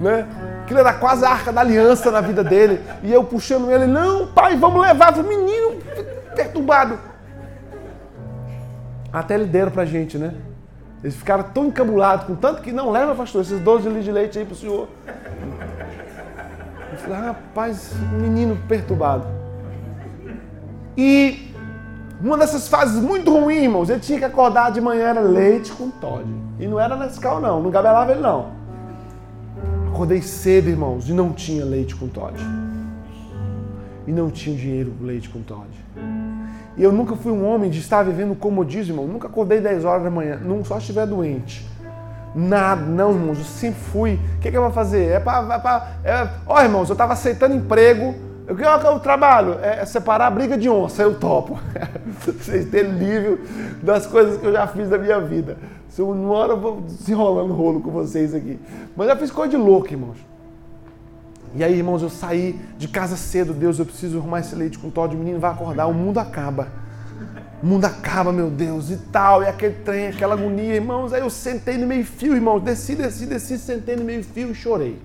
né? 0.00 0.26
Aquilo 0.62 0.80
era 0.80 0.92
quase 0.92 1.24
a 1.24 1.30
arca 1.30 1.52
da 1.52 1.60
aliança 1.60 2.10
na 2.10 2.20
vida 2.20 2.42
dele. 2.42 2.80
E 3.02 3.12
eu 3.12 3.24
puxando 3.24 3.70
ele, 3.70 3.86
não, 3.86 4.26
pai, 4.28 4.56
vamos 4.56 4.80
levar. 4.80 5.16
o 5.18 5.24
menino 5.24 5.80
perturbado. 6.34 6.98
Até 9.12 9.34
ele 9.34 9.46
deram 9.46 9.70
pra 9.70 9.84
gente, 9.84 10.18
né? 10.18 10.34
Eles 11.02 11.16
ficaram 11.16 11.44
tão 11.44 11.66
encabulados, 11.66 12.26
com 12.26 12.34
tanto 12.34 12.62
que 12.62 12.72
não 12.72 12.90
leva, 12.90 13.14
pastor, 13.14 13.42
esses 13.42 13.60
12 13.60 13.86
litros 13.86 14.04
de 14.04 14.12
leite 14.12 14.38
aí 14.38 14.44
pro 14.44 14.56
senhor. 14.56 14.88
Eu 16.92 16.98
falei, 16.98 17.20
rapaz, 17.20 17.92
menino 18.12 18.58
perturbado. 18.66 19.26
E 20.96 21.45
uma 22.20 22.38
dessas 22.38 22.66
fases 22.68 23.02
muito 23.02 23.30
ruins, 23.30 23.62
irmãos, 23.62 23.90
ele 23.90 24.00
tinha 24.00 24.18
que 24.18 24.24
acordar 24.24 24.72
de 24.72 24.80
manhã, 24.80 25.08
era 25.08 25.20
leite 25.20 25.72
com 25.72 25.90
Todd. 25.90 26.24
E 26.58 26.66
não 26.66 26.80
era 26.80 26.96
Nescau, 26.96 27.40
não, 27.40 27.62
não 27.62 27.70
gabelava 27.70 28.12
ele, 28.12 28.20
não. 28.20 28.46
Acordei 29.88 30.22
cedo, 30.22 30.68
irmãos, 30.68 31.08
e 31.08 31.12
não 31.12 31.32
tinha 31.32 31.64
leite 31.64 31.94
com 31.94 32.08
Todd. 32.08 32.34
E 34.06 34.12
não 34.12 34.30
tinha 34.30 34.56
dinheiro 34.56 34.94
com 34.98 35.04
leite 35.04 35.28
com 35.28 35.42
Todd. 35.42 35.68
E 36.76 36.82
eu 36.82 36.92
nunca 36.92 37.16
fui 37.16 37.32
um 37.32 37.46
homem 37.46 37.70
de 37.70 37.80
estar 37.80 38.02
vivendo 38.02 38.34
comodismo, 38.34 38.94
irmão. 38.94 39.06
Nunca 39.06 39.28
acordei 39.28 39.60
10 39.60 39.84
horas 39.84 40.04
da 40.04 40.10
manhã, 40.10 40.40
não 40.42 40.64
só 40.64 40.78
estiver 40.78 41.06
doente. 41.06 41.66
Nada, 42.34 42.82
não, 42.82 43.12
irmãos, 43.12 43.38
eu 43.38 43.44
sempre 43.44 43.80
fui. 43.80 44.20
O 44.36 44.40
que, 44.40 44.50
que 44.50 44.56
eu 44.56 44.62
vou 44.62 44.70
fazer? 44.70 45.06
É 45.06 45.20
para. 45.20 45.88
É, 46.04 46.28
ó, 46.46 46.62
irmãos, 46.62 46.88
eu 46.88 46.92
estava 46.92 47.14
aceitando 47.14 47.54
emprego 47.54 48.14
o 48.48 48.54
que 48.54 48.62
é 48.62 48.90
o 48.90 49.00
trabalho? 49.00 49.58
É 49.60 49.84
separar 49.84 50.28
a 50.28 50.30
briga 50.30 50.56
de 50.56 50.68
onça, 50.68 51.02
eu 51.02 51.18
topo. 51.18 51.58
Vocês 52.24 52.70
terem 52.70 52.92
livro 52.92 53.40
das 53.82 54.06
coisas 54.06 54.38
que 54.38 54.46
eu 54.46 54.52
já 54.52 54.68
fiz 54.68 54.88
na 54.88 54.98
minha 54.98 55.20
vida. 55.20 55.56
Se 55.88 56.00
uma 56.00 56.32
hora 56.32 56.52
eu 56.52 56.60
vou 56.60 56.80
desenrolando 56.80 57.52
rolo 57.52 57.80
com 57.80 57.90
vocês 57.90 58.34
aqui. 58.34 58.60
Mas 58.94 59.08
já 59.08 59.16
fiz 59.16 59.30
coisa 59.30 59.50
de 59.50 59.56
louco, 59.56 59.90
irmãos. 59.90 60.18
E 61.54 61.64
aí, 61.64 61.74
irmãos, 61.74 62.02
eu 62.02 62.10
saí 62.10 62.60
de 62.76 62.86
casa 62.86 63.16
cedo. 63.16 63.54
Deus, 63.54 63.78
eu 63.78 63.86
preciso 63.86 64.18
arrumar 64.18 64.40
esse 64.40 64.54
leite 64.54 64.78
com 64.78 64.90
Todd. 64.90 65.16
O 65.16 65.18
menino 65.18 65.40
vai 65.40 65.50
acordar, 65.50 65.86
o 65.86 65.94
mundo 65.94 66.18
acaba. 66.18 66.68
O 67.62 67.66
mundo 67.66 67.86
acaba, 67.86 68.30
meu 68.30 68.50
Deus, 68.50 68.90
e 68.90 68.98
tal. 69.10 69.42
E 69.42 69.46
aquele 69.46 69.76
trem, 69.76 70.08
aquela 70.08 70.34
agonia, 70.34 70.74
irmãos. 70.74 71.14
Aí 71.14 71.22
eu 71.22 71.30
sentei 71.30 71.78
no 71.78 71.86
meio 71.86 72.04
fio, 72.04 72.34
irmãos. 72.34 72.60
Desci, 72.60 72.94
desci, 72.94 73.24
desci, 73.24 73.58
sentei 73.58 73.96
no 73.96 74.04
meio 74.04 74.22
fio 74.22 74.50
e 74.50 74.54
chorei. 74.54 75.00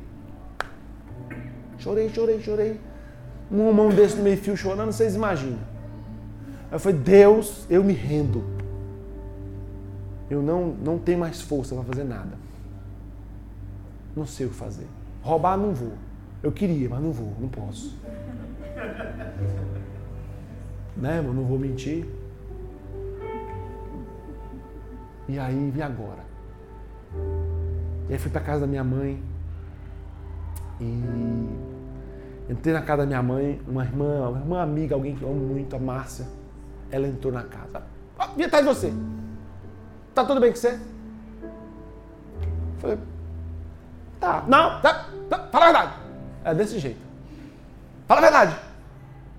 Chorei, 1.80 2.10
chorei, 2.10 2.42
chorei 2.42 2.91
um 3.52 3.74
mão 3.74 3.90
desse 3.90 4.16
no 4.16 4.24
meio 4.24 4.38
fio 4.38 4.56
chorando, 4.56 4.92
vocês 4.92 5.14
imaginam. 5.14 5.60
Eu 6.72 6.80
falei, 6.80 6.98
Deus, 6.98 7.66
eu 7.70 7.84
me 7.84 7.94
rendo. 7.94 8.44
Eu 10.30 10.42
não, 10.42 10.68
não 10.68 10.98
tenho 10.98 11.20
mais 11.20 11.42
força 11.42 11.76
para 11.76 11.84
fazer 11.84 12.06
nada. 12.06 12.38
Não 14.16 14.26
sei 14.26 14.46
o 14.46 14.50
que 14.50 14.56
fazer. 14.56 14.88
Roubar 15.22 15.58
não 15.58 15.74
vou. 15.74 15.94
Eu 16.42 16.52
queria, 16.52 16.90
mas 16.90 17.02
não 17.02 17.12
vou, 17.12 17.34
não 17.40 17.50
posso. 17.50 17.96
né, 20.96 21.18
irmão? 21.18 21.34
Não 21.34 21.44
vou 21.44 21.60
mentir. 21.60 22.06
E 25.28 25.38
aí, 25.38 25.74
e 25.76 25.82
agora? 25.82 26.24
E 28.10 28.14
aí 28.14 28.20
fui 28.20 28.32
para 28.32 28.42
casa 28.42 28.62
da 28.62 28.68
minha 28.68 28.84
mãe. 28.84 29.22
E 30.80 31.71
Entrei 32.50 32.74
na 32.74 32.82
casa 32.82 33.04
da 33.04 33.06
minha 33.06 33.24
mãe, 33.24 33.62
uma 33.68 33.84
irmã, 33.84 34.30
uma 34.30 34.40
irmã 34.40 34.62
amiga, 34.62 34.96
alguém 34.96 35.16
que 35.16 35.22
eu 35.22 35.30
amo 35.30 35.40
muito, 35.40 35.76
a 35.76 35.80
Márcia. 35.80 36.26
Ela 36.90 37.08
entrou 37.08 37.32
na 37.32 37.44
casa. 37.44 37.84
Ah, 38.18 38.28
vim 38.36 38.44
atrás 38.44 38.66
de 38.66 38.74
você. 38.74 38.94
Tá 40.14 40.26
tudo 40.26 40.42
bem 40.42 40.52
com 40.52 40.58
você? 40.58 40.80
Falei, 42.80 42.98
tá. 44.20 44.44
Não, 44.48 44.82
tá, 44.82 45.08
tá, 45.30 45.48
fala 45.52 45.66
a 45.66 45.72
verdade. 45.72 45.94
É 46.44 46.54
desse 46.54 46.80
jeito. 46.80 47.00
Fala 48.08 48.20
a 48.20 48.24
verdade. 48.24 48.56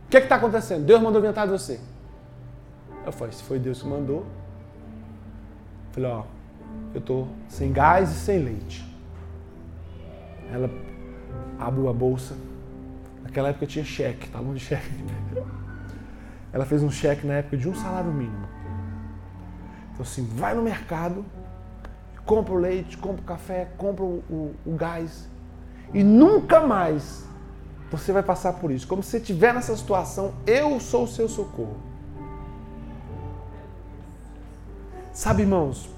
O 0.07 0.11
que 0.11 0.17
é 0.17 0.21
que 0.21 0.29
tá 0.29 0.37
acontecendo? 0.37 0.85
Deus 0.85 1.01
mandou 1.01 1.21
vir 1.21 1.29
atrás 1.29 1.51
de 1.51 1.59
você. 1.59 1.81
Eu 3.05 3.13
falei, 3.13 3.33
se 3.33 3.43
foi 3.43 3.59
Deus 3.59 3.83
que 3.83 3.89
mandou. 3.89 4.25
Falei, 5.93 6.11
ó, 6.11 6.25
eu 6.95 7.01
tô 7.01 7.27
sem 7.49 7.73
gás 7.73 8.11
e 8.11 8.15
sem 8.15 8.39
leite. 8.39 8.85
Ela 10.51 10.71
abriu 11.59 11.89
a 11.89 11.93
bolsa, 11.93 12.35
Naquela 13.23 13.49
época 13.49 13.67
tinha 13.67 13.85
cheque, 13.85 14.29
talão 14.29 14.53
de 14.55 14.61
cheque. 14.61 14.91
Ela 16.53 16.67
fez 16.67 16.83
um 16.83 16.91
cheque 16.91 17.27
na 17.27 17.35
época 17.35 17.57
de 17.57 17.69
um 17.69 17.75
salário 17.75 18.13
mínimo. 18.13 18.47
Então 19.93 20.03
assim, 20.03 20.25
vai 20.25 20.55
no 20.55 20.63
mercado, 20.63 21.25
compra 22.27 22.53
o 22.53 22.57
leite, 22.57 22.97
compra 22.99 23.23
o 23.23 23.25
café, 23.25 23.69
compra 23.79 24.05
o, 24.05 24.23
o, 24.29 24.55
o 24.67 24.75
gás. 24.75 25.29
E 25.95 26.03
nunca 26.03 26.61
mais 26.61 27.25
você 27.91 28.13
vai 28.13 28.23
passar 28.23 28.55
por 28.55 28.71
isso. 28.71 28.87
Como 28.87 29.03
você 29.03 29.19
estiver 29.19 29.55
nessa 29.55 29.77
situação, 29.77 30.35
eu 30.47 30.81
sou 30.81 31.05
o 31.05 31.09
seu 31.09 31.29
socorro. 31.29 31.77
Sabe, 35.13 35.43
irmãos, 35.43 35.91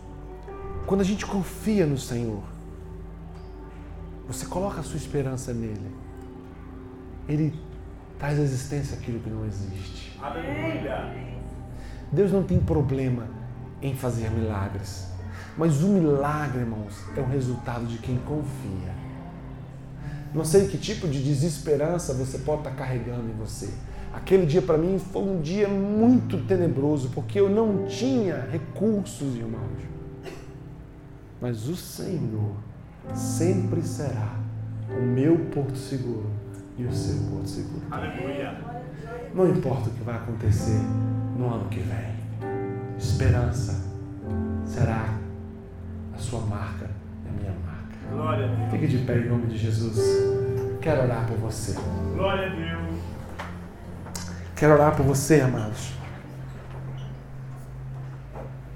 quando 0.86 1.00
a 1.00 1.04
gente 1.04 1.24
confia 1.24 1.86
no 1.86 1.96
Senhor, 1.96 2.42
você 4.26 4.44
coloca 4.46 4.80
a 4.80 4.82
sua 4.82 4.96
esperança 4.96 5.52
nele 5.52 6.03
ele 7.28 7.54
traz 8.18 8.38
à 8.38 8.42
existência 8.42 8.96
aquilo 8.96 9.20
que 9.20 9.30
não 9.30 9.44
existe. 9.44 10.18
Aleluia! 10.20 11.12
Deus 12.12 12.32
não 12.32 12.42
tem 12.42 12.58
problema 12.60 13.26
em 13.82 13.94
fazer 13.94 14.30
milagres. 14.30 15.08
Mas 15.56 15.82
o 15.82 15.88
milagre, 15.88 16.60
irmãos, 16.60 17.04
é 17.16 17.20
o 17.20 17.26
resultado 17.26 17.86
de 17.86 17.98
quem 17.98 18.16
confia. 18.18 18.94
Não 20.34 20.44
sei 20.44 20.66
que 20.66 20.76
tipo 20.76 21.06
de 21.06 21.22
desesperança 21.22 22.12
você 22.12 22.38
pode 22.38 22.62
estar 22.62 22.72
carregando 22.72 23.28
em 23.28 23.34
você, 23.34 23.70
Aquele 24.14 24.46
dia 24.46 24.62
para 24.62 24.78
mim 24.78 24.96
foi 24.96 25.22
um 25.22 25.40
dia 25.40 25.66
muito 25.66 26.38
tenebroso, 26.46 27.10
porque 27.10 27.38
eu 27.38 27.50
não 27.50 27.84
tinha 27.86 28.48
recursos, 28.48 29.34
irmãos. 29.34 29.82
Mas 31.40 31.68
o 31.68 31.74
Senhor 31.74 32.54
sempre 33.12 33.82
será 33.82 34.38
o 34.96 35.02
meu 35.02 35.36
porto 35.46 35.76
seguro 35.76 36.30
e 36.76 36.84
o 36.84 36.92
seu 36.92 37.16
porto 37.30 37.48
seguro. 37.48 37.82
Aleluia. 37.90 38.56
Não 39.34 39.48
importa 39.48 39.88
o 39.88 39.92
que 39.92 40.02
vai 40.02 40.16
acontecer 40.16 40.80
no 41.36 41.52
ano 41.52 41.68
que 41.68 41.80
vem. 41.80 42.14
Esperança 42.98 43.84
será 44.64 45.18
a 46.14 46.18
sua 46.18 46.40
marca 46.40 46.90
e 47.24 47.28
a 47.28 47.32
minha 47.32 47.54
marca. 47.66 47.96
Glória 48.10 48.46
a 48.46 48.54
Deus. 48.54 48.70
Fique 48.70 48.86
de 48.86 48.98
pé 48.98 49.18
em 49.18 49.28
nome 49.28 49.46
de 49.46 49.58
Jesus. 49.58 49.98
Quero 50.80 51.02
orar 51.02 51.26
por 51.26 51.36
você. 51.38 51.74
Glória 52.14 52.46
a 52.46 52.54
Deus. 52.54 53.00
Quero 54.56 54.74
orar 54.74 54.96
por 54.96 55.04
você, 55.04 55.40
amados. 55.40 55.92